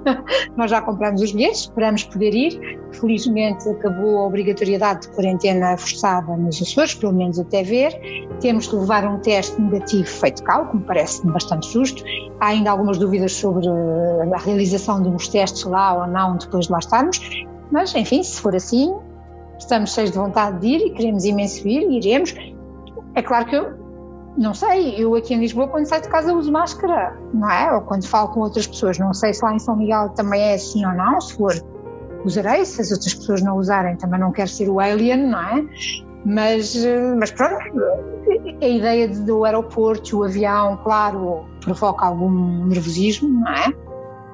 nós 0.56 0.70
já 0.70 0.80
compramos 0.80 1.20
os 1.20 1.32
bilhetes, 1.32 1.62
esperamos 1.62 2.04
poder 2.04 2.34
ir. 2.34 2.78
Felizmente 2.92 3.68
acabou 3.68 4.18
a 4.18 4.26
obrigatoriedade 4.26 5.02
de 5.02 5.08
quarentena 5.08 5.76
forçada 5.76 6.36
nos 6.36 6.62
Açores, 6.62 6.94
pelo 6.94 7.12
menos 7.12 7.38
até 7.38 7.62
ver. 7.62 7.92
Temos 8.40 8.68
de 8.68 8.76
levar 8.76 9.04
um 9.04 9.18
teste 9.18 9.60
negativo 9.60 10.06
feito 10.06 10.42
cá, 10.44 10.64
que 10.64 10.76
me 10.76 10.84
parece 10.84 11.26
bastante 11.26 11.72
justo. 11.72 12.04
Há 12.38 12.48
ainda 12.48 12.70
algumas 12.70 12.98
dúvidas 12.98 13.32
sobre 13.32 13.66
a 13.68 14.38
realização 14.38 15.02
de 15.02 15.08
uns 15.08 15.26
testes 15.28 15.64
lá 15.64 15.94
ou 15.94 16.06
não 16.06 16.36
depois 16.36 16.66
de 16.66 16.72
lá 16.72 16.78
estarmos, 16.78 17.20
mas 17.70 17.94
enfim, 17.94 18.22
se 18.22 18.40
for 18.40 18.54
assim, 18.54 18.94
estamos 19.64 19.92
cheios 19.92 20.10
de 20.10 20.18
vontade 20.18 20.60
de 20.60 20.66
ir 20.66 20.86
e 20.86 20.90
queremos 20.90 21.24
imenso 21.24 21.66
ir 21.66 21.82
e 21.82 21.98
iremos. 21.98 22.34
É 23.14 23.22
claro 23.22 23.46
que 23.46 23.56
eu 23.56 23.84
não 24.36 24.52
sei, 24.52 24.96
eu 24.98 25.14
aqui 25.14 25.34
em 25.34 25.38
Lisboa 25.38 25.68
quando 25.68 25.86
saio 25.86 26.02
de 26.02 26.08
casa 26.08 26.32
uso 26.32 26.50
máscara, 26.50 27.16
não 27.32 27.48
é? 27.50 27.72
Ou 27.72 27.82
quando 27.82 28.06
falo 28.06 28.28
com 28.28 28.40
outras 28.40 28.66
pessoas, 28.66 28.98
não 28.98 29.14
sei 29.14 29.32
se 29.32 29.44
lá 29.44 29.54
em 29.54 29.58
São 29.58 29.76
Miguel 29.76 30.08
também 30.10 30.40
é 30.40 30.54
assim 30.54 30.84
ou 30.84 30.92
não, 30.92 31.20
se 31.20 31.36
for 31.36 31.54
usarei, 32.24 32.64
se 32.64 32.80
as 32.80 32.90
outras 32.90 33.14
pessoas 33.14 33.42
não 33.42 33.56
usarem 33.56 33.96
também 33.96 34.18
não 34.18 34.32
quero 34.32 34.48
ser 34.48 34.68
o 34.68 34.80
alien, 34.80 35.28
não 35.28 35.38
é? 35.38 35.64
Mas, 36.26 36.74
mas 37.18 37.30
pronto, 37.30 37.58
a 38.60 38.66
ideia 38.66 39.08
do 39.08 39.44
aeroporto, 39.44 40.18
o 40.18 40.24
avião, 40.24 40.78
claro, 40.82 41.44
provoca 41.60 42.06
algum 42.06 42.64
nervosismo, 42.66 43.28
não 43.28 43.52
é? 43.52 43.72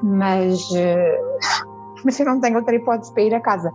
Mas, 0.02 0.68
mas 2.04 2.18
eu 2.18 2.26
não 2.26 2.40
tenho 2.40 2.56
outra 2.56 2.74
hipótese 2.74 3.12
para 3.12 3.22
ir 3.24 3.34
a 3.34 3.40
casa. 3.40 3.72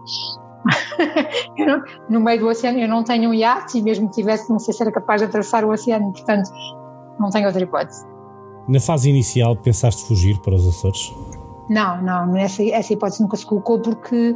não, 1.57 1.83
no 2.09 2.19
meio 2.19 2.39
do 2.39 2.47
oceano 2.47 2.79
eu 2.79 2.87
não 2.87 3.03
tenho 3.03 3.29
um 3.29 3.33
iate 3.33 3.77
e 3.77 3.81
mesmo 3.81 4.09
que 4.09 4.15
tivesse 4.15 4.49
não 4.49 4.59
sei 4.59 4.73
se 4.73 4.81
era 4.81 4.91
capaz 4.91 5.21
de 5.21 5.27
atravessar 5.27 5.63
o 5.63 5.71
oceano, 5.71 6.11
portanto 6.11 6.49
não 7.19 7.29
tenho 7.29 7.45
outra 7.45 7.61
hipótese. 7.61 8.05
Na 8.67 8.79
fase 8.79 9.09
inicial 9.09 9.55
pensaste 9.55 10.05
fugir 10.07 10.39
para 10.39 10.55
os 10.55 10.67
Açores? 10.67 11.13
Não, 11.69 12.01
não, 12.01 12.35
essa, 12.35 12.63
essa 12.63 12.93
hipótese 12.93 13.21
nunca 13.21 13.37
se 13.37 13.45
colocou 13.45 13.79
porque 13.79 14.35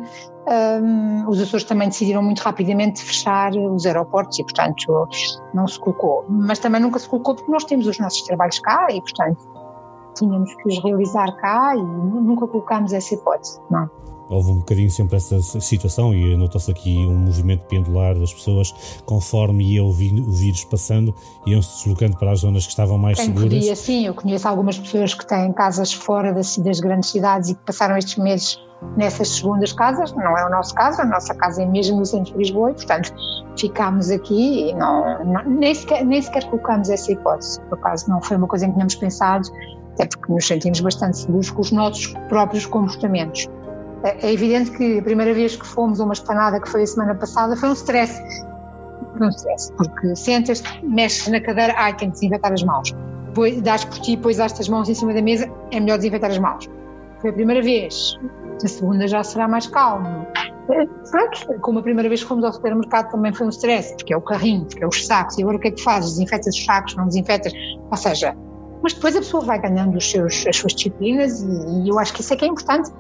um, 0.82 1.28
os 1.28 1.40
Açores 1.42 1.64
também 1.64 1.88
decidiram 1.90 2.24
muito 2.24 2.40
rapidamente 2.40 3.04
fechar 3.04 3.52
os 3.52 3.86
aeroportos 3.86 4.40
e, 4.40 4.44
portanto, 4.44 5.08
não 5.54 5.68
se 5.68 5.80
colocou. 5.80 6.26
Mas 6.28 6.58
também 6.58 6.82
nunca 6.82 6.98
se 6.98 7.08
colocou 7.08 7.36
porque 7.36 7.52
nós 7.52 7.64
temos 7.66 7.86
os 7.86 8.00
nossos 8.00 8.22
trabalhos 8.24 8.60
cá 8.60 8.88
e, 8.90 9.00
portanto, 9.00 9.48
tínhamos 10.16 10.56
que 10.56 10.70
os 10.70 10.84
realizar 10.84 11.32
cá 11.38 11.76
e 11.76 11.82
nunca 11.84 12.48
colocámos 12.48 12.94
essa 12.94 13.14
hipótese, 13.14 13.60
não 13.70 13.90
houve 14.30 14.52
um 14.52 14.60
bocadinho 14.60 14.90
sempre 14.92 15.18
essa 15.18 15.42
situação 15.42 16.14
e 16.14 16.38
notou-se 16.38 16.70
aqui 16.70 16.98
um 16.98 17.18
movimento 17.18 17.66
pendular 17.66 18.18
das 18.18 18.34
pessoas 18.34 18.74
conforme 19.06 19.74
ia 19.74 19.84
o 19.84 19.92
vírus 19.92 20.64
passando, 20.66 21.14
iam-se 21.46 21.78
deslocando 21.78 22.18
para 22.18 22.32
as 22.32 22.40
zonas 22.40 22.64
que 22.64 22.70
estavam 22.70 22.98
mais 22.98 23.18
Quem 23.18 23.28
seguras. 23.28 23.54
Podia, 23.54 23.76
sim, 23.76 24.06
eu 24.06 24.14
conheço 24.14 24.48
algumas 24.48 24.78
pessoas 24.78 25.14
que 25.14 25.26
têm 25.26 25.52
casas 25.52 25.92
fora 25.92 26.32
das, 26.32 26.58
das 26.58 26.80
grandes 26.80 27.10
cidades 27.10 27.50
e 27.50 27.56
que 27.56 27.62
passaram 27.66 27.98
estes 27.98 28.18
meses 28.18 28.58
nessas 28.96 29.28
segundas 29.30 29.74
casas, 29.74 30.14
não 30.14 30.38
é 30.38 30.46
o 30.46 30.50
nosso 30.50 30.74
caso, 30.74 31.02
a 31.02 31.06
nossa 31.06 31.34
casa 31.34 31.62
é 31.62 31.66
mesmo 31.66 31.98
no 31.98 32.06
centro 32.06 32.32
de 32.32 32.40
Lisboa 32.40 32.72
e, 32.72 32.76
portanto, 32.76 33.14
ficámos 33.58 34.10
aqui 34.10 34.70
e 34.70 34.74
não, 34.74 35.26
não, 35.26 35.44
nem, 35.44 35.76
sequer, 35.76 36.06
nem 36.06 36.22
sequer 36.22 36.46
colocamos 36.46 36.90
essa 36.90 37.12
hipótese, 37.12 37.60
por 37.62 37.78
acaso 37.78 38.10
não 38.10 38.22
foi 38.22 38.38
uma 38.38 38.48
coisa 38.48 38.66
em 38.66 38.70
que 38.70 38.76
tínhamos 38.76 38.96
pensado, 38.96 39.50
até 39.94 40.06
porque 40.06 40.32
nos 40.32 40.48
sentimos 40.48 40.80
bastante 40.80 41.18
seguros 41.18 41.50
com 41.50 41.62
os 41.62 41.72
nossos 41.72 42.08
próprios 42.30 42.66
comportamentos. 42.66 43.48
É, 44.04 44.28
é 44.28 44.34
evidente 44.34 44.72
que 44.72 45.00
a 45.00 45.02
primeira 45.02 45.34
vez 45.34 45.56
que 45.56 45.66
fomos 45.66 46.00
a 46.00 46.04
uma 46.04 46.14
esplanada, 46.14 46.60
que 46.60 46.70
foi 46.70 46.84
a 46.84 46.88
semana 46.88 47.16
passada, 47.16 47.56
foi 47.56 47.70
um 47.70 47.74
stress. 47.74 48.22
Foi 49.18 49.28
um 49.28 49.30
stress, 49.30 49.74
porque 49.74 50.16
sentas, 50.16 50.64
mexes 50.84 51.28
na 51.28 51.42
cadeira, 51.42 51.74
ai, 51.78 51.96
tenho 51.96 52.12
que 52.12 52.20
desinfetar 52.20 52.54
as 52.54 52.64
mãos. 52.64 52.96
Depois 53.26 53.62
dás 53.62 53.84
por 53.84 54.00
ti, 54.00 54.16
depois 54.16 54.38
dás 54.38 54.58
as 54.60 54.70
mãos 54.70 54.90
em 54.90 54.94
cima 54.94 55.14
da 55.14 55.22
mesa, 55.22 55.52
é 55.72 55.80
melhor 55.80 55.98
desinfetar 55.98 56.32
as 56.32 56.40
mãos. 56.40 56.70
Foi 57.20 57.30
a 57.30 57.34
primeira 57.34 57.62
vez. 57.62 58.18
A 58.64 58.68
segunda 58.68 59.08
já 59.08 59.24
será 59.24 59.48
mais 59.48 59.68
calmo. 59.68 60.26
É, 60.70 60.86
pronto, 61.10 61.60
como 61.62 61.80
a 61.80 61.82
primeira 61.82 62.08
vez 62.08 62.22
que 62.22 62.28
fomos 62.28 62.44
ao 62.44 62.54
supermercado 62.54 63.12
também 63.12 63.34
foi 63.34 63.48
um 63.48 63.50
stress, 63.50 63.96
porque 63.96 64.14
é 64.14 64.18
o 64.18 64.22
carrinho, 64.22 64.66
porque 64.66 64.84
é 64.84 64.88
os 64.88 65.06
sacos, 65.06 65.38
e 65.38 65.42
agora 65.42 65.58
o 65.58 65.60
que 65.60 65.70
é 65.70 65.72
que 65.72 65.82
fazes? 65.82 66.12
Desinfetas 66.12 66.56
os 66.56 66.66
sacos, 66.66 66.96
não 66.96 67.08
desinfetas? 67.08 67.52
Ou 67.90 67.98
seja, 67.98 68.36
mas 68.82 68.94
depois 68.94 69.16
a 69.16 69.20
pessoa 69.20 69.44
vai 69.44 69.60
ganhando 69.60 69.98
os 69.98 70.10
seus, 70.10 70.46
as 70.48 70.56
suas 70.56 70.74
disciplinas 70.74 71.42
e, 71.42 71.84
e 71.84 71.90
eu 71.90 71.98
acho 71.98 72.14
que 72.14 72.22
isso 72.22 72.34
é 72.34 72.38
que 72.38 72.46
é 72.46 72.48
importante 72.48 72.92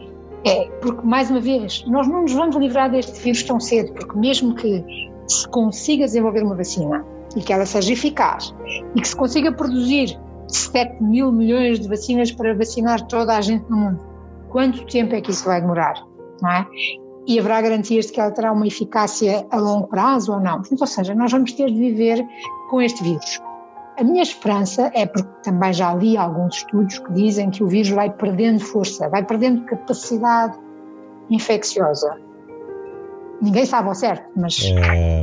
é, 0.46 0.70
porque, 0.82 1.06
mais 1.06 1.30
uma 1.30 1.40
vez, 1.40 1.84
nós 1.88 2.08
não 2.08 2.22
nos 2.22 2.34
vamos 2.34 2.56
livrar 2.56 2.90
deste 2.90 3.20
vírus 3.22 3.44
tão 3.44 3.60
cedo, 3.60 3.94
porque 3.94 4.18
mesmo 4.18 4.56
que 4.56 4.84
se 5.28 5.48
consiga 5.50 6.06
desenvolver 6.06 6.44
uma 6.44 6.56
vacina 6.56 7.06
e 7.36 7.42
que 7.42 7.54
ela 7.54 7.66
seja 7.66 7.94
eficaz 7.94 8.54
e 8.96 9.02
que 9.02 9.08
se 9.08 9.16
consiga 9.16 9.52
produzir 9.52 10.20
7 10.48 11.04
mil 11.04 11.32
milhões 11.32 11.80
de 11.80 11.88
vacinas 11.88 12.32
para 12.32 12.56
vacinar 12.56 13.06
toda 13.08 13.36
a 13.36 13.42
gente 13.42 13.70
no 13.70 13.78
mundo, 13.78 14.00
quanto 14.50 14.86
tempo 14.86 15.14
é 15.14 15.22
que 15.22 15.32
isso 15.32 15.46
vai 15.46 15.62
demorar? 15.62 16.04
Não 16.42 16.52
é? 16.52 16.68
E 17.28 17.38
haverá 17.38 17.62
garantias 17.62 18.08
de 18.08 18.14
que 18.14 18.20
ela 18.20 18.32
terá 18.32 18.52
uma 18.52 18.66
eficácia 18.66 19.46
a 19.52 19.58
longo 19.58 19.88
prazo 19.88 20.34
ou 20.34 20.40
não? 20.40 20.62
Ou 20.80 20.88
seja, 20.88 21.14
nós 21.14 21.32
vamos 21.32 21.52
ter 21.54 21.68
de 21.68 21.78
viver 21.78 22.26
com 22.70 22.82
este 22.82 23.04
vírus. 23.04 23.40
A 24.00 24.04
minha 24.04 24.24
esperança 24.24 24.90
é 24.96 25.06
porque 25.06 25.28
também 25.44 25.74
já 25.74 25.94
li 25.94 26.16
alguns 26.16 26.56
estudos 26.56 27.00
que 27.00 27.12
dizem 27.12 27.50
que 27.50 27.62
o 27.62 27.68
vírus 27.68 27.90
vai 27.90 28.10
perdendo 28.10 28.62
força, 28.62 29.10
vai 29.10 29.26
perdendo 29.26 29.66
capacidade 29.66 30.58
infecciosa. 31.30 32.18
Ninguém 33.42 33.66
sabe 33.66 33.90
ao 33.90 33.96
certo, 33.96 34.30
mas. 34.38 34.58
É, 34.64 35.22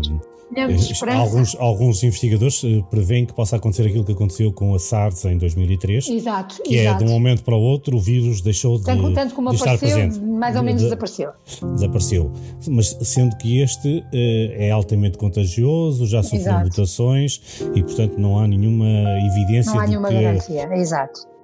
Alguns, 1.18 1.57
alguns 1.57 2.03
investigadores 2.05 2.62
eh, 2.64 2.82
preveem 2.88 3.26
que 3.26 3.34
possa 3.34 3.57
acontecer 3.57 3.86
aquilo 3.86 4.05
que 4.05 4.12
aconteceu 4.12 4.53
com 4.53 4.74
a 4.74 4.78
SARS 4.78 5.24
em 5.24 5.36
2003. 5.36 6.09
Exato. 6.09 6.62
Que 6.62 6.76
exato. 6.76 7.03
é 7.03 7.05
de 7.05 7.11
um 7.11 7.12
momento 7.12 7.42
para 7.42 7.55
o 7.55 7.61
outro 7.61 7.97
o 7.97 8.01
vírus 8.01 8.40
deixou 8.40 8.78
de, 8.78 8.84
tanto, 8.84 9.12
tanto 9.12 9.34
como 9.34 9.51
de 9.51 9.57
apareceu, 9.57 9.88
estar 9.88 10.03
presente. 10.03 10.24
mais 10.24 10.55
ou 10.57 10.62
menos 10.62 10.80
de, 10.80 10.86
desapareceu. 10.86 11.30
Desapareceu. 11.74 12.32
Mas 12.68 12.97
sendo 13.03 13.36
que 13.38 13.61
este 13.61 13.99
uh, 13.99 14.05
é 14.12 14.70
altamente 14.70 15.18
contagioso, 15.18 16.07
já 16.07 16.22
sofreu 16.22 16.40
exato. 16.40 16.64
mutações 16.64 17.40
e, 17.74 17.82
portanto, 17.82 18.16
não 18.16 18.38
há 18.38 18.47
nenhuma 18.47 18.86
evidência 19.26 19.72
Não 19.72 19.80
há 19.80 19.86
nenhuma 19.86 20.09
que... 20.09 20.14
garantia, 20.14 20.68
exato 20.74 21.36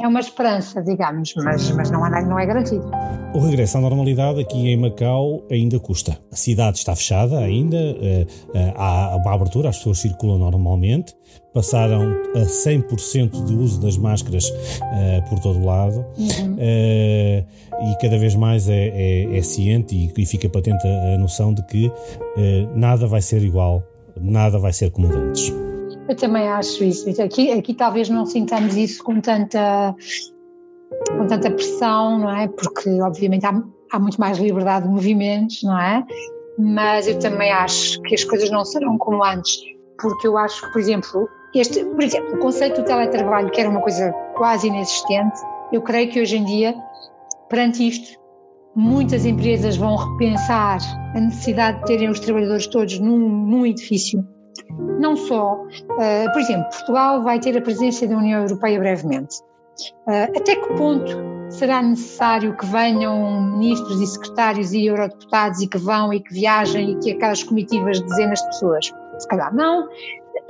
é 0.00 0.08
uma 0.08 0.20
esperança, 0.20 0.82
digamos, 0.82 1.32
mas, 1.36 1.70
mas 1.70 1.90
não, 1.90 2.04
é, 2.04 2.24
não 2.24 2.38
é 2.38 2.46
garantido. 2.46 2.90
O 3.34 3.38
regresso 3.38 3.78
à 3.78 3.80
normalidade 3.80 4.40
aqui 4.40 4.68
em 4.68 4.76
Macau 4.76 5.44
ainda 5.50 5.78
custa. 5.78 6.18
A 6.30 6.36
cidade 6.36 6.78
está 6.78 6.94
fechada 6.96 7.38
ainda, 7.38 7.76
eh, 7.76 8.26
eh, 8.54 8.74
há 8.76 9.16
uma 9.16 9.34
abertura, 9.34 9.68
as 9.68 9.78
pessoas 9.78 9.98
circulam 9.98 10.38
normalmente, 10.38 11.14
passaram 11.52 12.02
a 12.34 12.40
100% 12.40 13.44
de 13.44 13.54
uso 13.54 13.80
das 13.80 13.96
máscaras 13.96 14.48
uh, 14.48 15.28
por 15.28 15.38
todo 15.38 15.58
o 15.58 15.66
lado 15.66 16.04
uhum. 16.16 16.54
uh, 16.54 17.90
e 17.90 17.96
cada 18.00 18.18
vez 18.18 18.34
mais 18.34 18.68
é, 18.68 18.88
é, 18.88 19.36
é 19.36 19.42
ciente 19.42 19.94
e, 19.94 20.12
e, 20.16 20.26
fica 20.26 20.48
patente 20.48 20.86
a, 20.86 21.14
a 21.14 21.18
noção 21.18 21.52
de 21.52 21.62
que 21.66 21.88
uh, 21.88 21.92
nada 22.74 23.06
vai 23.06 23.20
ser 23.20 23.42
igual, 23.42 23.82
nada 24.18 24.58
vai 24.58 24.72
ser 24.72 24.90
como 24.90 25.08
antes. 25.08 25.52
Eu 26.12 26.16
também 26.16 26.46
acho 26.46 26.84
isso. 26.84 27.08
Aqui, 27.22 27.50
aqui 27.50 27.72
talvez 27.72 28.10
não 28.10 28.26
sintamos 28.26 28.76
isso 28.76 29.02
com 29.02 29.18
tanta, 29.18 29.96
com 31.08 31.26
tanta 31.26 31.50
pressão, 31.50 32.18
não 32.18 32.30
é? 32.30 32.48
Porque, 32.48 33.00
obviamente, 33.00 33.46
há, 33.46 33.62
há 33.90 33.98
muito 33.98 34.20
mais 34.20 34.36
liberdade 34.36 34.86
de 34.86 34.92
movimentos, 34.92 35.62
não 35.62 35.80
é? 35.80 36.04
Mas 36.58 37.08
eu 37.08 37.18
também 37.18 37.50
acho 37.50 37.98
que 38.02 38.14
as 38.14 38.24
coisas 38.24 38.50
não 38.50 38.62
serão 38.62 38.98
como 38.98 39.24
antes, 39.24 39.56
porque 39.98 40.26
eu 40.26 40.36
acho 40.36 40.60
que, 40.60 40.72
por 40.72 40.80
exemplo, 40.82 41.28
este, 41.54 41.82
por 41.82 42.02
exemplo, 42.02 42.34
o 42.34 42.38
conceito 42.40 42.82
do 42.82 42.84
teletrabalho, 42.84 43.50
que 43.50 43.62
era 43.62 43.70
uma 43.70 43.80
coisa 43.80 44.12
quase 44.36 44.66
inexistente, 44.66 45.40
eu 45.72 45.80
creio 45.80 46.10
que 46.10 46.20
hoje 46.20 46.36
em 46.36 46.44
dia, 46.44 46.74
perante 47.48 47.88
isto, 47.88 48.20
muitas 48.76 49.24
empresas 49.24 49.78
vão 49.78 49.96
repensar 49.96 50.78
a 51.16 51.20
necessidade 51.20 51.78
de 51.78 51.86
terem 51.86 52.10
os 52.10 52.20
trabalhadores 52.20 52.66
todos 52.66 52.98
num, 52.98 53.16
num 53.16 53.64
edifício 53.64 54.22
não 54.98 55.16
só, 55.16 55.54
uh, 55.54 56.32
por 56.32 56.40
exemplo, 56.40 56.68
Portugal 56.70 57.22
vai 57.22 57.38
ter 57.38 57.56
a 57.56 57.60
presença 57.60 58.06
da 58.06 58.16
União 58.16 58.42
Europeia 58.42 58.78
brevemente. 58.78 59.36
Uh, 60.06 60.36
até 60.36 60.56
que 60.56 60.74
ponto 60.74 61.12
será 61.50 61.82
necessário 61.82 62.56
que 62.56 62.66
venham 62.66 63.42
ministros 63.58 64.00
e 64.00 64.06
secretários 64.06 64.72
e 64.72 64.86
eurodeputados 64.86 65.60
e 65.60 65.66
que 65.66 65.78
vão 65.78 66.12
e 66.12 66.20
que 66.20 66.32
viajem 66.32 66.92
e 66.92 66.98
que 66.98 67.12
aquelas 67.12 67.42
comitivas 67.42 68.00
de 68.00 68.06
dezenas 68.06 68.40
de 68.40 68.46
pessoas? 68.46 68.92
Se 69.18 69.28
calhar 69.28 69.54
não. 69.54 69.88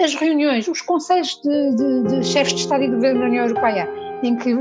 As 0.00 0.14
reuniões, 0.14 0.66
os 0.68 0.80
conselhos 0.80 1.40
de, 1.42 1.76
de, 1.76 2.02
de 2.04 2.26
chefes 2.26 2.54
de 2.54 2.60
Estado 2.60 2.84
e 2.84 2.88
de 2.88 2.94
Governo 2.94 3.20
da 3.20 3.26
União 3.26 3.46
Europeia, 3.46 3.88
em 4.22 4.36
que 4.36 4.56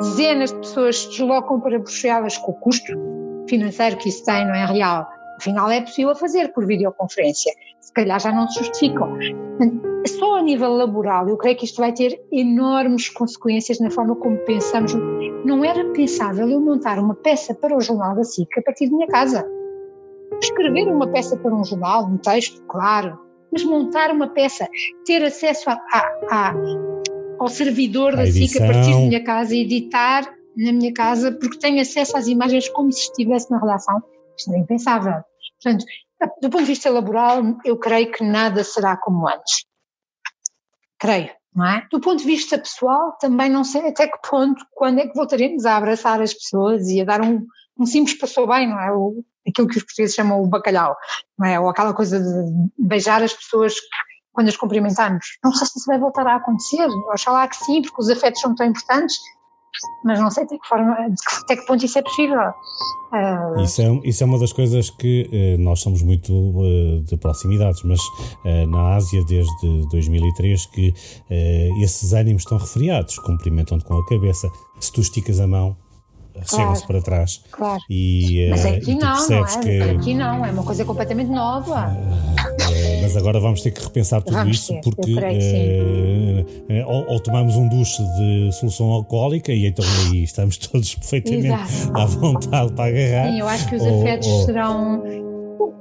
dezenas 0.00 0.52
de 0.52 0.58
pessoas 0.58 0.98
se 0.98 1.08
deslocam 1.10 1.60
para 1.60 1.78
Bruxelas 1.78 2.36
com 2.38 2.52
o 2.52 2.54
custo 2.54 2.92
financeiro 3.48 3.96
que 3.98 4.08
isso 4.08 4.24
tem, 4.24 4.44
não 4.46 4.54
é 4.54 4.66
real, 4.66 5.06
Afinal, 5.36 5.70
é 5.70 5.80
possível 5.80 6.14
fazer 6.14 6.52
por 6.52 6.66
videoconferência. 6.66 7.52
Calhar 7.94 8.20
já 8.20 8.32
não 8.32 8.48
se 8.48 8.58
justificam. 8.58 9.16
Só 10.06 10.36
a 10.36 10.42
nível 10.42 10.72
laboral, 10.74 11.28
eu 11.28 11.36
creio 11.36 11.56
que 11.56 11.64
isto 11.64 11.80
vai 11.80 11.92
ter 11.92 12.20
enormes 12.30 13.08
consequências 13.08 13.80
na 13.80 13.90
forma 13.90 14.14
como 14.16 14.36
pensamos. 14.38 14.94
Não 15.44 15.64
era 15.64 15.84
pensável 15.92 16.48
eu 16.48 16.60
montar 16.60 16.98
uma 16.98 17.14
peça 17.14 17.54
para 17.54 17.76
o 17.76 17.80
Jornal 17.80 18.14
da 18.14 18.24
SIC 18.24 18.48
a 18.58 18.62
partir 18.62 18.88
da 18.88 18.96
minha 18.96 19.08
casa. 19.08 19.48
Escrever 20.42 20.88
uma 20.88 21.06
peça 21.06 21.36
para 21.36 21.54
um 21.54 21.64
jornal, 21.64 22.04
um 22.04 22.18
texto, 22.18 22.62
claro, 22.66 23.18
mas 23.50 23.64
montar 23.64 24.10
uma 24.10 24.26
peça, 24.26 24.68
ter 25.06 25.22
acesso 25.22 25.70
a, 25.70 25.74
a, 25.74 26.00
a, 26.30 26.54
ao 27.38 27.48
servidor 27.48 28.16
da 28.16 28.26
SIC 28.26 28.56
a 28.56 28.66
partir 28.66 28.90
da 28.90 28.98
minha 28.98 29.24
casa 29.24 29.54
editar 29.54 30.34
na 30.56 30.72
minha 30.72 30.92
casa, 30.92 31.32
porque 31.32 31.58
tenho 31.58 31.80
acesso 31.80 32.16
às 32.16 32.26
imagens 32.26 32.68
como 32.68 32.92
se 32.92 33.02
estivesse 33.02 33.50
na 33.50 33.58
redação 33.58 34.02
isto 34.36 34.52
é 34.52 34.58
impensável. 34.58 35.22
Portanto, 35.62 35.84
do 36.40 36.50
ponto 36.50 36.62
de 36.62 36.66
vista 36.66 36.90
laboral, 36.90 37.42
eu 37.64 37.78
creio 37.78 38.10
que 38.10 38.24
nada 38.24 38.62
será 38.64 38.96
como 38.96 39.28
antes. 39.28 39.64
Creio, 40.98 41.30
não 41.54 41.66
é? 41.66 41.86
Do 41.90 42.00
ponto 42.00 42.18
de 42.18 42.26
vista 42.26 42.58
pessoal, 42.58 43.16
também 43.18 43.50
não 43.50 43.64
sei 43.64 43.88
até 43.88 44.06
que 44.06 44.18
ponto, 44.28 44.64
quando 44.72 45.00
é 45.00 45.06
que 45.06 45.14
voltaremos 45.14 45.66
a 45.66 45.76
abraçar 45.76 46.20
as 46.20 46.32
pessoas 46.32 46.88
e 46.88 47.00
a 47.00 47.04
dar 47.04 47.20
um, 47.20 47.46
um 47.78 47.86
simples 47.86 48.18
passou 48.18 48.46
bem, 48.46 48.68
não 48.68 48.80
é? 48.80 48.92
O, 48.92 49.24
aquilo 49.46 49.68
que 49.68 49.78
os 49.78 49.84
portugueses 49.84 50.14
chamam 50.14 50.42
o 50.42 50.46
bacalhau, 50.46 50.96
não 51.38 51.46
é? 51.46 51.60
Ou 51.60 51.68
aquela 51.68 51.92
coisa 51.92 52.20
de 52.20 52.70
beijar 52.78 53.22
as 53.22 53.34
pessoas 53.34 53.74
quando 54.32 54.48
as 54.48 54.56
cumprimentamos. 54.56 55.38
Não 55.42 55.52
sei 55.52 55.66
se 55.66 55.78
isso 55.78 55.86
vai 55.86 55.98
voltar 55.98 56.26
a 56.26 56.36
acontecer, 56.36 56.86
oxalá 57.12 57.46
que 57.46 57.56
sim, 57.56 57.82
porque 57.82 58.00
os 58.00 58.10
afetos 58.10 58.40
são 58.40 58.54
tão 58.54 58.66
importantes, 58.66 59.16
mas 60.04 60.20
não 60.20 60.30
sei 60.30 60.44
até 60.44 60.58
que, 60.58 60.66
forma, 60.66 60.96
até 61.42 61.56
que 61.56 61.66
ponto 61.66 61.84
isso 61.84 61.98
é 61.98 62.02
possível. 62.02 62.38
Uh... 63.12 63.60
Isso, 63.60 63.82
é, 63.82 64.00
isso 64.04 64.22
é 64.22 64.26
uma 64.26 64.38
das 64.38 64.52
coisas 64.52 64.90
que 64.90 65.56
uh, 65.58 65.62
nós 65.62 65.80
somos 65.80 66.02
muito 66.02 66.32
uh, 66.32 67.00
de 67.02 67.16
proximidades, 67.16 67.82
mas 67.82 68.00
na 68.68 68.94
Ásia 68.94 69.24
desde 69.24 69.86
2003 69.90 70.66
que 70.66 70.94
esses 71.80 72.12
ânimos 72.12 72.42
estão 72.42 72.58
refriados, 72.58 73.18
cumprimentam-te 73.18 73.84
com 73.84 73.98
a 73.98 74.06
cabeça. 74.06 74.50
Se 74.78 74.92
tu 74.92 75.00
esticas 75.00 75.40
a 75.40 75.46
mão, 75.46 75.76
claro, 76.34 76.48
chega-se 76.48 76.86
para 76.86 77.02
trás. 77.02 77.42
Claro. 77.50 77.80
E, 77.88 78.48
mas 78.50 78.66
aqui 78.66 78.94
não, 78.94 79.28
não 79.28 79.46
é? 79.46 79.58
Que... 79.60 79.80
Aqui 79.82 80.14
não, 80.14 80.44
é 80.44 80.50
uma 80.50 80.64
coisa 80.64 80.84
completamente 80.84 81.30
nova. 81.30 81.96
mas 83.02 83.16
agora 83.16 83.38
vamos 83.38 83.62
ter 83.62 83.70
que 83.70 83.82
repensar 83.82 84.22
tudo 84.22 84.36
vamos 84.36 84.56
isso 84.56 84.72
ter, 84.74 84.80
porque 84.80 85.14
uh, 85.14 86.88
ou, 86.88 87.12
ou, 87.12 87.20
tomamos 87.20 87.56
um 87.56 87.68
duche 87.68 88.02
de 88.02 88.52
solução 88.52 88.90
alcoólica 88.90 89.52
e 89.52 89.66
então 89.66 89.84
aí 90.10 90.24
estamos 90.24 90.56
todos 90.68 90.94
perfeitamente 90.94 91.46
Exato. 91.46 91.96
à 91.96 92.06
vontade 92.06 92.72
para 92.72 92.84
agarrar. 92.86 93.30
Sim, 93.30 93.40
eu 93.40 93.48
acho 93.48 93.68
que 93.68 93.76
os 93.76 93.82
ou, 93.82 94.00
afetos 94.00 94.28
ou... 94.28 94.44
serão 94.44 95.02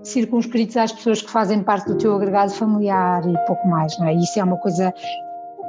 circunscritos 0.03 0.75
às 0.77 0.91
pessoas 0.91 1.21
que 1.21 1.31
fazem 1.31 1.63
parte 1.63 1.87
do 1.87 1.97
teu 1.97 2.15
agregado 2.15 2.51
familiar 2.51 3.25
e 3.25 3.37
pouco 3.47 3.67
mais, 3.67 3.97
não 3.97 4.07
é? 4.07 4.13
Isso 4.13 4.37
é 4.39 4.43
uma 4.43 4.57
coisa, 4.57 4.93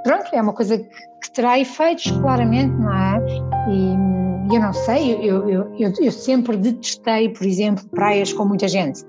pronto, 0.02 0.28
é 0.32 0.42
uma 0.42 0.52
coisa 0.52 0.78
que 0.78 1.30
terá 1.32 1.58
efeitos 1.58 2.10
claramente, 2.10 2.74
não 2.76 2.92
é? 2.92 3.22
E 3.70 4.13
eu 4.52 4.60
não 4.60 4.72
sei, 4.72 5.14
eu, 5.14 5.48
eu, 5.48 5.74
eu, 5.78 5.92
eu 6.00 6.12
sempre 6.12 6.56
detestei, 6.56 7.28
por 7.28 7.46
exemplo, 7.46 7.84
praias 7.90 8.32
com 8.32 8.44
muita 8.44 8.68
gente. 8.68 9.02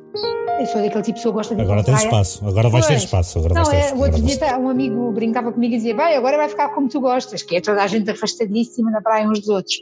Eu 0.59 0.65
sou 0.67 0.81
daquele 0.81 1.03
tipo 1.03 1.03
de 1.03 1.13
pessoa 1.13 1.33
que 1.33 1.37
gosta 1.37 1.55
de 1.55 1.61
Agora 1.61 1.83
tem 1.83 1.93
espaço, 1.93 2.47
agora 2.47 2.69
vais 2.69 2.87
ter 2.87 2.95
espaço. 2.95 3.39
Agora 3.39 3.53
não, 3.55 3.63
vais 3.65 3.87
ter, 3.87 3.91
é, 3.91 3.93
o 3.93 4.01
outro 4.01 4.21
dia 4.21 4.37
tá, 4.37 4.57
um 4.57 4.69
amigo 4.69 5.11
brincava 5.11 5.51
comigo 5.51 5.73
e 5.73 5.77
dizia: 5.77 5.93
Bem, 5.93 6.15
agora 6.15 6.37
vai 6.37 6.47
ficar 6.47 6.69
como 6.69 6.87
tu 6.87 7.01
gostas, 7.01 7.43
que 7.43 7.57
é 7.57 7.61
toda 7.61 7.83
a 7.83 7.87
gente 7.87 8.09
afastadíssima 8.09 8.89
na 8.89 9.01
praia 9.01 9.27
uns 9.27 9.39
dos 9.39 9.49
outros. 9.49 9.75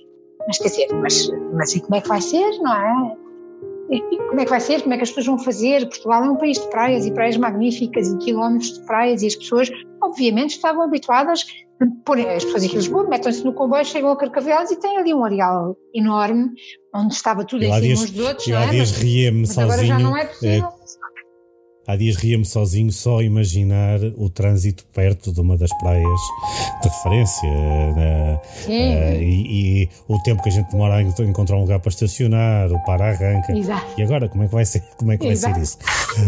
Mas 0.47 0.57
quer 0.57 0.69
dizer, 0.69 0.87
mas, 0.93 1.29
mas 1.53 1.75
e 1.75 1.79
como 1.79 1.95
é 1.95 2.01
que 2.01 2.07
vai 2.07 2.21
ser, 2.21 2.57
não 2.59 2.73
é? 2.73 3.17
E 3.91 4.17
como 4.17 4.39
é 4.41 4.43
que 4.45 4.49
vai 4.49 4.59
ser? 4.59 4.81
Como 4.81 4.93
é 4.93 4.97
que 4.97 5.03
as 5.03 5.09
pessoas 5.09 5.25
vão 5.27 5.37
fazer? 5.37 5.87
Portugal 5.87 6.23
é 6.23 6.29
um 6.29 6.35
país 6.35 6.59
de 6.59 6.67
praias 6.69 7.05
e 7.05 7.11
praias 7.11 7.37
magníficas 7.37 8.07
e 8.07 8.17
quilómetros 8.17 8.73
de 8.73 8.85
praias 8.85 9.21
e 9.21 9.27
as 9.27 9.35
pessoas, 9.35 9.69
obviamente, 10.01 10.51
estavam 10.51 10.81
habituadas 10.81 11.45
porém 12.05 12.29
as 12.29 12.43
pessoas 12.43 12.63
aqui 12.63 12.73
em 12.73 12.77
Lisboa 12.77 13.07
metem-se 13.07 13.43
no 13.43 13.53
comboio, 13.53 13.85
chegam 13.85 14.11
a 14.11 14.17
Carcavelos 14.17 14.71
e 14.71 14.75
têm 14.75 14.97
ali 14.97 15.13
um 15.13 15.23
areal 15.23 15.75
enorme 15.93 16.51
onde 16.93 17.13
estava 17.13 17.43
tudo 17.43 17.63
em 17.63 17.73
cima 17.73 17.93
uns 17.93 18.11
dos 18.11 18.25
outros. 18.25 18.47
Eu 18.47 18.57
há 18.57 18.65
dias 18.65 18.91
mas, 18.91 19.01
ria-me 19.01 19.47
sozinho. 19.47 19.65
Agora 19.65 19.85
já 19.85 19.99
não 19.99 20.17
é 20.17 20.25
possível. 20.25 20.67
É, 20.67 20.83
Há 21.85 21.97
dias 21.97 22.15
ria-me 22.15 22.45
sozinho 22.45 22.93
só 22.93 23.21
imaginar 23.21 23.99
o 24.15 24.29
trânsito 24.29 24.85
perto 24.93 25.33
de 25.33 25.41
uma 25.41 25.57
das 25.57 25.69
praias 25.79 26.19
de 26.81 26.87
referência 26.87 27.49
né? 27.93 28.41
uh, 28.67 29.21
e, 29.21 29.81
e, 29.83 29.89
o 30.07 30.17
tempo 30.23 30.41
que 30.41 30.47
a 30.47 30.51
gente 30.51 30.71
demora 30.71 30.95
a 30.95 31.01
encontrar 31.01 31.57
um 31.57 31.61
lugar 31.61 31.81
para 31.81 31.89
estacionar, 31.89 32.71
o 32.71 32.81
para-arranca. 32.85 33.53
E 33.97 34.01
agora, 34.01 34.29
como 34.29 34.45
é 34.45 34.47
que 34.47 34.53
vai 34.53 34.65
ser, 34.65 34.81
como 34.97 35.11
é 35.11 35.17
que 35.17 35.25
vai 35.25 35.35
ser 35.35 35.57
isso? 35.57 35.77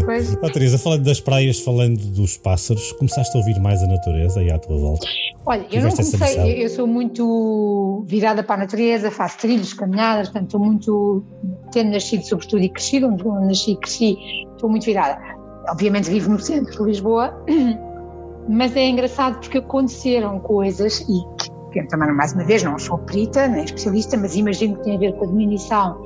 Pois. 0.04 0.36
Oh, 0.42 0.50
Teresa, 0.50 0.78
falando 0.78 1.04
das 1.04 1.22
praias, 1.22 1.62
falando 1.62 2.00
dos 2.00 2.36
pássaros, 2.36 2.92
começaste 2.94 3.34
a 3.38 3.40
ouvir 3.40 3.58
mais 3.58 3.82
a 3.82 3.88
natureza 3.88 4.42
aí 4.42 4.52
à 4.52 4.60
tua 4.60 4.78
volta? 4.78 5.08
Olha, 5.46 5.68
eu 5.72 5.84
não 5.84 5.92
comecei, 5.92 6.66
eu 6.66 6.70
sou 6.70 6.88
muito 6.88 8.04
virada 8.08 8.44
para 8.44 8.56
a 8.56 8.58
natureza, 8.60 9.12
faço 9.12 9.38
trilhos, 9.38 9.74
caminhadas, 9.74 10.30
portanto 10.30 10.46
estou 10.46 10.60
muito, 10.60 11.24
tendo 11.72 11.92
nascido 11.92 12.24
sobretudo 12.24 12.64
e 12.64 12.70
crescido, 12.70 13.08
onde 13.08 13.48
nasci 13.48 13.74
e 13.74 13.78
cresci, 13.78 14.18
estou 14.56 14.70
muito 14.70 14.86
virada 14.86 15.36
obviamente 15.70 16.10
vivo 16.10 16.32
no 16.32 16.40
centro 16.40 16.72
de 16.72 16.84
Lisboa, 16.84 17.34
mas 18.48 18.76
é 18.76 18.88
engraçado 18.88 19.40
porque 19.40 19.58
aconteceram 19.58 20.40
coisas 20.40 21.02
e 21.02 21.24
que 21.72 21.84
também 21.88 22.12
mais 22.14 22.34
uma 22.34 22.46
vez 22.46 22.64
não 22.64 22.80
sou 22.80 22.98
perita 23.00 23.48
nem 23.48 23.66
especialista, 23.66 24.16
mas 24.16 24.36
imagino 24.36 24.78
que 24.78 24.84
tem 24.84 24.96
a 24.96 25.00
ver 25.00 25.14
com 25.18 25.26
a 25.26 25.28
diminuição. 25.28 26.02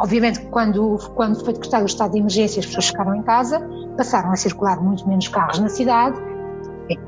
Obviamente 0.00 0.40
quando, 0.50 0.98
quando 1.14 1.42
foi 1.42 1.54
decretado 1.54 1.84
o 1.84 1.86
estado 1.86 2.12
de 2.12 2.18
emergência 2.18 2.60
as 2.60 2.66
pessoas 2.66 2.88
ficaram 2.88 3.16
em 3.16 3.22
casa, 3.22 3.60
passaram 3.96 4.30
a 4.30 4.36
circular 4.36 4.80
muito 4.82 5.08
menos 5.08 5.26
carros 5.28 5.58
na 5.58 5.68
cidade, 5.68 6.20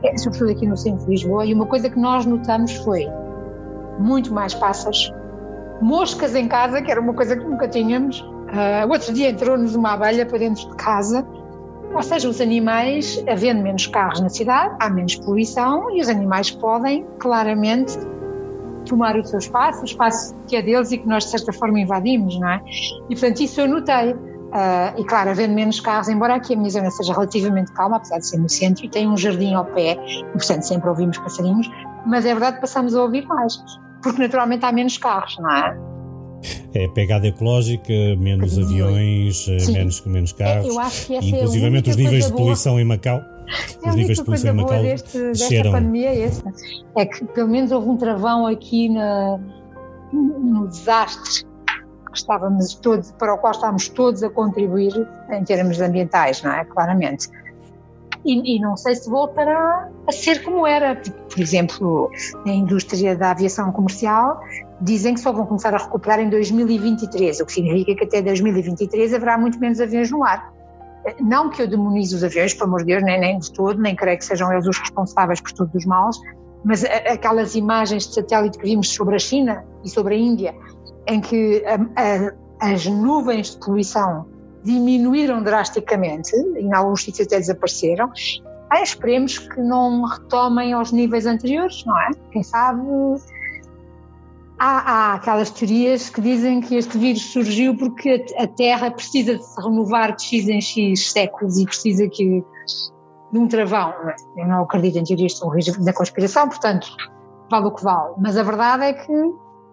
é, 0.03 0.17
sobretudo 0.19 0.51
aqui 0.51 0.67
no 0.67 0.77
centro 0.77 1.05
de 1.05 1.11
Lisboa, 1.11 1.45
e 1.47 1.55
uma 1.55 1.67
coisa 1.67 1.89
que 1.89 1.99
nós 1.99 2.27
notamos 2.27 2.73
foi 2.77 3.09
muito 3.99 4.33
mais 4.33 4.55
pássaros, 4.55 5.13
moscas 5.81 6.35
em 6.35 6.49
casa, 6.49 6.83
que 6.83 6.91
era 6.91 7.01
uma 7.01 7.15
coisa 7.15 7.37
que 7.37 7.45
nunca 7.45 7.69
tínhamos. 7.69 8.21
Uh, 8.21 8.91
outro 8.91 9.13
dia 9.13 9.31
entrou-nos 9.31 9.75
uma 9.75 9.93
abelha 9.93 10.27
para 10.27 10.39
dentro 10.39 10.69
de 10.69 10.75
casa 10.75 11.25
Ou 11.95 12.03
seja, 12.03 12.29
os 12.29 12.41
animais, 12.41 13.23
havendo 13.29 13.63
menos 13.63 13.87
carros 13.87 14.21
na 14.21 14.29
cidade, 14.29 14.77
há 14.81 14.89
menos 14.89 15.17
poluição 15.17 15.91
e 15.91 16.01
os 16.01 16.09
animais 16.09 16.51
podem 16.51 17.05
claramente 17.19 17.97
tomar 18.87 19.17
o 19.17 19.25
seu 19.25 19.39
espaço, 19.39 19.83
o 19.83 19.85
espaço 19.85 20.35
que 20.47 20.57
é 20.57 20.63
deles 20.63 20.93
e 20.93 20.99
que 20.99 21.07
nós 21.07 21.25
de 21.25 21.31
certa 21.31 21.53
forma 21.53 21.81
invadimos, 21.81 22.39
não 22.39 22.49
é? 22.49 22.63
E 23.09 23.15
portanto 23.15 23.41
isso 23.41 23.61
eu 23.61 23.69
notei. 23.69 24.15
Uh, 24.51 25.01
e 25.01 25.05
claro, 25.05 25.31
havendo 25.31 25.55
menos 25.55 25.79
carros, 25.79 26.09
embora 26.09 26.35
aqui 26.35 26.55
a 26.55 26.57
minha 26.57 26.71
zona 26.71 26.91
seja 26.91 27.13
relativamente 27.13 27.73
calma, 27.73 27.99
apesar 27.99 28.19
de 28.19 28.27
ser 28.27 28.39
no 28.39 28.49
centro, 28.49 28.85
e 28.85 28.89
tem 28.89 29.09
um 29.09 29.17
jardim 29.17 29.55
ao 29.55 29.65
pé, 29.65 29.97
e 30.09 30.25
portanto 30.33 30.63
sempre 30.63 30.89
ouvimos 30.89 31.19
passarinhos, 31.19 31.71
mas 32.05 32.27
é 32.27 32.31
verdade 32.31 32.57
que 32.57 32.63
passamos 32.63 32.95
a 32.97 33.03
ouvir 33.03 33.25
mais, 33.27 33.63
porque 34.03 34.21
naturalmente 34.21 34.65
há 34.65 34.73
menos 34.73 34.99
carros, 34.99 35.39
não 35.39 35.51
é? 35.53 35.79
É 36.75 36.89
pegada 36.89 37.29
ecológica, 37.29 37.93
menos 38.19 38.59
aviões, 38.59 39.47
eh, 39.49 39.59
Sim. 39.61 39.73
menos, 39.73 40.05
menos 40.05 40.33
carros, 40.33 40.67
eu 40.67 40.81
acho 40.81 41.07
que 41.07 41.15
essa 41.15 41.27
inclusivamente 41.27 41.89
é 41.89 41.93
os 41.93 41.97
níveis 41.97 42.27
de 42.27 42.33
poluição 42.33 42.73
boa. 42.73 42.83
em 42.83 42.85
Macau. 42.85 43.23
É 43.85 43.89
os 43.89 43.95
níveis 43.95 44.19
de 44.19 44.25
poluição 44.25 44.51
em 44.51 44.57
Macau 44.57 44.79
deste, 44.83 45.19
desta 45.19 45.71
pandemia 45.71 46.09
é 46.09 46.23
essa. 46.23 46.53
É 46.97 47.07
que 47.07 47.25
pelo 47.27 47.49
menos 47.49 47.71
houve 47.71 47.89
um 47.89 47.97
travão 47.97 48.47
aqui 48.47 48.89
na, 48.89 49.39
no 50.13 50.67
desastre 50.67 51.50
que 52.11 52.19
estávamos 52.19 52.75
todos, 52.75 53.13
para 53.13 53.35
o 53.35 53.39
qual 53.39 53.53
estávamos 53.53 53.89
todos 53.89 54.23
a 54.23 54.31
contribuir 54.31 54.93
em 55.31 55.45
termos 55.45 55.81
ambientais, 55.81 56.43
não 56.43 56.53
é? 56.53 56.65
Claramente. 56.65 57.29
E, 58.25 58.57
e, 58.57 58.61
não 58.61 58.77
sei 58.77 58.95
se 58.95 59.09
voltará 59.09 59.89
a 60.07 60.13
ser 60.13 60.43
como 60.43 60.67
era. 60.67 60.95
Por 60.97 61.41
exemplo, 61.41 62.11
na 62.45 62.53
indústria 62.53 63.17
da 63.17 63.31
aviação 63.31 63.73
comercial, 63.73 64.41
dizem 64.81 65.15
que 65.15 65.21
só 65.21 65.33
vão 65.33 65.47
começar 65.47 65.75
a 65.75 65.79
recuperar 65.79 66.21
em 66.21 66.29
2023, 66.29 67.41
o 67.41 67.47
que 67.47 67.53
significa 67.53 67.95
que 67.95 68.05
até 68.05 68.21
2023 68.21 69.15
haverá 69.15 69.39
muito 69.39 69.59
menos 69.59 69.81
aviões 69.81 70.11
no 70.11 70.23
ar. 70.23 70.53
Não 71.19 71.49
que 71.49 71.63
eu 71.63 71.67
demonize 71.67 72.15
os 72.15 72.23
aviões, 72.23 72.53
pelo 72.53 72.67
amor 72.67 72.81
de 72.81 72.87
Deus, 72.87 73.03
nem, 73.03 73.19
nem 73.19 73.39
de 73.39 73.51
todo, 73.53 73.81
nem 73.81 73.97
creio 73.97 74.19
que 74.19 74.25
sejam 74.25 74.53
eles 74.53 74.67
os 74.67 74.79
responsáveis 74.79 75.41
por 75.41 75.53
todos 75.53 75.75
os 75.75 75.87
males, 75.87 76.19
mas 76.63 76.85
aquelas 76.85 77.55
imagens 77.55 78.07
de 78.07 78.15
satélite 78.15 78.59
que 78.59 78.65
vimos 78.65 78.93
sobre 78.93 79.17
a 79.17 79.19
China 79.19 79.65
e 79.83 79.89
sobre 79.89 80.15
a 80.15 80.19
Índia, 80.19 80.55
em 81.07 81.21
que 81.21 81.65
a, 81.65 81.75
a, 82.01 82.73
as 82.73 82.87
nuvens 82.87 83.53
de 83.53 83.59
poluição 83.59 84.27
diminuíram 84.63 85.43
drasticamente, 85.43 86.37
em 86.37 86.73
alguns 86.75 87.03
sítios 87.03 87.27
até 87.27 87.39
desapareceram, 87.39 88.11
ah, 88.71 88.83
esperemos 88.83 89.39
que 89.39 89.61
não 89.61 90.05
retomem 90.05 90.73
aos 90.73 90.93
níveis 90.93 91.27
anteriores, 91.27 91.85
não 91.85 91.99
é? 91.99 92.11
Quem 92.31 92.43
sabe. 92.43 92.81
Há, 94.59 94.93
há, 94.93 95.15
aquelas 95.15 95.51
teorias 95.51 96.11
que 96.11 96.21
dizem 96.21 96.61
que 96.61 96.77
este 96.77 96.99
vírus 96.99 97.33
surgiu 97.33 97.75
porque 97.77 98.27
a 98.39 98.47
Terra 98.47 98.91
precisa 98.91 99.37
de 99.37 99.43
se 99.43 99.61
renovar 99.61 100.15
de 100.15 100.23
X 100.23 100.49
em 100.49 100.61
X 100.61 101.13
séculos 101.13 101.59
e 101.59 101.65
precisa 101.65 102.07
que, 102.09 102.45
de 103.33 103.39
um 103.39 103.49
travão. 103.49 103.93
Eu 104.37 104.47
não 104.47 104.63
acredito 104.63 104.99
em 104.99 105.05
teorias 105.05 105.41
da 105.79 105.93
conspiração, 105.95 106.47
portanto, 106.49 106.89
vale 107.51 107.67
o 107.67 107.71
que 107.73 107.83
vale. 107.83 108.15
Mas 108.19 108.37
a 108.37 108.43
verdade 108.43 108.85
é 108.85 108.93
que 108.93 109.13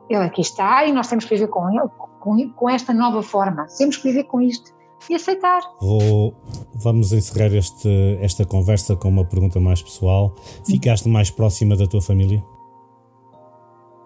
ele 0.10 0.24
aqui 0.24 0.42
está 0.42 0.86
e 0.86 0.92
nós 0.92 1.08
temos 1.08 1.26
que 1.26 1.36
viver 1.36 1.48
com 1.48 1.70
ele, 1.70 1.90
com, 2.20 2.50
com 2.52 2.70
esta 2.70 2.94
nova 2.94 3.22
forma. 3.22 3.68
Temos 3.78 3.98
que 3.98 4.04
viver 4.04 4.24
com 4.26 4.42
isto 4.42 4.72
e 5.10 5.16
aceitar. 5.16 5.62
Vou, 5.80 6.34
vamos 6.76 7.14
encerrar 7.14 7.54
este, 7.54 8.18
esta 8.22 8.46
conversa 8.46 8.96
com 8.96 9.10
uma 9.10 9.26
pergunta 9.26 9.60
mais 9.60 9.82
pessoal. 9.82 10.34
Ficaste 10.66 11.08
mais 11.08 11.30
próxima 11.30 11.76
da 11.76 11.86
tua 11.86 12.02
família? 12.02 12.44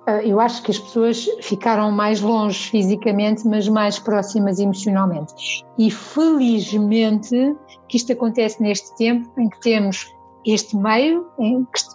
Ah, 0.08 0.24
eu 0.24 0.39
acho 0.39 0.64
que 0.64 0.72
as 0.72 0.80
pessoas 0.80 1.28
ficaram 1.41 1.91
mais 1.91 2.22
longe 2.22 2.70
fisicamente, 2.70 3.47
mas 3.47 3.68
mais 3.68 3.99
próximas 3.99 4.60
emocionalmente. 4.60 5.34
E 5.78 5.91
felizmente 5.91 7.56
que 7.88 7.97
isto 7.97 8.12
acontece 8.12 8.62
neste 8.62 8.95
tempo 8.95 9.30
em 9.39 9.47
que 9.47 9.60
temos 9.62 10.12
este 10.45 10.76
meio 10.76 11.28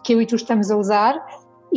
que 0.04 0.14
eu 0.14 0.22
e 0.22 0.26
tu 0.26 0.36
estamos 0.36 0.70
a 0.70 0.76
usar 0.76 1.26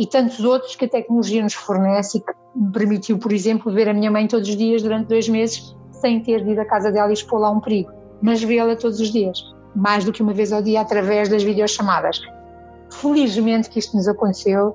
e 0.00 0.06
tantos 0.06 0.42
outros 0.42 0.74
que 0.74 0.86
a 0.86 0.88
tecnologia 0.88 1.42
nos 1.42 1.52
fornece 1.52 2.16
e 2.16 2.20
que 2.22 2.32
permitiu, 2.72 3.18
por 3.18 3.34
exemplo, 3.34 3.70
ver 3.70 3.86
a 3.86 3.92
minha 3.92 4.10
mãe 4.10 4.26
todos 4.26 4.48
os 4.48 4.56
dias 4.56 4.82
durante 4.82 5.08
dois 5.08 5.28
meses 5.28 5.76
sem 5.90 6.22
ter 6.22 6.40
ir 6.48 6.58
à 6.58 6.64
casa 6.64 6.90
dela 6.90 7.10
e 7.10 7.12
expor 7.12 7.38
lá 7.38 7.50
um 7.50 7.60
perigo, 7.60 7.92
mas 8.22 8.42
vê-la 8.42 8.74
todos 8.74 8.98
os 8.98 9.12
dias, 9.12 9.44
mais 9.76 10.02
do 10.02 10.10
que 10.10 10.22
uma 10.22 10.32
vez 10.32 10.54
ao 10.54 10.62
dia 10.62 10.80
através 10.80 11.28
das 11.28 11.42
videochamadas. 11.42 12.18
Felizmente 12.90 13.68
que 13.68 13.78
isto 13.78 13.94
nos 13.94 14.08
aconteceu 14.08 14.74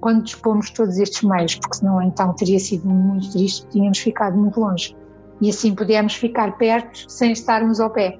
quando 0.00 0.24
dispomos 0.24 0.70
todos 0.70 0.98
estes 0.98 1.22
meios, 1.22 1.54
porque 1.54 1.76
senão 1.76 2.02
então 2.02 2.34
teria 2.34 2.58
sido 2.58 2.88
muito 2.88 3.30
triste, 3.30 3.68
tínhamos 3.68 3.98
ficado 3.98 4.36
muito 4.36 4.58
longe. 4.58 4.96
E 5.40 5.50
assim 5.50 5.72
pudemos 5.72 6.16
ficar 6.16 6.58
perto 6.58 7.08
sem 7.08 7.30
estarmos 7.30 7.78
ao 7.78 7.90
pé. 7.90 8.18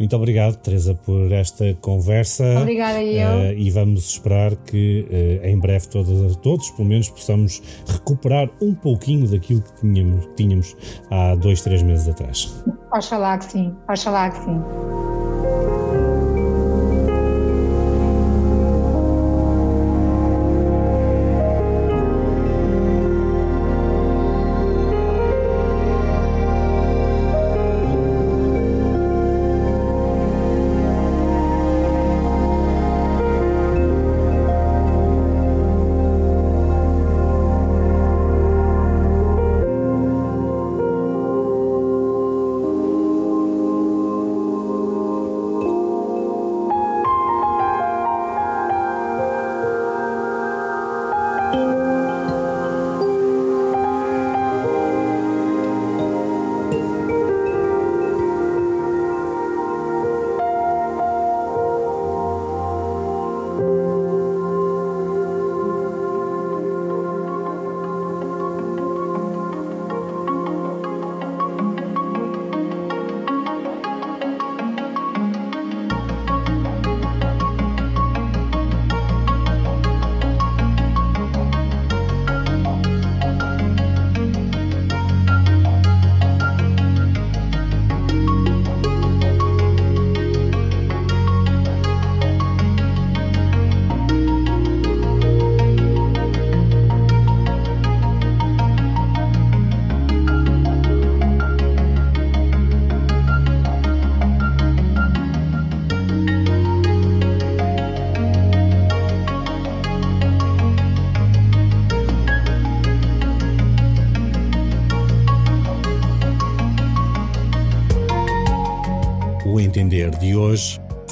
Muito 0.00 0.16
obrigado, 0.16 0.56
Teresa, 0.56 0.94
por 0.94 1.30
esta 1.30 1.74
conversa. 1.74 2.42
Obrigada 2.58 3.02
eu. 3.02 3.28
Uh, 3.28 3.52
e 3.52 3.70
vamos 3.70 4.08
esperar 4.08 4.56
que 4.56 5.06
uh, 5.10 5.46
em 5.46 5.58
breve 5.58 5.88
todos, 5.88 6.36
todos, 6.36 6.70
pelo 6.70 6.88
menos, 6.88 7.10
possamos 7.10 7.62
recuperar 7.86 8.48
um 8.62 8.74
pouquinho 8.74 9.28
daquilo 9.28 9.60
que 9.60 9.80
tínhamos, 9.82 10.26
tínhamos 10.36 10.76
há 11.10 11.34
dois, 11.34 11.60
três 11.60 11.82
meses 11.82 12.08
atrás. 12.08 12.64
Oxalá 12.90 13.36
que 13.36 13.44
sim, 13.44 13.76
oxalá 13.86 14.30
que 14.30 14.42
sim. 14.42 15.09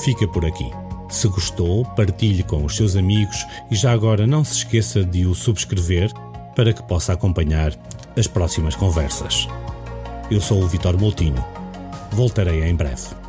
Fica 0.08 0.26
por 0.26 0.46
aqui. 0.46 0.70
Se 1.10 1.28
gostou, 1.28 1.84
partilhe 1.84 2.42
com 2.42 2.64
os 2.64 2.76
seus 2.76 2.96
amigos 2.96 3.46
e 3.70 3.74
já 3.74 3.92
agora 3.92 4.26
não 4.26 4.42
se 4.42 4.54
esqueça 4.54 5.04
de 5.04 5.26
o 5.26 5.34
subscrever 5.34 6.10
para 6.56 6.72
que 6.72 6.82
possa 6.82 7.12
acompanhar 7.12 7.74
as 8.16 8.26
próximas 8.26 8.74
conversas. 8.74 9.46
Eu 10.30 10.40
sou 10.40 10.62
o 10.62 10.66
Vitor 10.66 10.98
Moutinho. 10.98 11.44
Voltarei 12.10 12.64
em 12.64 12.74
breve. 12.74 13.27